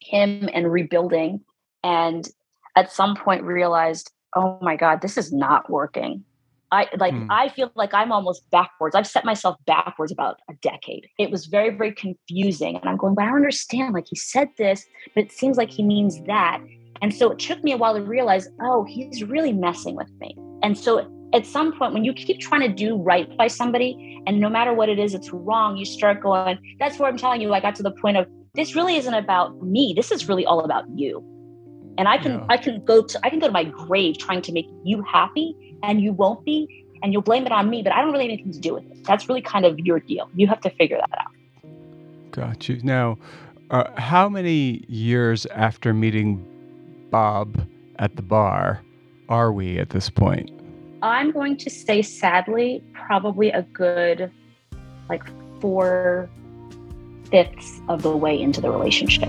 him 0.00 0.48
and 0.52 0.72
rebuilding. 0.72 1.42
And 1.84 2.28
at 2.74 2.90
some 2.90 3.14
point 3.14 3.44
realized, 3.44 4.10
oh 4.34 4.58
my 4.60 4.74
God, 4.74 5.02
this 5.02 5.16
is 5.16 5.32
not 5.32 5.70
working. 5.70 6.24
I 6.72 6.88
like 6.96 7.12
mm. 7.12 7.26
I 7.30 7.50
feel 7.50 7.70
like 7.74 7.92
I'm 7.92 8.10
almost 8.10 8.50
backwards. 8.50 8.96
I've 8.96 9.06
set 9.06 9.26
myself 9.26 9.56
backwards 9.66 10.10
about 10.10 10.38
a 10.50 10.54
decade. 10.54 11.06
It 11.18 11.30
was 11.30 11.46
very, 11.46 11.70
very 11.70 11.92
confusing. 11.92 12.76
And 12.76 12.88
I'm 12.88 12.96
going, 12.96 13.14
but 13.14 13.24
I 13.24 13.26
don't 13.26 13.36
understand. 13.36 13.92
Like 13.92 14.06
he 14.08 14.16
said 14.16 14.48
this, 14.56 14.86
but 15.14 15.24
it 15.24 15.32
seems 15.32 15.58
like 15.58 15.70
he 15.70 15.82
means 15.82 16.20
that. 16.24 16.60
And 17.02 17.14
so 17.14 17.30
it 17.30 17.38
took 17.38 17.62
me 17.62 17.72
a 17.72 17.76
while 17.76 17.94
to 17.94 18.02
realize, 18.02 18.48
oh, 18.62 18.84
he's 18.84 19.22
really 19.22 19.52
messing 19.52 19.96
with 19.96 20.10
me. 20.18 20.34
And 20.62 20.78
so 20.78 21.06
at 21.34 21.44
some 21.44 21.76
point, 21.78 21.92
when 21.92 22.04
you 22.04 22.14
keep 22.14 22.40
trying 22.40 22.62
to 22.62 22.68
do 22.68 22.96
right 22.96 23.36
by 23.36 23.48
somebody, 23.48 24.22
and 24.26 24.40
no 24.40 24.48
matter 24.48 24.72
what 24.72 24.88
it 24.88 24.98
is, 24.98 25.12
it's 25.12 25.30
wrong, 25.30 25.76
you 25.76 25.84
start 25.84 26.22
going, 26.22 26.58
that's 26.78 26.98
where 26.98 27.08
I'm 27.08 27.18
telling 27.18 27.42
you, 27.42 27.52
I 27.52 27.60
got 27.60 27.74
to 27.76 27.82
the 27.82 27.90
point 27.90 28.16
of 28.16 28.26
this 28.54 28.74
really 28.74 28.96
isn't 28.96 29.14
about 29.14 29.62
me. 29.62 29.92
This 29.94 30.10
is 30.10 30.28
really 30.28 30.46
all 30.46 30.60
about 30.60 30.84
you 30.94 31.22
and 31.98 32.08
i 32.08 32.16
can 32.16 32.38
yeah. 32.38 32.46
i 32.48 32.56
can 32.56 32.82
go 32.84 33.02
to 33.02 33.18
i 33.22 33.30
can 33.30 33.38
go 33.38 33.46
to 33.46 33.52
my 33.52 33.64
grave 33.64 34.18
trying 34.18 34.40
to 34.40 34.52
make 34.52 34.66
you 34.84 35.02
happy 35.02 35.54
and 35.82 36.00
you 36.00 36.12
won't 36.12 36.44
be 36.44 36.84
and 37.02 37.12
you'll 37.12 37.22
blame 37.22 37.46
it 37.46 37.52
on 37.52 37.68
me 37.68 37.82
but 37.82 37.92
i 37.92 38.00
don't 38.00 38.12
really 38.12 38.24
have 38.24 38.32
anything 38.32 38.52
to 38.52 38.60
do 38.60 38.74
with 38.74 38.84
it. 38.90 39.04
That's 39.04 39.28
really 39.28 39.42
kind 39.42 39.64
of 39.64 39.78
your 39.80 39.98
deal. 39.98 40.30
You 40.34 40.46
have 40.46 40.60
to 40.60 40.70
figure 40.70 40.98
that 40.98 41.18
out. 41.18 41.32
Got 42.30 42.68
you. 42.68 42.80
Now 42.82 43.18
uh, 43.70 43.90
how 44.00 44.28
many 44.28 44.84
years 44.88 45.46
after 45.46 45.94
meeting 45.94 46.46
bob 47.10 47.66
at 47.98 48.16
the 48.16 48.22
bar 48.22 48.82
are 49.28 49.52
we 49.52 49.78
at 49.78 49.90
this 49.90 50.10
point? 50.10 50.50
I'm 51.02 51.32
going 51.32 51.56
to 51.56 51.70
say 51.70 52.02
sadly 52.02 52.82
probably 52.92 53.50
a 53.50 53.62
good 53.62 54.30
like 55.08 55.24
four 55.60 56.30
fifths 57.30 57.80
of 57.88 58.02
the 58.02 58.16
way 58.16 58.40
into 58.40 58.60
the 58.60 58.70
relationship 58.70 59.28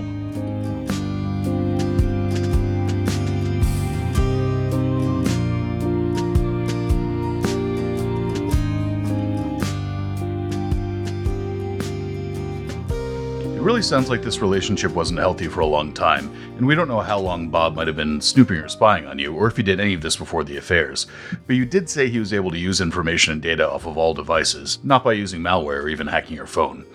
really 13.74 13.82
sounds 13.82 14.08
like 14.08 14.22
this 14.22 14.38
relationship 14.38 14.92
wasn't 14.92 15.18
healthy 15.18 15.48
for 15.48 15.58
a 15.58 15.66
long 15.66 15.92
time, 15.92 16.32
and 16.56 16.64
we 16.64 16.76
don't 16.76 16.86
know 16.86 17.00
how 17.00 17.18
long 17.18 17.48
Bob 17.48 17.74
might 17.74 17.88
have 17.88 17.96
been 17.96 18.20
snooping 18.20 18.58
or 18.58 18.68
spying 18.68 19.04
on 19.04 19.18
you, 19.18 19.34
or 19.34 19.48
if 19.48 19.56
he 19.56 19.64
did 19.64 19.80
any 19.80 19.94
of 19.94 20.00
this 20.00 20.14
before 20.14 20.44
the 20.44 20.56
affairs. 20.58 21.08
But 21.48 21.56
you 21.56 21.64
did 21.66 21.90
say 21.90 22.08
he 22.08 22.20
was 22.20 22.32
able 22.32 22.52
to 22.52 22.56
use 22.56 22.80
information 22.80 23.32
and 23.32 23.42
data 23.42 23.68
off 23.68 23.84
of 23.84 23.98
all 23.98 24.14
devices, 24.14 24.78
not 24.84 25.02
by 25.02 25.14
using 25.14 25.40
malware 25.40 25.82
or 25.82 25.88
even 25.88 26.06
hacking 26.06 26.36
your 26.36 26.46
phone. 26.46 26.86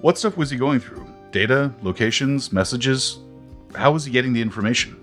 What 0.00 0.16
stuff 0.16 0.38
was 0.38 0.48
he 0.48 0.56
going 0.56 0.80
through? 0.80 1.06
Data, 1.32 1.70
locations, 1.82 2.50
messages? 2.50 3.18
How 3.74 3.92
was 3.92 4.06
he 4.06 4.10
getting 4.10 4.32
the 4.32 4.40
information? 4.40 4.98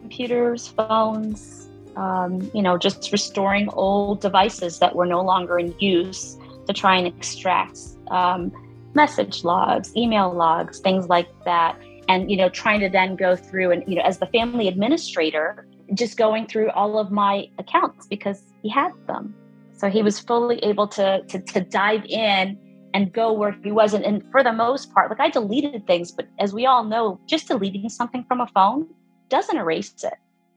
Computers, 0.00 0.66
phones, 0.66 1.68
um, 1.94 2.50
you 2.52 2.62
know, 2.62 2.76
just 2.76 3.12
restoring 3.12 3.68
old 3.68 4.20
devices 4.20 4.80
that 4.80 4.96
were 4.96 5.06
no 5.06 5.22
longer 5.22 5.60
in 5.60 5.72
use 5.78 6.36
to 6.66 6.72
try 6.72 6.96
and 6.96 7.06
extract 7.06 7.78
um, 8.08 8.50
message 8.94 9.44
logs, 9.44 9.94
email 9.96 10.32
logs, 10.32 10.80
things 10.80 11.08
like 11.08 11.28
that. 11.44 11.78
And, 12.08 12.30
you 12.30 12.36
know, 12.36 12.48
trying 12.48 12.80
to 12.80 12.88
then 12.88 13.16
go 13.16 13.34
through 13.34 13.70
and, 13.70 13.82
you 13.88 13.96
know, 13.96 14.02
as 14.02 14.18
the 14.18 14.26
family 14.26 14.68
administrator, 14.68 15.66
just 15.94 16.16
going 16.16 16.46
through 16.46 16.70
all 16.70 16.98
of 16.98 17.10
my 17.10 17.48
accounts 17.58 18.06
because 18.06 18.42
he 18.62 18.68
had 18.68 18.92
them. 19.06 19.34
So 19.72 19.88
he 19.88 20.02
was 20.02 20.20
fully 20.20 20.58
able 20.58 20.86
to, 20.88 21.22
to, 21.22 21.40
to 21.40 21.60
dive 21.60 22.04
in 22.06 22.58
and 22.94 23.12
go 23.12 23.32
where 23.32 23.52
he 23.64 23.72
wasn't. 23.72 24.04
And 24.04 24.22
for 24.30 24.42
the 24.42 24.52
most 24.52 24.92
part, 24.92 25.10
like 25.10 25.20
I 25.20 25.28
deleted 25.28 25.86
things, 25.86 26.12
but 26.12 26.28
as 26.38 26.54
we 26.54 26.64
all 26.64 26.84
know, 26.84 27.20
just 27.26 27.48
deleting 27.48 27.88
something 27.88 28.24
from 28.28 28.40
a 28.40 28.46
phone 28.48 28.86
doesn't 29.28 29.56
erase 29.56 29.92
it. 30.04 30.14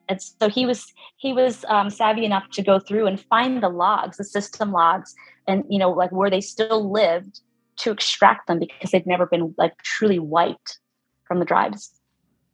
And 0.10 0.22
so 0.22 0.48
he 0.48 0.66
was 0.66 0.94
he 1.18 1.34
was 1.34 1.66
um, 1.68 1.90
savvy 1.90 2.24
enough 2.24 2.50
to 2.52 2.62
go 2.62 2.80
through 2.80 3.08
and 3.08 3.20
find 3.20 3.62
the 3.62 3.70
logs, 3.70 4.18
the 4.18 4.24
system 4.24 4.72
logs, 4.72 5.14
and 5.48 5.66
you 5.70 5.80
know 5.80 5.92
like 5.92 6.12
where 6.12 6.30
they 6.30 6.40
still 6.40 6.90
lived, 6.90 7.42
to 7.78 7.92
extract 7.92 8.48
them 8.48 8.60
because 8.60 8.92
they've 8.92 9.06
never 9.06 9.26
been 9.26 9.54
like 9.58 9.78
truly 9.84 10.20
wiped 10.20 10.80
from 11.26 11.40
the 11.40 11.46
drives. 11.46 11.92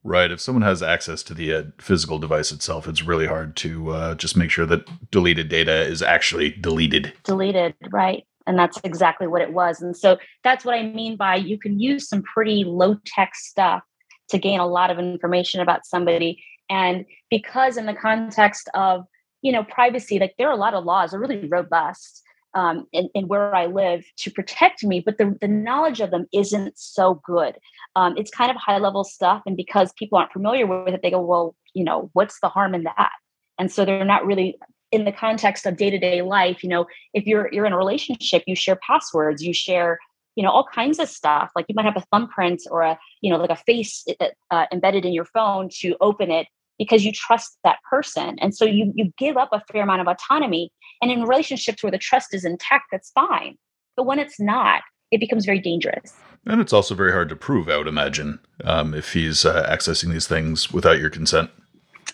Right. 0.03 0.31
If 0.31 0.41
someone 0.41 0.63
has 0.63 0.83
access 0.83 1.23
to 1.23 1.33
the 1.33 1.53
uh, 1.53 1.63
physical 1.79 2.19
device 2.19 2.51
itself, 2.51 2.88
it's 2.88 3.03
really 3.03 3.25
hard 3.25 3.55
to 3.57 3.91
uh, 3.91 4.15
just 4.15 4.36
make 4.36 4.51
sure 4.51 4.65
that 4.65 4.86
deleted 5.12 5.47
data 5.47 5.83
is 5.83 6.01
actually 6.01 6.51
deleted. 6.51 7.13
Deleted, 7.23 7.73
right. 7.89 8.25
And 8.45 8.59
that's 8.59 8.77
exactly 8.83 9.27
what 9.27 9.41
it 9.41 9.53
was. 9.53 9.81
And 9.81 9.95
so 9.95 10.17
that's 10.43 10.65
what 10.65 10.75
I 10.75 10.83
mean 10.83 11.15
by 11.15 11.36
you 11.36 11.57
can 11.57 11.79
use 11.79 12.09
some 12.09 12.21
pretty 12.23 12.65
low 12.65 12.97
tech 13.05 13.33
stuff 13.36 13.81
to 14.29 14.38
gain 14.38 14.59
a 14.59 14.67
lot 14.67 14.91
of 14.91 14.99
information 14.99 15.62
about 15.62 15.86
somebody. 15.86 16.43
And 16.69 17.05
because, 17.29 17.77
in 17.77 17.86
the 17.86 17.93
context 17.93 18.69
of, 18.74 19.05
you 19.41 19.53
know, 19.53 19.63
privacy, 19.63 20.19
like 20.19 20.34
there 20.38 20.49
are 20.49 20.53
a 20.53 20.57
lot 20.57 20.74
of 20.74 20.84
laws, 20.84 21.13
are 21.13 21.19
really 21.19 21.47
robust 21.47 22.24
um, 22.56 22.88
in, 22.91 23.10
in, 23.14 23.28
where 23.28 23.56
I 23.56 23.66
live 23.66 24.06
to 24.18 24.32
protect 24.32 24.84
me, 24.84 24.99
but 24.99 25.18
the, 25.18 25.36
the 25.41 25.47
knowledge 25.47 26.01
of 26.01 26.12
them 26.12 26.28
isn't 26.34 26.78
so 26.78 27.22
good. 27.26 27.58
Um, 27.95 28.16
it's 28.18 28.32
kind 28.32 28.51
of 28.51 28.58
high 28.58 28.78
level 28.78 29.04
stuff. 29.04 29.41
And 29.45 29.58
because 29.58 29.91
people 29.93 30.18
aren't 30.18 30.32
familiar 30.32 30.68
with 30.68 30.93
it, 30.93 31.01
they 31.01 31.12
go, 31.12 31.22
well, 31.22 31.56
you 31.74 31.84
know, 31.84 32.10
what's 32.14 32.39
the 32.39 32.49
harm 32.49 32.76
in 32.76 32.84
that? 32.84 33.12
And 33.58 33.72
so 33.72 33.86
they're 33.86 34.06
not 34.06 34.26
really 34.26 34.58
in 34.91 35.06
the 35.06 35.12
context 35.12 35.66
of 35.66 35.76
day 35.76 35.89
to 35.89 35.97
day 35.97 36.22
life. 36.22 36.64
You 36.64 36.70
know, 36.70 36.86
if 37.14 37.26
you're 37.26 37.49
you're 37.51 37.66
in 37.66 37.74
a 37.74 37.78
relationship, 37.78 38.43
you 38.45 38.56
share 38.56 38.78
passwords, 38.88 39.43
you 39.43 39.54
share, 39.54 39.99
you 40.36 40.43
know, 40.43 40.51
all 40.51 40.68
kinds 40.74 40.99
of 40.99 41.10
stuff. 41.10 41.51
Like 41.56 41.66
you 41.68 41.76
might 41.76 41.86
have 41.86 41.97
a 41.97 42.06
thumbprint 42.12 42.62
or 42.70 42.82
a, 42.84 42.97
you 43.22 43.32
know, 43.32 43.38
like 43.38 43.49
a 43.49 43.56
face 43.56 44.06
uh, 44.51 44.66
embedded 44.72 45.06
in 45.06 45.14
your 45.14 45.26
phone 45.26 45.70
to 45.80 45.95
open 45.99 46.32
it 46.32 46.47
because 46.78 47.06
you 47.06 47.12
trust 47.12 47.58
that 47.64 47.80
person. 47.89 48.38
And 48.39 48.56
so 48.56 48.66
you 48.66 48.93
you 48.95 49.12
give 49.18 49.36
up 49.36 49.49
a 49.51 49.64
fair 49.72 49.84
amount 49.84 50.01
of 50.01 50.08
autonomy. 50.08 50.72
And 51.04 51.12
in 51.12 51.24
relationships 51.24 51.84
where 51.84 51.91
the 51.91 51.97
trust 51.97 52.34
is 52.34 52.45
intact, 52.45 52.86
that's 52.89 53.12
fine. 53.12 53.58
But 53.97 54.06
when 54.06 54.20
it's 54.20 54.39
not, 54.39 54.84
it 55.12 55.20
becomes 55.20 55.43
very 55.43 55.60
dangerous. 55.60 56.14
And 56.45 56.62
it's 56.62 56.72
also 56.72 56.95
very 56.95 57.12
hard 57.12 57.28
to 57.28 57.36
prove, 57.36 57.68
I 57.68 57.76
would 57.76 57.89
imagine, 57.89 58.39
um, 58.64 58.93
if 58.93 59.12
he's 59.12 59.43
uh, 59.43 59.68
accessing 59.70 60.12
these 60.14 60.28
things 60.28 60.72
without 60.72 60.99
your 60.99 61.10
consent. 61.10 61.51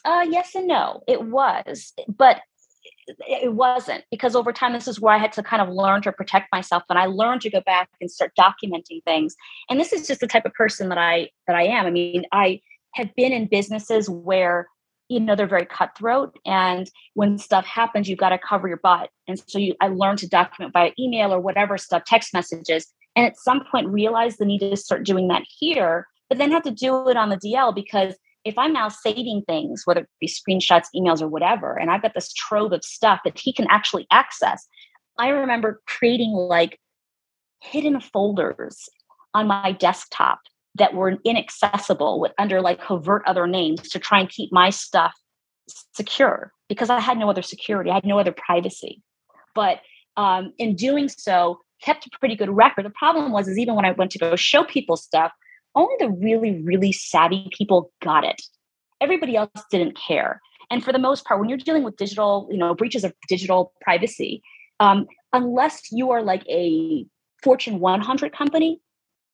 Uh, 0.04 0.26
yes 0.28 0.56
and 0.56 0.68
no. 0.68 1.04
It 1.08 1.26
was, 1.26 1.94
but 2.08 2.42
it 3.28 3.54
wasn't 3.54 4.06
because 4.10 4.36
over 4.36 4.52
time, 4.52 4.74
this 4.74 4.88
is 4.88 5.00
where 5.00 5.14
I 5.14 5.20
had 5.20 5.34
to 5.34 5.44
kind 5.44 5.62
of 5.62 5.70
learn 5.70 6.02
to 6.02 6.12
protect 6.12 6.48
myself, 6.52 6.82
and 6.90 6.98
I 6.98 7.06
learned 7.06 7.42
to 7.42 7.52
go 7.52 7.62
back 7.62 7.90
and 8.02 8.10
start 8.10 8.32
documenting 8.40 9.04
things. 9.04 9.36
And 9.70 9.80
this 9.80 9.94
is 9.94 10.08
just 10.08 10.20
the 10.20 10.28
type 10.28 10.46
of 10.46 10.54
person 10.54 10.90
that 10.90 10.98
I 10.98 11.30
that 11.46 11.56
I 11.56 11.64
am. 11.64 11.86
I 11.86 11.92
mean, 11.92 12.24
I 12.32 12.62
have 12.96 13.14
been 13.16 13.34
in 13.34 13.46
businesses 13.46 14.10
where 14.10 14.68
you 15.10 15.20
know 15.20 15.36
they're 15.36 15.48
very 15.48 15.66
cutthroat 15.66 16.38
and 16.46 16.90
when 17.16 17.38
stuff 17.38 17.66
happens 17.66 18.08
you've 18.08 18.20
got 18.20 18.30
to 18.30 18.38
cover 18.38 18.68
your 18.68 18.78
butt. 18.78 19.10
And 19.28 19.42
so 19.48 19.60
you, 19.60 19.76
i 19.82 19.88
learned 19.88 20.20
to 20.20 20.30
document 20.30 20.74
via 20.74 20.92
email 20.98 21.34
or 21.34 21.40
whatever 21.40 21.78
stuff 21.78 22.04
text 22.06 22.34
messages 22.34 22.94
and 23.16 23.26
at 23.26 23.38
some 23.38 23.64
point 23.70 23.88
realized 23.90 24.38
the 24.40 24.46
need 24.46 24.60
to 24.60 24.78
start 24.78 25.06
doing 25.06 25.28
that 25.28 25.44
here 25.58 26.08
but 26.30 26.38
then 26.38 26.52
have 26.52 26.64
to 26.64 26.72
do 26.72 27.10
it 27.10 27.18
on 27.18 27.30
the 27.30 27.38
dl 27.38 27.74
because 27.74 28.16
if 28.46 28.58
i'm 28.58 28.74
now 28.74 28.88
saving 28.88 29.44
things 29.48 29.82
whether 29.86 30.02
it 30.02 30.10
be 30.20 30.28
screenshots 30.28 30.88
emails 30.96 31.22
or 31.22 31.28
whatever 31.28 31.78
and 31.78 31.92
i've 31.92 32.02
got 32.02 32.14
this 32.14 32.32
trove 32.34 32.72
of 32.72 32.84
stuff 32.84 33.20
that 33.24 33.38
he 33.38 33.52
can 33.52 33.68
actually 33.70 34.08
access 34.12 34.68
i 35.18 35.30
remember 35.30 35.82
creating 35.88 36.32
like 36.32 36.80
hidden 37.62 38.00
folders 38.00 38.90
on 39.34 39.48
my 39.48 39.72
desktop 39.74 40.40
that 40.76 40.94
were 40.94 41.18
inaccessible 41.26 42.20
with 42.20 42.32
under 42.38 42.62
like 42.62 42.82
covert 42.82 43.24
other 43.26 43.48
names 43.48 43.90
to 43.90 44.00
try 44.00 44.20
and 44.20 44.30
keep 44.30 44.52
my 44.52 44.70
stuff 44.70 45.14
secure 45.94 46.52
because 46.68 46.90
I 46.90 47.00
had 47.00 47.18
no 47.18 47.30
other 47.30 47.42
security, 47.42 47.90
I 47.90 47.96
had 47.96 48.06
no 48.06 48.20
other 48.20 48.32
privacy. 48.32 49.02
But 49.56 49.82
um, 50.18 50.54
in 50.58 50.76
doing 50.76 51.10
so, 51.10 51.60
kept 51.82 52.06
a 52.06 52.10
pretty 52.20 52.36
good 52.36 52.50
record. 52.50 52.86
The 52.86 52.92
problem 52.92 53.32
was, 53.32 53.48
is 53.48 53.58
even 53.58 53.76
when 53.76 53.86
I 53.86 53.92
went 53.92 54.12
to 54.12 54.20
go 54.20 54.36
show 54.36 54.64
people 54.64 54.98
stuff, 54.98 55.32
only 55.76 55.96
the 56.00 56.10
really, 56.10 56.62
really 56.64 56.92
savvy 56.92 57.50
people 57.52 57.92
got 58.02 58.24
it. 58.24 58.42
Everybody 59.02 59.36
else 59.36 59.50
didn't 59.72 59.98
care. 59.98 60.42
And 60.70 60.84
for 60.84 60.92
the 60.92 61.00
most 61.00 61.26
part, 61.26 61.40
when 61.40 61.50
you're 61.50 61.58
dealing 61.58 61.84
with 61.84 61.96
digital, 61.96 62.48
you 62.52 62.58
know, 62.58 62.76
breaches 62.76 63.04
of 63.04 63.14
digital 63.28 63.74
privacy, 63.82 64.42
um, 64.80 65.08
unless 65.34 65.92
you 65.92 66.12
are 66.12 66.22
like 66.22 66.44
a 66.48 67.06
Fortune 67.44 67.80
100 67.80 68.34
company, 68.34 68.82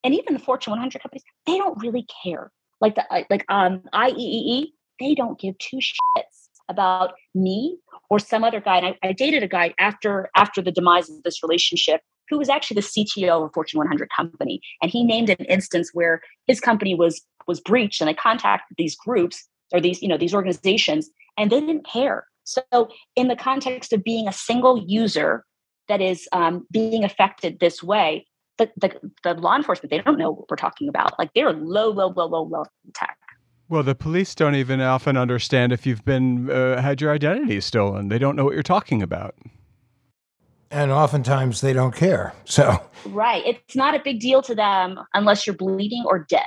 and 0.05 0.13
even 0.13 0.33
the 0.33 0.39
Fortune 0.39 0.71
100 0.71 1.01
companies, 1.01 1.23
they 1.47 1.57
don't 1.57 1.81
really 1.81 2.05
care. 2.23 2.51
Like 2.79 2.95
the 2.95 3.03
like 3.29 3.43
um 3.49 3.81
IEEE, 3.93 4.67
they 4.99 5.15
don't 5.15 5.39
give 5.39 5.57
two 5.57 5.77
shits 5.77 6.49
about 6.69 7.13
me 7.33 7.77
or 8.09 8.19
some 8.19 8.43
other 8.43 8.61
guy. 8.61 8.77
And 8.77 8.87
I, 8.87 9.09
I 9.09 9.11
dated 9.13 9.43
a 9.43 9.47
guy 9.47 9.73
after 9.79 10.29
after 10.35 10.61
the 10.61 10.71
demise 10.71 11.09
of 11.09 11.23
this 11.23 11.41
relationship 11.41 12.01
who 12.29 12.37
was 12.37 12.49
actually 12.49 12.75
the 12.75 12.81
CTO 12.81 13.37
of 13.37 13.43
a 13.43 13.49
Fortune 13.49 13.77
100 13.77 14.09
company, 14.15 14.61
and 14.81 14.91
he 14.91 15.03
named 15.03 15.29
an 15.29 15.45
instance 15.45 15.89
where 15.93 16.21
his 16.47 16.59
company 16.59 16.93
was 16.93 17.21
was 17.47 17.59
breached, 17.59 17.99
and 17.99 18.07
they 18.07 18.13
contacted 18.13 18.77
these 18.77 18.95
groups 18.95 19.47
or 19.73 19.81
these 19.81 20.01
you 20.01 20.07
know 20.07 20.17
these 20.17 20.35
organizations, 20.35 21.09
and 21.37 21.51
they 21.51 21.59
didn't 21.59 21.87
care. 21.87 22.27
So, 22.43 22.89
in 23.15 23.27
the 23.27 23.35
context 23.35 23.91
of 23.91 24.03
being 24.03 24.27
a 24.27 24.33
single 24.33 24.83
user 24.87 25.45
that 25.87 25.99
is 25.99 26.27
um, 26.31 26.67
being 26.71 27.03
affected 27.03 27.59
this 27.59 27.81
way, 27.81 28.27
the, 28.57 28.71
the, 28.77 29.11
the 29.23 29.33
law 29.35 29.55
enforcement, 29.55 29.91
they 29.91 29.99
don't 29.99 30.17
know 30.17 30.31
what 30.31 30.49
we're 30.49 30.55
talking 30.55 30.87
about. 30.87 31.17
Like 31.19 31.33
they're 31.33 31.53
low, 31.53 31.89
low, 31.89 32.07
low, 32.15 32.27
low, 32.27 32.43
low 32.43 32.63
tech. 32.93 33.17
Well, 33.67 33.83
the 33.83 33.95
police 33.95 34.35
don't 34.35 34.55
even 34.55 34.79
often 34.79 35.17
understand 35.17 35.73
if 35.73 35.85
you've 35.85 36.05
been 36.05 36.49
uh, 36.51 36.81
had 36.81 37.01
your 37.01 37.11
identity 37.11 37.59
stolen. 37.61 38.09
They 38.09 38.19
don't 38.19 38.35
know 38.35 38.45
what 38.45 38.53
you're 38.53 38.63
talking 38.63 39.01
about. 39.01 39.35
And 40.69 40.91
oftentimes 40.91 41.61
they 41.61 41.73
don't 41.73 41.95
care. 41.95 42.33
So 42.45 42.79
Right. 43.05 43.43
It's 43.45 43.75
not 43.75 43.95
a 43.95 43.99
big 44.03 44.19
deal 44.19 44.41
to 44.43 44.55
them 44.55 44.99
unless 45.13 45.45
you're 45.47 45.55
bleeding 45.55 46.03
or 46.05 46.25
dead. 46.29 46.45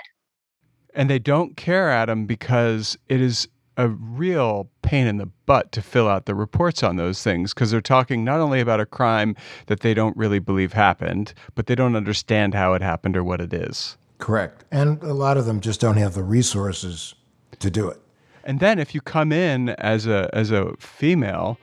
And 0.95 1.11
they 1.11 1.19
don't 1.19 1.57
care, 1.57 1.91
Adam, 1.91 2.27
because 2.27 2.97
it 3.09 3.21
is 3.21 3.49
a 3.79 3.89
real 3.89 4.69
pain 4.83 5.07
in 5.07 5.17
the 5.17 5.27
butt 5.47 5.71
to 5.73 5.81
fill 5.81 6.09
out 6.09 6.27
the 6.27 6.35
reports 6.35 6.83
on 6.83 6.97
those 6.97 7.23
things 7.23 7.55
because 7.55 7.71
they're 7.71 7.81
talking 7.81 8.25
not 8.25 8.41
only 8.41 8.61
about 8.61 8.81
a 8.81 8.87
crime 8.87 9.37
that 9.67 9.81
they 9.81 9.95
don't 9.95 10.17
really 10.17 10.41
believe 10.41 10.73
happened, 10.73 11.33
but 11.55 11.67
they 11.67 11.77
don't 11.77 11.95
understand 11.97 12.55
how 12.55 12.75
it 12.75 12.83
happened 12.83 13.17
or 13.17 13.23
what 13.23 13.41
it 13.41 13.55
is. 13.55 13.97
Correct. 14.19 14.65
And 14.73 15.01
a 15.03 15.15
lot 15.15 15.37
of 15.37 15.47
them 15.47 15.61
just 15.61 15.81
don't 15.81 15.97
have 15.97 16.15
the 16.15 16.25
resources 16.25 17.15
to 17.61 17.71
do 17.71 17.89
it. 17.89 17.99
And 18.43 18.59
then 18.59 18.81
if 18.81 18.95
you 18.95 19.01
come 19.01 19.31
in 19.31 19.71
as 19.71 20.07
a 20.07 20.29
as 20.33 20.51
a 20.51 20.75
female, 20.79 21.59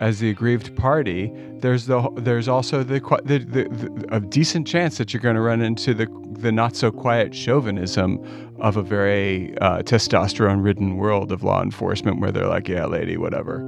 as 0.00 0.18
the 0.18 0.30
aggrieved 0.30 0.74
party, 0.76 1.30
there's 1.58 1.86
the 1.86 2.08
there's 2.16 2.48
also 2.48 2.82
the 2.82 3.00
the, 3.24 3.38
the, 3.38 3.64
the 3.68 4.06
a 4.10 4.20
decent 4.20 4.66
chance 4.66 4.96
that 4.98 5.12
you're 5.12 5.20
going 5.20 5.36
to 5.36 5.42
run 5.42 5.60
into 5.60 5.92
the 5.94 6.06
the 6.32 6.50
not 6.50 6.74
so 6.74 6.90
quiet 6.90 7.34
chauvinism 7.34 8.18
of 8.60 8.76
a 8.76 8.82
very 8.82 9.56
uh, 9.58 9.82
testosterone 9.82 10.64
ridden 10.64 10.96
world 10.96 11.30
of 11.30 11.42
law 11.42 11.62
enforcement, 11.62 12.20
where 12.20 12.32
they're 12.32 12.48
like, 12.48 12.68
yeah, 12.68 12.86
lady, 12.86 13.16
whatever. 13.16 13.60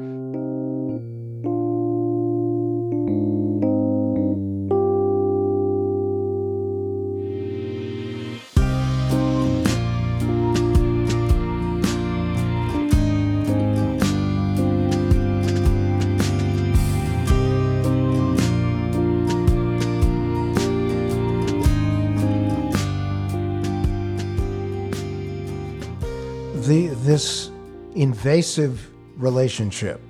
Invasive 28.02 28.88
relationship 29.16 30.00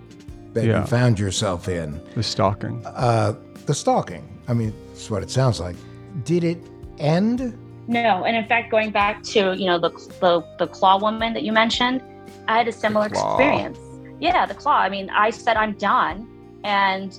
that 0.55 0.65
Yeah. 0.65 0.81
you 0.81 0.87
found 0.87 1.19
yourself 1.19 1.69
in, 1.69 2.01
The 2.15 2.23
stalking. 2.23 2.83
uh, 2.87 3.35
the 3.67 3.75
stalking. 3.75 4.25
I 4.49 4.55
mean, 4.55 4.73
that's 4.89 5.11
what 5.11 5.23
it 5.23 5.31
sounds 5.31 5.61
like. 5.61 5.77
Did 6.25 6.45
it 6.45 6.59
end? 6.99 7.57
No, 7.89 8.25
and 8.25 8.37
in 8.37 8.45
fact, 8.47 8.71
going 8.71 8.91
back 8.91 9.23
to 9.35 9.41
you 9.61 9.67
know 9.67 9.79
the 9.79 9.91
the, 10.21 10.45
the 10.59 10.67
claw 10.67 10.99
woman 10.99 11.33
that 11.35 11.43
you 11.43 11.53
mentioned, 11.53 12.01
I 12.49 12.59
had 12.59 12.69
a 12.69 12.73
similar 12.73 13.07
experience. 13.07 13.79
Yeah, 14.21 14.47
the 14.47 14.55
claw. 14.55 14.79
I 14.79 14.89
mean, 14.89 15.11
I 15.11 15.31
said 15.31 15.57
I'm 15.57 15.73
done, 15.73 16.17
and 16.65 17.19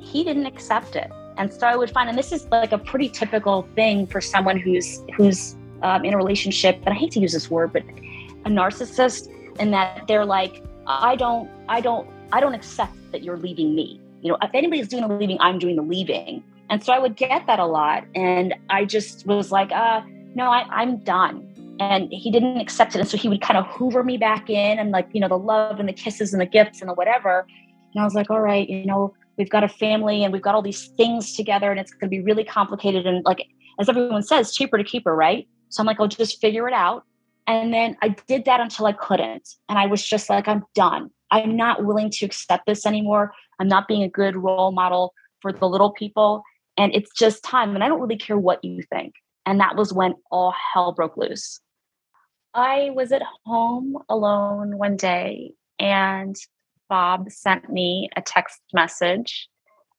he 0.00 0.22
didn't 0.24 0.46
accept 0.46 0.94
it. 0.96 1.10
And 1.38 1.52
so 1.52 1.66
I 1.66 1.74
would 1.76 1.90
find, 1.90 2.08
and 2.10 2.16
this 2.18 2.30
is 2.32 2.46
like 2.50 2.72
a 2.72 2.78
pretty 2.78 3.08
typical 3.08 3.66
thing 3.74 4.06
for 4.06 4.20
someone 4.20 4.58
who's 4.58 5.00
who's 5.16 5.56
um, 5.82 6.04
in 6.04 6.12
a 6.14 6.16
relationship. 6.16 6.74
And 6.84 6.90
I 6.94 6.98
hate 7.02 7.12
to 7.12 7.20
use 7.20 7.32
this 7.32 7.50
word, 7.50 7.72
but 7.72 7.82
a 8.44 8.50
narcissist, 8.60 9.28
and 9.58 9.72
that 9.72 10.06
they're 10.08 10.24
like, 10.24 10.62
I 10.86 11.16
don't, 11.16 11.50
I 11.68 11.80
don't, 11.80 12.08
I 12.32 12.40
don't 12.40 12.54
accept 12.54 12.94
that 13.12 13.22
you're 13.22 13.36
leaving 13.36 13.74
me. 13.74 14.00
You 14.22 14.30
know, 14.30 14.38
if 14.42 14.50
anybody's 14.54 14.88
doing 14.88 15.06
the 15.06 15.14
leaving, 15.14 15.38
I'm 15.40 15.58
doing 15.58 15.76
the 15.76 15.82
leaving. 15.82 16.42
And 16.70 16.82
so 16.82 16.92
I 16.92 16.98
would 16.98 17.16
get 17.16 17.46
that 17.46 17.58
a 17.58 17.66
lot. 17.66 18.04
And 18.14 18.54
I 18.70 18.84
just 18.84 19.26
was 19.26 19.52
like, 19.52 19.72
uh, 19.72 20.02
no, 20.34 20.44
I, 20.44 20.64
I'm 20.70 20.98
done. 20.98 21.48
And 21.80 22.12
he 22.12 22.30
didn't 22.30 22.58
accept 22.58 22.94
it. 22.94 23.00
And 23.00 23.08
so 23.08 23.16
he 23.16 23.28
would 23.28 23.42
kind 23.42 23.58
of 23.58 23.66
hoover 23.66 24.02
me 24.02 24.16
back 24.16 24.48
in 24.48 24.78
and 24.78 24.90
like, 24.90 25.08
you 25.12 25.20
know, 25.20 25.28
the 25.28 25.38
love 25.38 25.80
and 25.80 25.88
the 25.88 25.92
kisses 25.92 26.32
and 26.32 26.40
the 26.40 26.46
gifts 26.46 26.80
and 26.80 26.88
the 26.88 26.94
whatever. 26.94 27.46
And 27.94 28.00
I 28.00 28.04
was 28.04 28.14
like, 28.14 28.30
all 28.30 28.40
right, 28.40 28.68
you 28.68 28.86
know, 28.86 29.12
we've 29.36 29.50
got 29.50 29.64
a 29.64 29.68
family 29.68 30.24
and 30.24 30.32
we've 30.32 30.42
got 30.42 30.54
all 30.54 30.62
these 30.62 30.86
things 30.96 31.34
together 31.34 31.70
and 31.70 31.80
it's 31.80 31.92
going 31.92 32.08
to 32.08 32.08
be 32.08 32.20
really 32.20 32.44
complicated. 32.44 33.06
And 33.06 33.24
like, 33.24 33.46
as 33.78 33.88
everyone 33.88 34.22
says, 34.22 34.54
cheaper 34.54 34.78
to 34.78 34.84
keep 34.84 35.04
her, 35.04 35.14
right? 35.14 35.48
So 35.68 35.80
I'm 35.80 35.86
like, 35.86 35.98
I'll 36.00 36.08
just 36.08 36.40
figure 36.40 36.68
it 36.68 36.74
out. 36.74 37.04
And 37.46 37.72
then 37.74 37.96
I 38.02 38.10
did 38.28 38.44
that 38.44 38.60
until 38.60 38.86
I 38.86 38.92
couldn't. 38.92 39.48
And 39.68 39.78
I 39.78 39.86
was 39.86 40.04
just 40.04 40.30
like, 40.30 40.46
I'm 40.46 40.64
done. 40.74 41.10
I'm 41.30 41.56
not 41.56 41.84
willing 41.84 42.10
to 42.10 42.26
accept 42.26 42.66
this 42.66 42.86
anymore. 42.86 43.32
I'm 43.58 43.68
not 43.68 43.88
being 43.88 44.02
a 44.02 44.08
good 44.08 44.36
role 44.36 44.70
model 44.70 45.14
for 45.40 45.52
the 45.52 45.68
little 45.68 45.90
people. 45.90 46.42
And 46.76 46.94
it's 46.94 47.10
just 47.14 47.42
time. 47.42 47.74
And 47.74 47.82
I 47.82 47.88
don't 47.88 48.00
really 48.00 48.16
care 48.16 48.38
what 48.38 48.62
you 48.64 48.82
think. 48.82 49.14
And 49.44 49.58
that 49.60 49.76
was 49.76 49.92
when 49.92 50.14
all 50.30 50.54
hell 50.72 50.92
broke 50.92 51.16
loose. 51.16 51.60
I 52.54 52.90
was 52.94 53.12
at 53.12 53.22
home 53.44 53.96
alone 54.08 54.78
one 54.78 54.96
day 54.96 55.54
and 55.78 56.36
Bob 56.88 57.30
sent 57.30 57.70
me 57.70 58.10
a 58.14 58.20
text 58.20 58.60
message 58.74 59.48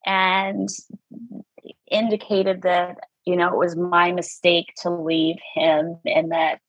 and 0.06 0.70
indicated 1.90 2.62
that, 2.62 3.00
you 3.26 3.36
know, 3.36 3.48
it 3.48 3.58
was 3.58 3.76
my 3.76 4.12
mistake 4.12 4.74
to 4.84 4.90
leave 4.90 5.38
him 5.56 5.98
and 6.06 6.32
that 6.32 6.60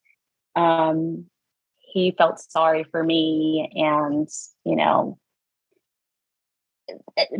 um, 0.56 1.26
he 1.78 2.14
felt 2.16 2.40
sorry 2.40 2.84
for 2.84 3.02
me 3.02 3.70
and, 3.74 4.28
you 4.64 4.76
know, 4.76 5.18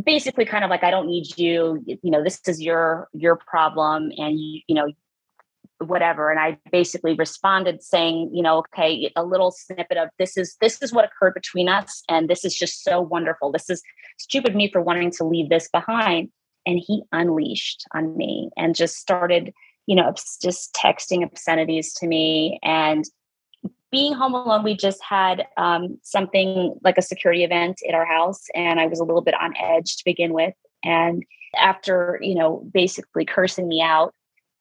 basically 0.05 0.45
kind 0.45 0.65
of 0.65 0.71
like 0.71 0.83
i 0.83 0.91
don't 0.91 1.07
need 1.07 1.37
you. 1.37 1.83
You 1.87 2.11
know 2.11 2.23
this 2.23 2.41
is 2.47 2.63
your 2.63 3.09
your 3.13 3.37
problem 3.37 4.11
and 4.17 4.39
you 4.39 4.61
you 4.67 4.75
know 4.75 4.89
whatever. 5.79 6.31
And 6.31 6.41
i 6.41 6.59
basically 6.71 7.15
responded 7.15 7.83
saying 7.83 8.31
you 8.33 8.43
know 8.43 8.59
okay 8.59 9.13
a 9.17 9.25
little 9.25 9.51
snippet 9.51 9.99
of 9.99 10.09
this 10.19 10.37
is 10.37 10.57
this 10.61 10.83
is 10.83 10.93
what 10.93 11.05
occurred 11.05 11.35
between 11.35 11.69
us 11.69 12.03
and 12.09 12.29
this 12.29 12.45
is 12.45 12.55
just 12.57 12.83
so 12.83 13.01
wonderful. 13.01 13.53
This 13.53 13.69
is 13.69 13.83
stupid 14.19 14.55
me 14.55 14.71
for 14.71 14.81
wanting 14.81 15.11
to 15.13 15.25
leave 15.25 15.49
this 15.49 15.69
behind. 15.69 16.31
And 16.67 16.79
he 16.79 17.03
unleashed 17.13 17.85
on 17.93 18.17
me 18.17 18.49
and 18.57 18.75
just 18.75 18.97
started 18.97 19.53
you 19.87 19.97
know, 19.97 20.13
just 20.41 20.75
texting 20.75 21.25
obscenities 21.25 21.93
to 21.95 22.07
me. 22.07 22.59
And 22.63 23.05
being 23.91 24.13
home 24.13 24.35
alone, 24.35 24.65
we 24.65 24.77
just 24.77 25.03
had 25.03 25.47
um, 25.57 25.99
something 26.03 26.77
like 26.83 26.99
a 26.99 27.03
security 27.03 27.45
event 27.45 27.81
at 27.89 27.95
our 27.95 28.05
house, 28.05 28.43
and 28.55 28.81
I 28.81 28.87
was 28.87 28.99
a 28.99 29.05
little 29.05 29.23
bit 29.23 29.35
on 29.41 29.55
edge 29.57 29.97
to 29.97 30.05
begin 30.05 30.33
with. 30.33 30.55
And 30.83 31.25
after, 31.57 32.19
you 32.21 32.35
know, 32.35 32.69
basically 32.73 33.25
cursing 33.25 33.69
me 33.69 33.81
out, 33.81 34.13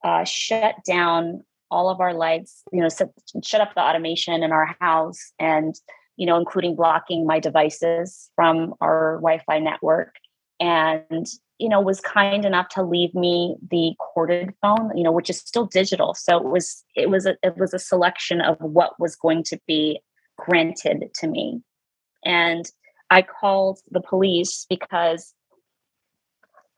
uh, 0.04 0.24
shut 0.24 0.76
down 0.86 1.44
all 1.72 1.90
of 1.90 2.00
our 2.00 2.14
lights, 2.14 2.62
you 2.72 2.80
know, 2.80 2.90
set, 2.90 3.10
shut 3.44 3.62
up 3.62 3.74
the 3.74 3.82
automation 3.82 4.44
in 4.44 4.52
our 4.52 4.76
house 4.80 5.34
and, 5.40 5.74
you 6.18 6.28
know, 6.28 6.38
including 6.38 6.76
blocking 6.76 7.26
my 7.26 7.40
devices 7.40 8.30
from 8.36 8.76
our 8.80 9.16
Wi 9.16 9.42
Fi 9.48 9.58
network. 9.58 10.14
And, 10.60 11.28
you 11.60 11.70
know, 11.70 11.80
was 11.80 12.02
kind 12.02 12.46
enough 12.46 12.70
to 12.70 12.84
leave 12.84 13.14
me 13.14 13.56
the 13.70 13.94
corded 14.00 14.54
phone, 14.62 14.96
you 14.96 15.04
know, 15.04 15.12
which 15.12 15.30
is 15.30 15.38
still 15.38 15.66
digital. 15.66 16.14
So 16.14 16.38
it 16.38 16.46
was, 16.46 16.84
it 16.96 17.10
was 17.10 17.26
a, 17.26 17.36
it 17.44 17.58
was 17.58 17.74
a 17.74 17.80
selection 17.80 18.42
of 18.42 18.58
what 18.60 19.00
was 19.00 19.16
going 19.16 19.44
to 19.46 19.60
be 19.68 20.00
granted 20.38 21.14
to 21.16 21.28
me. 21.28 21.62
And 22.26 22.70
I 23.10 23.22
called 23.22 23.80
the 23.92 24.02
police 24.02 24.66
because 24.70 25.34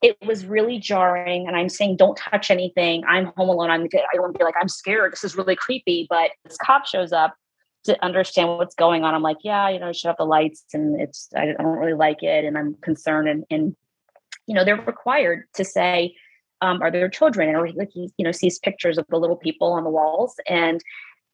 it 0.01 0.17
was 0.25 0.45
really 0.45 0.77
jarring. 0.77 1.47
And 1.47 1.55
I'm 1.55 1.69
saying, 1.69 1.95
don't 1.95 2.17
touch 2.17 2.51
anything. 2.51 3.03
I'm 3.07 3.31
home 3.37 3.49
alone. 3.49 3.69
I'm, 3.69 3.83
I 3.83 4.15
don't 4.15 4.37
be 4.37 4.43
like, 4.43 4.55
I'm 4.59 4.67
scared. 4.67 5.13
This 5.13 5.23
is 5.23 5.37
really 5.37 5.55
creepy. 5.55 6.05
But 6.09 6.31
this 6.43 6.57
cop 6.57 6.85
shows 6.85 7.13
up 7.13 7.35
to 7.85 8.03
understand 8.03 8.49
what's 8.49 8.75
going 8.75 9.03
on. 9.03 9.15
I'm 9.15 9.21
like, 9.21 9.37
yeah, 9.43 9.69
you 9.69 9.79
know, 9.79 9.93
shut 9.93 10.11
off 10.11 10.17
the 10.17 10.25
lights 10.25 10.65
and 10.73 10.99
it's, 10.99 11.29
I, 11.35 11.51
I 11.57 11.63
don't 11.63 11.77
really 11.77 11.93
like 11.93 12.23
it. 12.23 12.43
And 12.43 12.57
I'm 12.57 12.75
concerned. 12.81 13.29
And, 13.29 13.45
and, 13.49 13.75
you 14.47 14.53
know, 14.53 14.63
they're 14.63 14.81
required 14.81 15.43
to 15.55 15.65
say, 15.65 16.15
um, 16.61 16.81
are 16.81 16.91
there 16.91 17.09
children? 17.09 17.55
Or 17.55 17.71
like 17.71 17.89
he, 17.93 18.09
you 18.17 18.25
know, 18.25 18.31
sees 18.31 18.59
pictures 18.59 18.97
of 18.97 19.05
the 19.09 19.17
little 19.17 19.35
people 19.35 19.73
on 19.73 19.83
the 19.83 19.89
walls 19.89 20.35
and 20.47 20.81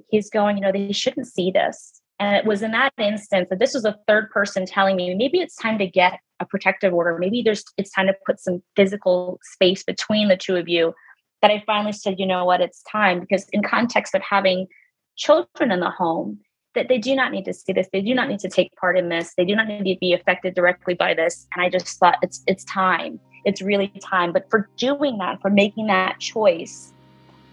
he's 0.10 0.30
going, 0.30 0.58
you 0.58 0.62
know, 0.62 0.72
they 0.72 0.92
shouldn't 0.92 1.28
see 1.28 1.52
this. 1.52 2.02
And 2.20 2.36
it 2.36 2.46
was 2.46 2.62
in 2.62 2.72
that 2.72 2.94
instance 3.00 3.48
that 3.50 3.60
this 3.60 3.74
was 3.74 3.86
a 3.86 3.98
third 4.08 4.30
person 4.30 4.66
telling 4.66 4.96
me 4.96 5.16
maybe 5.16 5.40
it's 5.40 5.56
time 5.56 5.80
to 5.80 5.88
get 5.88 6.20
a 6.40 6.46
protective 6.46 6.94
order. 6.94 7.18
Maybe 7.18 7.42
there's 7.42 7.64
it's 7.78 7.92
time 7.92 8.08
to 8.08 8.16
put 8.26 8.40
some 8.40 8.62
physical 8.76 9.40
space 9.44 9.84
between 9.84 10.28
the 10.28 10.38
two 10.38 10.56
of 10.56 10.70
you. 10.70 10.94
That 11.42 11.50
I 11.50 11.64
finally 11.66 11.94
said, 11.94 12.20
you 12.20 12.28
know 12.28 12.46
what, 12.46 12.62
it's 12.62 12.84
time 12.84 13.20
because 13.20 13.48
in 13.52 13.64
context 13.64 14.14
of 14.14 14.22
having 14.22 14.68
children 15.16 15.72
in 15.72 15.80
the 15.80 15.90
home, 15.90 16.40
that 16.76 16.88
they 16.88 16.98
do 16.98 17.16
not 17.16 17.32
need 17.32 17.46
to 17.46 17.54
see 17.54 17.74
this. 17.74 17.88
They 17.92 18.02
do 18.02 18.14
not 18.14 18.30
need 18.30 18.40
to 18.40 18.50
take 18.50 18.76
part 18.76 18.98
in 18.98 19.10
this. 19.10 19.34
They 19.36 19.46
do 19.46 19.56
not 19.56 19.68
need 19.68 19.94
to 19.94 20.00
be 20.00 20.14
affected 20.14 20.56
directly 20.56 20.94
by 20.94 21.14
this. 21.14 21.48
And 21.56 21.64
I 21.64 21.70
just 21.70 21.98
thought 22.00 22.18
it's 22.22 22.44
it's 22.48 22.64
time. 22.66 23.20
It's 23.46 23.62
really 23.62 23.88
time. 24.04 24.32
But 24.32 24.50
for 24.50 24.70
doing 24.78 25.18
that, 25.18 25.42
for 25.42 25.50
making 25.50 25.88
that 25.88 26.20
choice, 26.20 26.94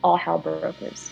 all 0.04 0.16
hell 0.16 0.38
broke 0.38 0.80
loose. 0.80 1.10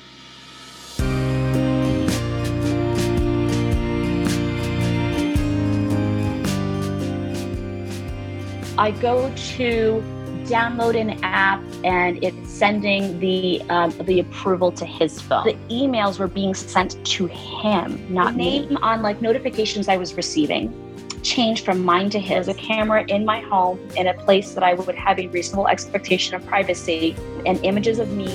I 8.78 8.90
go 8.90 9.32
to 9.34 10.15
download 10.46 10.98
an 10.98 11.22
app 11.22 11.62
and 11.84 12.22
it's 12.22 12.50
sending 12.50 13.18
the 13.20 13.62
um, 13.68 13.90
the 14.04 14.20
approval 14.20 14.72
to 14.72 14.86
his 14.86 15.20
phone. 15.20 15.44
The 15.44 15.56
emails 15.74 16.18
were 16.18 16.28
being 16.28 16.54
sent 16.54 17.04
to 17.04 17.26
him, 17.26 18.12
not 18.12 18.32
the 18.32 18.38
name 18.38 18.68
me. 18.70 18.76
on 18.82 19.02
like 19.02 19.20
notifications 19.20 19.88
I 19.88 19.96
was 19.96 20.14
receiving 20.14 20.82
changed 21.22 21.64
from 21.64 21.84
mine 21.84 22.08
to 22.10 22.20
his. 22.20 22.48
A 22.48 22.54
camera 22.54 23.04
in 23.08 23.24
my 23.24 23.40
home 23.40 23.78
in 23.96 24.06
a 24.06 24.14
place 24.14 24.52
that 24.52 24.62
I 24.62 24.74
would 24.74 24.94
have 24.94 25.18
a 25.18 25.26
reasonable 25.28 25.68
expectation 25.68 26.34
of 26.36 26.46
privacy 26.46 27.16
and 27.44 27.62
images 27.64 27.98
of 27.98 28.12
me 28.12 28.28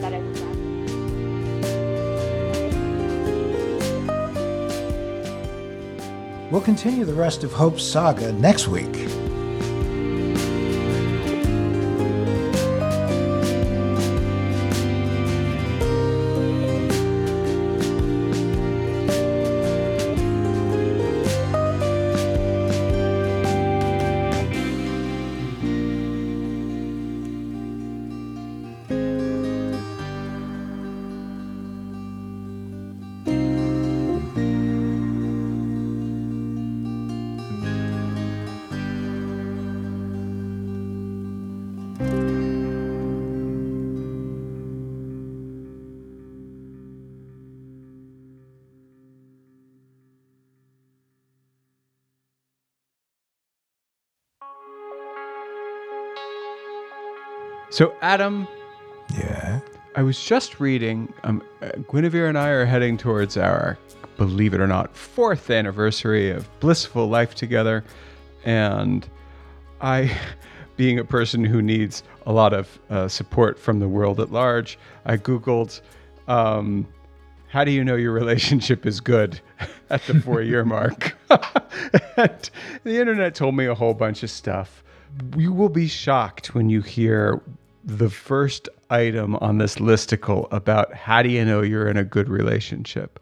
that 0.00 0.12
I 0.12 0.18
would. 0.18 0.34
We'll 6.52 6.60
continue 6.60 7.04
the 7.04 7.14
rest 7.14 7.42
of 7.42 7.52
Hope's 7.52 7.82
saga 7.82 8.30
next 8.32 8.68
week. 8.68 9.23
So, 57.74 57.92
Adam, 58.02 58.46
Yeah. 59.18 59.58
I 59.96 60.02
was 60.04 60.22
just 60.24 60.60
reading. 60.60 61.12
Um, 61.24 61.42
uh, 61.60 61.70
Guinevere 61.90 62.28
and 62.28 62.38
I 62.38 62.50
are 62.50 62.64
heading 62.64 62.96
towards 62.96 63.36
our, 63.36 63.76
believe 64.16 64.54
it 64.54 64.60
or 64.60 64.68
not, 64.68 64.96
fourth 64.96 65.50
anniversary 65.50 66.30
of 66.30 66.48
blissful 66.60 67.08
life 67.08 67.34
together, 67.34 67.82
and 68.44 69.08
I, 69.80 70.16
being 70.76 71.00
a 71.00 71.04
person 71.04 71.44
who 71.44 71.60
needs 71.60 72.04
a 72.26 72.32
lot 72.32 72.52
of 72.52 72.78
uh, 72.90 73.08
support 73.08 73.58
from 73.58 73.80
the 73.80 73.88
world 73.88 74.20
at 74.20 74.30
large, 74.30 74.78
I 75.04 75.16
googled, 75.16 75.80
um, 76.28 76.86
"How 77.48 77.64
do 77.64 77.72
you 77.72 77.82
know 77.82 77.96
your 77.96 78.12
relationship 78.12 78.86
is 78.86 79.00
good?" 79.00 79.40
at 79.90 80.00
the 80.06 80.20
four-year 80.20 80.64
mark, 80.76 81.16
and 82.16 82.50
the 82.84 83.00
internet 83.00 83.34
told 83.34 83.56
me 83.56 83.66
a 83.66 83.74
whole 83.74 83.94
bunch 83.94 84.22
of 84.22 84.30
stuff. 84.30 84.84
You 85.36 85.52
will 85.52 85.68
be 85.68 85.88
shocked 85.88 86.54
when 86.54 86.70
you 86.70 86.80
hear 86.80 87.40
the 87.84 88.08
first 88.10 88.68
item 88.90 89.36
on 89.36 89.58
this 89.58 89.76
listicle 89.76 90.48
about 90.52 90.94
how 90.94 91.22
do 91.22 91.28
you 91.28 91.44
know 91.44 91.60
you're 91.62 91.88
in 91.88 91.96
a 91.96 92.04
good 92.04 92.28
relationship. 92.28 93.20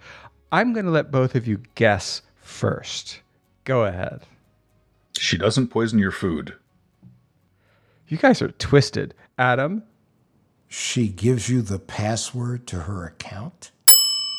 I'm 0.52 0.72
going 0.72 0.84
to 0.86 0.92
let 0.92 1.10
both 1.10 1.34
of 1.34 1.46
you 1.48 1.60
guess 1.74 2.22
first. 2.36 3.20
Go 3.64 3.84
ahead. 3.84 4.22
She 5.18 5.36
doesn't 5.36 5.68
poison 5.68 5.98
your 5.98 6.10
food. 6.12 6.54
You 8.08 8.18
guys 8.18 8.42
are 8.42 8.50
twisted. 8.52 9.14
Adam, 9.38 9.82
She 10.68 11.08
gives 11.08 11.48
you 11.48 11.62
the 11.62 11.78
password 11.78 12.66
to 12.68 12.80
her 12.80 13.04
account? 13.06 13.70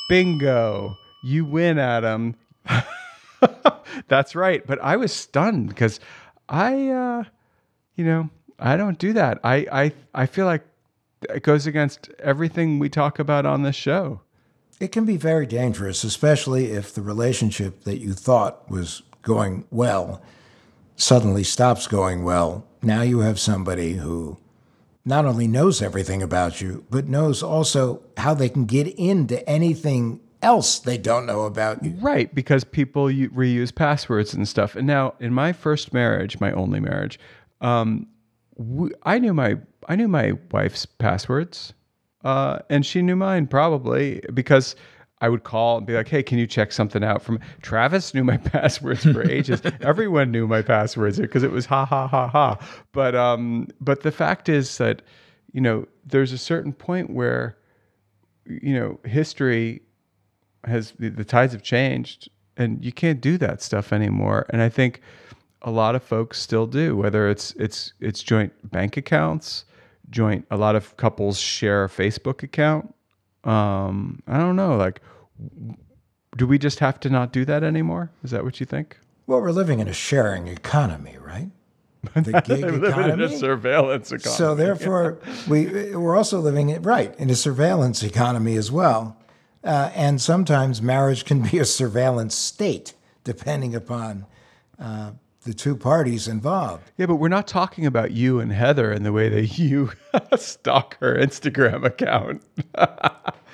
bingo. 0.10 0.96
You 1.24 1.46
win, 1.46 1.80
Adam. 1.80 2.36
That's 4.08 4.36
right. 4.36 4.66
But 4.68 4.80
I 4.82 4.98
was 4.98 5.12
stunned 5.12 5.70
because 5.70 6.00
I, 6.50 6.90
uh, 6.90 7.24
you 7.96 8.06
know, 8.06 8.30
I 8.60 8.78
don't 8.78 8.98
do 8.98 9.14
that. 9.14 9.40
I, 9.44 9.68
I, 9.72 9.92
I 10.14 10.26
feel 10.26 10.46
like 10.46 10.64
it 11.30 11.44
goes 11.44 11.66
against 11.68 12.10
everything 12.20 12.80
we 12.80 12.90
talk 12.90 13.20
about 13.20 13.46
on 13.46 13.64
this 13.64 13.76
show. 13.76 14.22
It 14.80 14.92
can 14.92 15.06
be 15.06 15.18
very 15.18 15.46
dangerous, 15.46 16.04
especially 16.04 16.72
if 16.72 16.94
the 16.94 17.02
relationship 17.02 17.84
that 17.84 18.00
you 18.00 18.14
thought 18.14 18.70
was 18.70 19.04
going 19.22 19.66
well 19.72 20.22
suddenly 20.96 21.44
stops 21.44 21.88
going 21.88 22.24
well. 22.24 22.66
Now 22.82 23.02
you 23.02 23.20
have 23.20 23.40
somebody 23.40 23.94
who 23.94 24.38
not 25.06 25.26
only 25.26 25.48
knows 25.48 25.82
everything 25.82 26.22
about 26.22 26.62
you, 26.62 26.86
but 26.90 27.08
knows 27.08 27.44
also 27.44 28.02
how 28.18 28.34
they 28.34 28.50
can 28.50 28.66
get 28.66 28.88
into 28.88 29.48
anything 29.50 30.20
else 30.42 30.80
they 30.80 30.98
don't 30.98 31.26
know 31.26 31.44
about 31.44 31.84
you. 31.84 31.92
Right, 32.02 32.34
because 32.34 32.64
people 32.64 33.06
reuse 33.06 33.74
passwords 33.74 34.34
and 34.34 34.48
stuff. 34.48 34.76
And 34.76 34.86
now, 34.86 35.16
in 35.20 35.34
my 35.34 35.54
first 35.54 35.94
marriage, 35.94 36.40
my 36.40 36.52
only 36.52 36.80
marriage, 36.80 37.20
um, 37.62 38.08
w- 38.58 38.96
I 39.04 39.20
knew 39.20 39.34
my 39.34 39.58
I 39.88 39.96
knew 39.96 40.08
my 40.08 40.34
wife's 40.52 40.86
passwords, 40.86 41.74
uh, 42.24 42.60
and 42.70 42.86
she 42.86 43.02
knew 43.02 43.16
mine 43.16 43.48
probably 43.48 44.22
because 44.34 44.76
I 45.22 45.30
would 45.30 45.44
call 45.44 45.78
and 45.78 45.88
be 45.88 45.94
like, 45.94 46.08
"Hey, 46.08 46.24
can 46.24 46.38
you 46.38 46.48
check 46.48 46.72
something 46.72 47.04
out 47.04 47.22
from?" 47.22 47.40
Travis 47.62 48.14
knew 48.14 48.24
my 48.24 48.38
passwords 48.54 49.04
for 49.04 49.30
ages. 49.30 49.62
Everyone 49.82 50.32
knew 50.32 50.48
my 50.48 50.62
passwords 50.62 51.20
because 51.20 51.44
it 51.44 51.52
was 51.52 51.66
ha 51.66 51.86
ha 51.86 52.08
ha 52.08 52.28
ha. 52.28 52.58
But 52.92 53.16
um, 53.16 53.68
but 53.80 54.02
the 54.02 54.12
fact 54.12 54.50
is 54.50 54.78
that 54.78 55.02
you 55.52 55.62
know 55.62 55.86
there's 56.06 56.34
a 56.34 56.38
certain 56.38 56.74
point 56.74 57.10
where 57.10 57.58
you 58.46 58.74
know 58.74 59.00
history 59.06 59.82
has 60.66 60.92
the, 61.00 61.10
the 61.10 61.26
tides 61.26 61.54
have 61.54 61.64
changed 61.64 62.30
and 62.58 62.84
you 62.84 62.92
can't 62.92 63.22
do 63.22 63.38
that 63.38 63.62
stuff 63.62 63.92
anymore 63.92 64.46
and 64.50 64.62
i 64.62 64.70
think 64.70 65.02
a 65.64 65.72
lot 65.72 65.96
of 65.96 66.04
folks 66.04 66.40
still 66.40 66.68
do 66.68 66.96
whether 66.98 67.30
it's 67.30 67.52
it's 67.54 67.94
it's 68.00 68.22
joint 68.22 68.52
bank 68.72 68.98
accounts 68.98 69.66
joint. 70.14 70.46
A 70.50 70.56
lot 70.56 70.76
of 70.78 70.96
couples 70.96 71.38
share 71.38 71.84
a 71.84 71.90
Facebook 71.90 72.44
account. 72.44 72.94
Um, 73.44 74.22
I 74.28 74.38
don't 74.38 74.56
know. 74.56 74.78
Like, 74.78 75.02
do 76.38 76.48
we 76.48 76.58
just 76.58 76.80
have 76.80 77.00
to 77.02 77.10
not 77.10 77.34
do 77.34 77.44
that 77.46 77.64
anymore? 77.64 78.12
Is 78.24 78.32
that 78.32 78.46
what 78.46 78.62
you 78.62 78.66
think? 78.66 78.98
Well, 79.28 79.42
we're 79.42 79.52
living 79.52 79.80
in 79.80 79.88
a 79.90 79.94
sharing 79.94 80.48
economy, 80.48 81.18
right? 81.20 81.50
The 82.16 82.42
gig 82.46 82.66
living 82.66 83.10
in 83.12 83.22
a 83.22 83.30
surveillance 83.30 84.12
economy. 84.12 84.36
So 84.36 84.56
therefore, 84.56 85.20
we 85.48 85.96
we're 85.96 86.18
also 86.18 86.42
living 86.42 86.68
it 86.68 86.86
right 86.86 87.18
in 87.18 87.30
a 87.30 87.36
surveillance 87.36 88.04
economy 88.04 88.58
as 88.58 88.70
well. 88.70 89.18
Uh, 89.64 89.90
and 89.96 90.22
sometimes 90.22 90.82
marriage 90.82 91.24
can 91.24 91.42
be 91.50 91.60
a 91.60 91.66
surveillance 91.66 92.36
state, 92.36 92.94
depending 93.24 93.74
upon 93.74 94.26
uh, 94.78 95.12
the 95.44 95.54
two 95.54 95.76
parties 95.76 96.28
involved. 96.28 96.92
Yeah, 96.98 97.06
but 97.06 97.16
we're 97.16 97.28
not 97.28 97.48
talking 97.48 97.86
about 97.86 98.12
you 98.12 98.40
and 98.40 98.52
Heather 98.52 98.92
and 98.92 99.06
the 99.06 99.12
way 99.12 99.30
that 99.30 99.58
you 99.58 99.92
stalk 100.38 100.98
her 101.00 101.16
Instagram 101.16 101.84
account. 101.86 102.44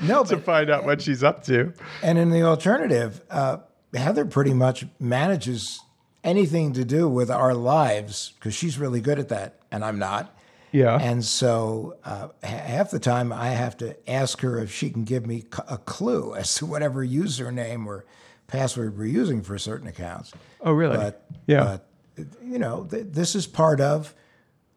no, 0.02 0.24
to 0.24 0.36
but, 0.36 0.44
find 0.44 0.70
out 0.70 0.86
what 0.86 1.02
she's 1.02 1.24
up 1.24 1.44
to. 1.46 1.74
And 2.02 2.18
in 2.18 2.30
the 2.30 2.44
alternative, 2.44 3.22
uh, 3.30 3.58
Heather 3.94 4.26
pretty 4.26 4.54
much 4.54 4.86
manages 5.00 5.82
anything 6.24 6.74
to 6.74 6.86
do 6.86 7.08
with 7.08 7.32
our 7.32 7.54
lives 7.54 8.34
because 8.36 8.54
she's 8.54 8.78
really 8.78 9.02
good 9.02 9.20
at 9.20 9.30
that, 9.30 9.60
and 9.72 9.84
I'm 9.84 10.00
not. 10.00 10.36
Yeah. 10.72 11.00
And 11.00 11.26
so 11.26 11.98
uh, 12.06 12.30
half 12.44 12.92
the 12.92 13.00
time 13.00 13.34
I 13.34 13.50
have 13.50 13.78
to 13.78 13.96
ask 14.10 14.42
her 14.42 14.60
if 14.60 14.72
she 14.72 14.90
can 14.90 15.04
give 15.04 15.26
me 15.26 15.46
a 15.68 15.78
clue 15.78 16.36
as 16.36 16.54
to 16.56 16.66
whatever 16.66 17.06
username 17.06 17.88
or 17.88 18.06
password 18.50 18.98
we're 18.98 19.06
using 19.06 19.42
for 19.42 19.58
certain 19.58 19.88
accounts. 19.88 20.34
Oh, 20.62 20.74
really? 20.74 20.98
But, 20.98 21.26
yeah. 21.48 21.80
But, 22.18 22.28
you 22.44 22.60
know, 22.60 22.86
th- 22.90 23.08
this 23.12 23.36
is 23.36 23.48
part 23.48 23.80
of 23.80 24.14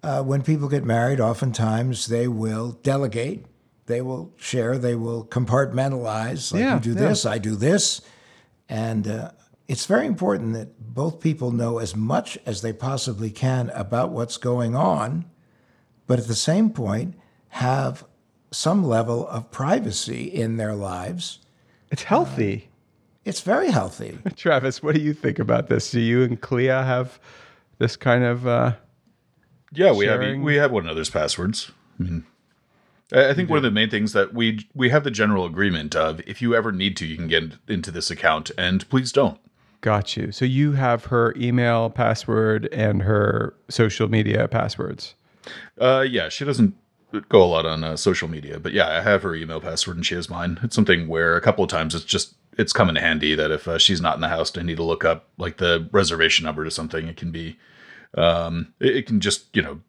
uh, 0.03 0.23
when 0.23 0.43
people 0.43 0.69
get 0.69 0.85
married, 0.85 1.21
oftentimes 1.21 2.07
they 2.07 2.29
will 2.29 2.73
delegate, 2.83 3.47
they 3.87 4.01
will 4.01 4.33
share, 4.37 4.79
they 4.79 4.95
will 4.95 5.25
compartmentalize. 5.25 6.53
Like, 6.53 6.61
Yeah, 6.61 6.75
you 6.75 6.81
do 6.81 6.93
yeah. 6.95 7.09
this, 7.09 7.27
I 7.27 7.39
do 7.39 7.57
this. 7.57 8.01
And 8.69 9.09
uh, 9.09 9.31
it's 9.69 9.87
very 9.87 10.07
important 10.07 10.55
that 10.55 10.95
both 10.95 11.21
people 11.21 11.51
know 11.51 11.79
as 11.79 11.97
much 11.97 12.39
as 12.47 12.63
they 12.63 12.73
possibly 12.73 13.31
can 13.31 13.71
about 13.71 14.11
what's 14.11 14.37
going 14.37 14.75
on, 14.77 15.25
but 16.07 16.19
at 16.19 16.27
the 16.27 16.35
same 16.35 16.71
point, 16.71 17.15
have 17.49 18.05
some 18.51 18.85
level 18.85 19.27
of 19.29 19.51
privacy 19.51 20.25
in 20.25 20.57
their 20.57 20.75
lives. 20.75 21.39
It's 21.91 22.03
healthy. 22.05 22.69
It's 23.25 23.41
very 23.41 23.71
healthy. 23.71 24.19
Travis, 24.37 24.83
what 24.83 24.95
do 24.95 25.01
you 25.01 25.15
think 25.15 25.39
about 25.39 25.69
this? 25.69 25.91
Do 25.91 26.01
you 26.01 26.23
and 26.25 26.41
Clea 26.41 26.67
have 26.67 27.21
this 27.79 27.97
kind 27.97 28.25
of 28.25 28.47
uh, 28.47 28.73
Yeah, 29.73 29.93
we 29.93 30.07
have 30.07 30.21
we 30.41 30.57
have 30.57 30.73
one 30.73 30.85
another's 30.85 31.11
passwords. 31.11 31.71
I 31.99 32.03
mean, 32.03 32.25
I 33.13 33.31
I 33.31 33.35
think 33.35 33.49
one 33.49 33.59
of 33.59 33.63
the 33.63 33.71
main 33.71 33.91
things 33.91 34.13
that 34.13 34.35
we 34.35 34.67
we 34.75 34.89
have 34.91 35.05
the 35.05 35.11
general 35.11 35.45
agreement 35.47 35.95
of 35.95 36.21
if 36.27 36.43
you 36.43 36.55
ever 36.55 36.73
need 36.73 36.97
to, 36.99 37.07
you 37.07 37.17
can 37.17 37.29
get 37.29 37.55
into 37.69 37.91
this 37.91 38.11
account, 38.11 38.51
and 38.59 38.89
please 38.89 39.13
don't. 39.13 39.39
got 39.81 40.17
you? 40.17 40.33
So 40.33 40.45
you 40.45 40.73
have 40.73 41.07
her 41.07 41.35
email 41.37 41.91
password 41.91 42.69
and 42.73 43.03
her 43.03 43.55
social 43.69 44.09
media 44.09 44.49
passwords. 44.49 45.15
Uh, 45.81 46.05
yeah, 46.09 46.29
she 46.29 46.45
doesn't 46.45 46.75
go 47.29 47.43
a 47.43 47.47
lot 47.47 47.67
on 47.67 47.85
uh, 47.85 47.97
social 47.97 48.29
media, 48.29 48.59
but 48.59 48.73
yeah, 48.73 48.89
I 48.89 49.03
have 49.03 49.23
her 49.23 49.35
email 49.35 49.61
password 49.61 49.97
and 49.97 50.07
she 50.07 50.15
has 50.15 50.31
mine. 50.31 50.59
It's 50.63 50.75
something 50.75 51.09
where 51.09 51.37
a 51.37 51.41
couple 51.41 51.65
of 51.65 51.71
times 51.71 51.95
it's 51.95 52.05
just 52.05 52.35
it's 52.59 52.73
come 52.73 52.89
in 52.89 52.97
handy 52.97 53.35
that 53.35 53.51
if 53.51 53.67
uh, 53.67 53.79
she's 53.79 54.01
not 54.01 54.15
in 54.15 54.21
the 54.21 54.29
house, 54.29 54.57
I 54.57 54.63
need 54.63 54.77
to 54.77 54.83
look 54.83 55.05
up 55.05 55.29
like 55.39 55.57
the 55.57 55.89
reservation 55.93 56.45
number 56.45 56.65
to 56.65 56.71
something. 56.71 57.09
It 57.09 57.17
can 57.17 57.31
be, 57.31 57.59
um, 58.17 58.75
it, 58.81 58.97
it 58.97 59.07
can 59.07 59.21
just 59.21 59.55
you 59.55 59.63
know, 59.63 59.81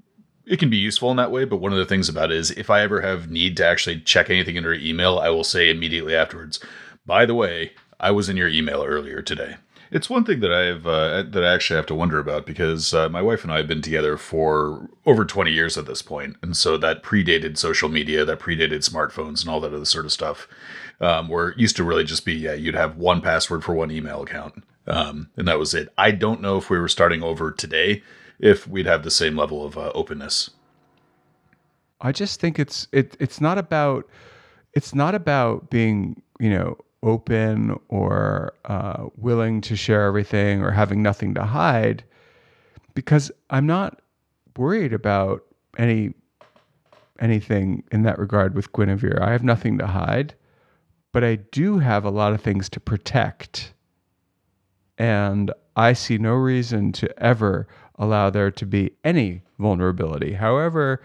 it 0.46 0.60
can 0.60 0.70
be 0.70 0.78
useful 0.78 1.12
in 1.12 1.18
that 1.18 1.32
way. 1.32 1.46
But 1.46 1.58
one 1.58 1.72
of 1.72 1.78
the 1.78 1.86
things 1.86 2.10
about 2.10 2.32
it 2.32 2.38
is 2.38 2.52
if 2.52 2.70
I 2.70 2.82
ever 2.82 3.02
have 3.02 3.30
need 3.30 3.58
to 3.58 3.66
actually 3.66 4.00
check 4.02 4.30
anything 4.30 4.56
in 4.56 4.64
her 4.64 4.74
email, 4.74 5.20
I 5.20 5.30
will 5.30 5.44
say 5.44 5.70
immediately 5.70 6.16
afterwards. 6.16 6.60
By 7.06 7.26
the 7.26 7.36
way, 7.36 7.72
I 8.00 8.12
was 8.12 8.30
in 8.30 8.38
your 8.38 8.50
email 8.50 8.84
earlier 8.84 9.22
today. 9.22 9.56
It's 9.94 10.10
one 10.10 10.24
thing 10.24 10.40
that 10.40 10.52
I've 10.52 10.88
uh, 10.88 11.22
that 11.22 11.46
I 11.46 11.54
actually 11.54 11.78
have 11.78 11.86
to 11.86 11.94
wonder 11.94 12.18
about 12.18 12.48
because 12.48 12.96
uh, 12.96 13.10
my 13.10 13.22
wife 13.22 13.44
and 13.44 13.54
I 13.54 13.58
have 13.58 13.68
been 13.68 13.84
together 13.84 14.18
for 14.18 14.90
over 15.06 15.24
20 15.24 15.52
years 15.52 15.78
at 15.78 15.86
this 15.86 16.02
point, 16.02 16.36
and 16.42 16.58
so 16.58 16.78
that 16.78 17.04
predated 17.04 17.60
social 17.60 17.90
media, 17.90 18.26
that 18.26 18.40
predated 18.40 18.90
smartphones, 18.90 19.42
and 19.42 19.50
all 19.50 19.60
that 19.62 19.72
other 19.72 19.86
sort 19.86 20.06
of 20.06 20.12
stuff. 20.12 20.48
Um, 21.00 21.30
where 21.30 21.50
it 21.50 21.60
used 21.60 21.76
to 21.76 21.84
really 21.84 22.06
just 22.06 22.26
be 22.26 22.34
yeah, 22.34 22.54
you'd 22.54 22.74
have 22.74 22.98
one 22.98 23.22
password 23.22 23.64
for 23.64 23.76
one 23.76 23.92
email 23.92 24.24
account, 24.24 24.64
um, 24.88 25.30
and 25.38 25.48
that 25.48 25.60
was 25.60 25.76
it. 25.76 25.90
I 25.96 26.10
don't 26.10 26.42
know 26.42 26.58
if 26.58 26.72
we 26.72 26.80
were 26.80 26.88
starting 26.88 27.22
over 27.22 27.52
today, 27.52 28.02
if 28.40 28.68
we'd 28.68 28.88
have 28.88 29.04
the 29.04 29.12
same 29.12 29.38
level 29.38 29.64
of 29.64 29.78
uh, 29.78 29.92
openness. 29.94 30.50
I 32.02 32.12
just 32.12 32.40
think 32.40 32.58
it's 32.58 32.88
it 32.92 33.16
it's 33.20 33.40
not 33.40 33.60
about 33.60 34.10
it's 34.74 34.96
not 34.96 35.14
about 35.14 35.70
being 35.70 36.20
you 36.40 36.50
know 36.50 36.78
open 37.04 37.80
or 37.90 38.54
uh, 38.66 39.06
willing 39.18 39.62
to 39.62 39.76
share 39.76 40.06
everything 40.06 40.62
or 40.62 40.72
having 40.72 41.04
nothing 41.04 41.34
to 41.36 41.44
hide 41.44 42.04
because 42.96 43.32
I'm 43.50 43.66
not 43.68 44.02
worried 44.58 44.94
about 44.94 45.44
any 45.78 46.14
anything 47.20 47.84
in 47.92 48.04
that 48.04 48.18
regard 48.20 48.56
with 48.56 48.72
Guinevere. 48.74 49.20
I 49.22 49.32
have 49.32 49.44
nothing 49.44 49.78
to 49.78 49.88
hide, 49.88 50.34
but 51.12 51.24
I 51.24 51.36
do 51.36 51.78
have 51.80 52.06
a 52.06 52.10
lot 52.10 52.34
of 52.34 52.42
things 52.42 52.70
to 52.70 52.80
protect. 52.80 53.74
And 54.98 55.52
I 55.76 55.94
see 55.94 56.18
no 56.18 56.34
reason 56.34 56.92
to 56.94 57.24
ever 57.24 57.68
allow 57.98 58.30
there 58.30 58.52
to 58.52 58.66
be 58.66 58.92
any 59.04 59.44
vulnerability, 59.60 60.34
however 60.34 61.02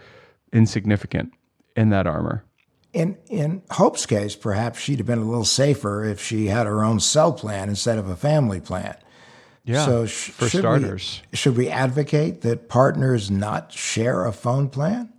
insignificant, 0.51 1.31
in 1.75 1.89
that 1.89 2.07
armor. 2.07 2.43
In 2.91 3.17
in 3.27 3.61
Hope's 3.71 4.05
case, 4.05 4.35
perhaps 4.35 4.79
she'd 4.79 4.97
have 4.97 5.05
been 5.05 5.19
a 5.19 5.23
little 5.25 5.45
safer 5.45 6.03
if 6.03 6.21
she 6.21 6.47
had 6.47 6.65
her 6.65 6.83
own 6.83 6.99
cell 6.99 7.31
plan 7.33 7.69
instead 7.69 7.99
of 7.99 8.09
a 8.09 8.15
family 8.15 8.59
plan. 8.59 8.95
Yeah, 9.63 9.85
So 9.85 10.05
sh- 10.07 10.29
for 10.31 10.49
should 10.49 10.61
starters. 10.61 11.21
we, 11.31 11.35
should 11.37 11.55
we 11.57 11.69
advocate 11.69 12.41
that 12.41 12.67
partners 12.69 13.29
not 13.29 13.71
share 13.71 14.25
a 14.25 14.31
phone 14.33 14.69
plan? 14.69 15.13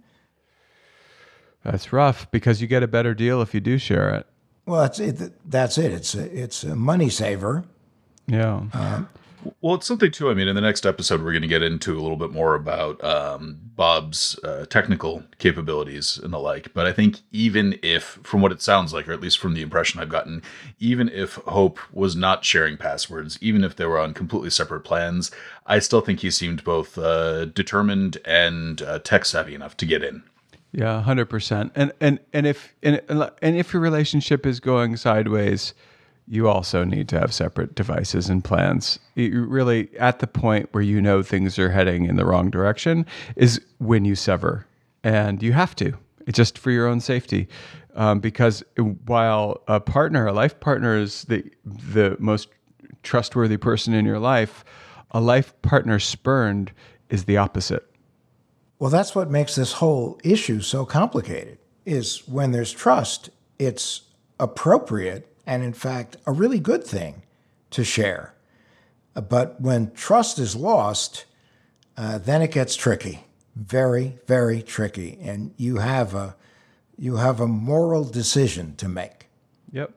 That's 1.64 1.92
rough 1.92 2.28
because 2.32 2.60
you 2.60 2.66
get 2.66 2.82
a 2.82 2.88
better 2.88 3.14
deal 3.14 3.42
if 3.42 3.54
you 3.54 3.60
do 3.60 3.78
share 3.78 4.14
it. 4.14 4.26
Well, 4.66 4.80
that's 4.80 4.98
it. 4.98 5.32
That's 5.48 5.78
it. 5.78 5.92
It's 5.92 6.14
a, 6.14 6.24
it's 6.42 6.64
a 6.64 6.74
money 6.74 7.08
saver. 7.10 7.64
Yeah. 8.26 8.62
Um, 8.72 9.08
Well, 9.60 9.74
it's 9.74 9.86
something 9.86 10.10
too. 10.10 10.30
I 10.30 10.34
mean, 10.34 10.48
in 10.48 10.54
the 10.54 10.60
next 10.60 10.84
episode, 10.84 11.22
we're 11.22 11.32
going 11.32 11.42
to 11.42 11.48
get 11.48 11.62
into 11.62 11.98
a 11.98 12.00
little 12.00 12.16
bit 12.16 12.30
more 12.30 12.54
about 12.54 13.02
um, 13.02 13.58
Bob's 13.76 14.38
uh, 14.44 14.66
technical 14.66 15.24
capabilities 15.38 16.18
and 16.22 16.32
the 16.32 16.38
like. 16.38 16.72
But 16.74 16.86
I 16.86 16.92
think 16.92 17.20
even 17.32 17.78
if, 17.82 18.20
from 18.22 18.42
what 18.42 18.52
it 18.52 18.60
sounds 18.62 18.92
like, 18.92 19.08
or 19.08 19.12
at 19.12 19.20
least 19.20 19.38
from 19.38 19.54
the 19.54 19.62
impression 19.62 20.00
I've 20.00 20.08
gotten, 20.08 20.42
even 20.78 21.08
if 21.08 21.34
Hope 21.36 21.78
was 21.92 22.16
not 22.16 22.44
sharing 22.44 22.76
passwords, 22.76 23.38
even 23.40 23.64
if 23.64 23.76
they 23.76 23.86
were 23.86 23.98
on 23.98 24.14
completely 24.14 24.50
separate 24.50 24.80
plans, 24.80 25.30
I 25.66 25.78
still 25.78 26.00
think 26.00 26.20
he 26.20 26.30
seemed 26.30 26.64
both 26.64 26.98
uh, 26.98 27.46
determined 27.46 28.18
and 28.24 28.82
uh, 28.82 28.98
tech 28.98 29.24
savvy 29.24 29.54
enough 29.54 29.76
to 29.78 29.86
get 29.86 30.02
in. 30.02 30.22
Yeah, 30.72 31.02
hundred 31.02 31.26
percent. 31.26 31.72
And 31.74 31.92
and 32.00 32.20
and 32.32 32.46
if 32.46 32.72
and, 32.82 33.00
and 33.08 33.56
if 33.56 33.72
your 33.72 33.82
relationship 33.82 34.46
is 34.46 34.60
going 34.60 34.96
sideways, 34.96 35.74
you 36.30 36.46
also 36.46 36.84
need 36.84 37.08
to 37.08 37.18
have 37.18 37.34
separate 37.34 37.74
devices 37.74 38.28
and 38.28 38.44
plans. 38.44 39.00
You 39.16 39.44
really 39.46 39.90
at 39.98 40.20
the 40.20 40.28
point 40.28 40.68
where 40.70 40.82
you 40.82 41.02
know 41.02 41.24
things 41.24 41.58
are 41.58 41.70
heading 41.70 42.04
in 42.04 42.14
the 42.14 42.24
wrong 42.24 42.50
direction 42.50 43.04
is 43.34 43.60
when 43.78 44.04
you 44.04 44.14
sever, 44.14 44.64
and 45.02 45.42
you 45.42 45.52
have 45.52 45.74
to. 45.76 45.92
It's 46.28 46.36
just 46.36 46.56
for 46.56 46.70
your 46.70 46.86
own 46.86 47.00
safety, 47.00 47.48
um, 47.96 48.20
because 48.20 48.62
while 49.06 49.60
a 49.66 49.80
partner, 49.80 50.28
a 50.28 50.32
life 50.32 50.60
partner, 50.60 50.96
is 50.96 51.24
the 51.24 51.42
the 51.64 52.16
most 52.20 52.48
trustworthy 53.02 53.56
person 53.56 53.92
in 53.92 54.06
your 54.06 54.20
life, 54.20 54.64
a 55.10 55.20
life 55.20 55.52
partner 55.62 55.98
spurned 55.98 56.70
is 57.08 57.24
the 57.24 57.38
opposite. 57.38 57.90
Well, 58.78 58.90
that's 58.90 59.16
what 59.16 59.32
makes 59.32 59.56
this 59.56 59.72
whole 59.72 60.20
issue 60.22 60.60
so 60.60 60.84
complicated. 60.84 61.58
Is 61.84 62.28
when 62.28 62.52
there's 62.52 62.70
trust, 62.70 63.30
it's 63.58 64.02
appropriate 64.38 65.29
and, 65.50 65.64
in 65.64 65.72
fact, 65.72 66.16
a 66.26 66.32
really 66.32 66.60
good 66.60 66.84
thing 66.84 67.24
to 67.70 67.82
share. 67.82 68.34
But 69.14 69.60
when 69.60 69.90
trust 69.90 70.38
is 70.38 70.54
lost, 70.54 71.24
uh, 71.96 72.18
then 72.18 72.40
it 72.40 72.52
gets 72.52 72.76
tricky, 72.76 73.24
very, 73.56 74.20
very 74.28 74.62
tricky, 74.62 75.18
and 75.20 75.52
you 75.56 75.78
have 75.78 76.14
a 76.14 76.36
you 76.96 77.16
have 77.16 77.40
a 77.40 77.48
moral 77.48 78.04
decision 78.04 78.76
to 78.76 78.86
make. 78.86 79.26
Yep. 79.72 79.92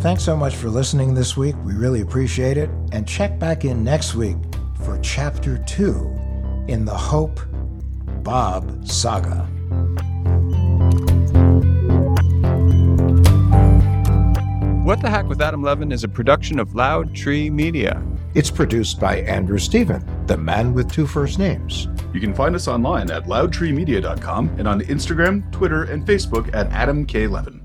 Thanks 0.00 0.24
so 0.24 0.36
much 0.36 0.56
for 0.56 0.68
listening 0.68 1.14
this 1.14 1.38
week. 1.38 1.54
We 1.64 1.72
really 1.72 2.02
appreciate 2.02 2.58
it. 2.58 2.68
And 2.90 3.08
check 3.08 3.38
back 3.38 3.64
in 3.64 3.82
next 3.82 4.14
week 4.14 4.36
for 4.84 4.98
chapter 4.98 5.58
two 5.58 6.12
in 6.68 6.84
the 6.84 6.94
Hope 6.94 7.40
Bob 8.22 8.86
saga. 8.86 9.48
What 14.84 15.00
the 15.00 15.08
Hack 15.08 15.28
with 15.28 15.40
Adam 15.40 15.62
Levin 15.62 15.92
is 15.92 16.02
a 16.02 16.08
production 16.08 16.58
of 16.58 16.74
Loud 16.74 17.14
Tree 17.14 17.48
Media. 17.48 18.02
It's 18.34 18.50
produced 18.50 18.98
by 18.98 19.20
Andrew 19.20 19.58
Stephen, 19.58 20.04
the 20.26 20.36
man 20.36 20.74
with 20.74 20.90
two 20.90 21.06
first 21.06 21.38
names. 21.38 21.88
You 22.12 22.20
can 22.20 22.34
find 22.34 22.56
us 22.56 22.66
online 22.66 23.10
at 23.10 23.24
loudtreemedia.com 23.24 24.56
and 24.58 24.66
on 24.66 24.80
Instagram, 24.82 25.50
Twitter, 25.52 25.84
and 25.84 26.04
Facebook 26.04 26.52
at 26.54 26.66
Adam 26.72 27.06
K. 27.06 27.26
Levin. 27.28 27.61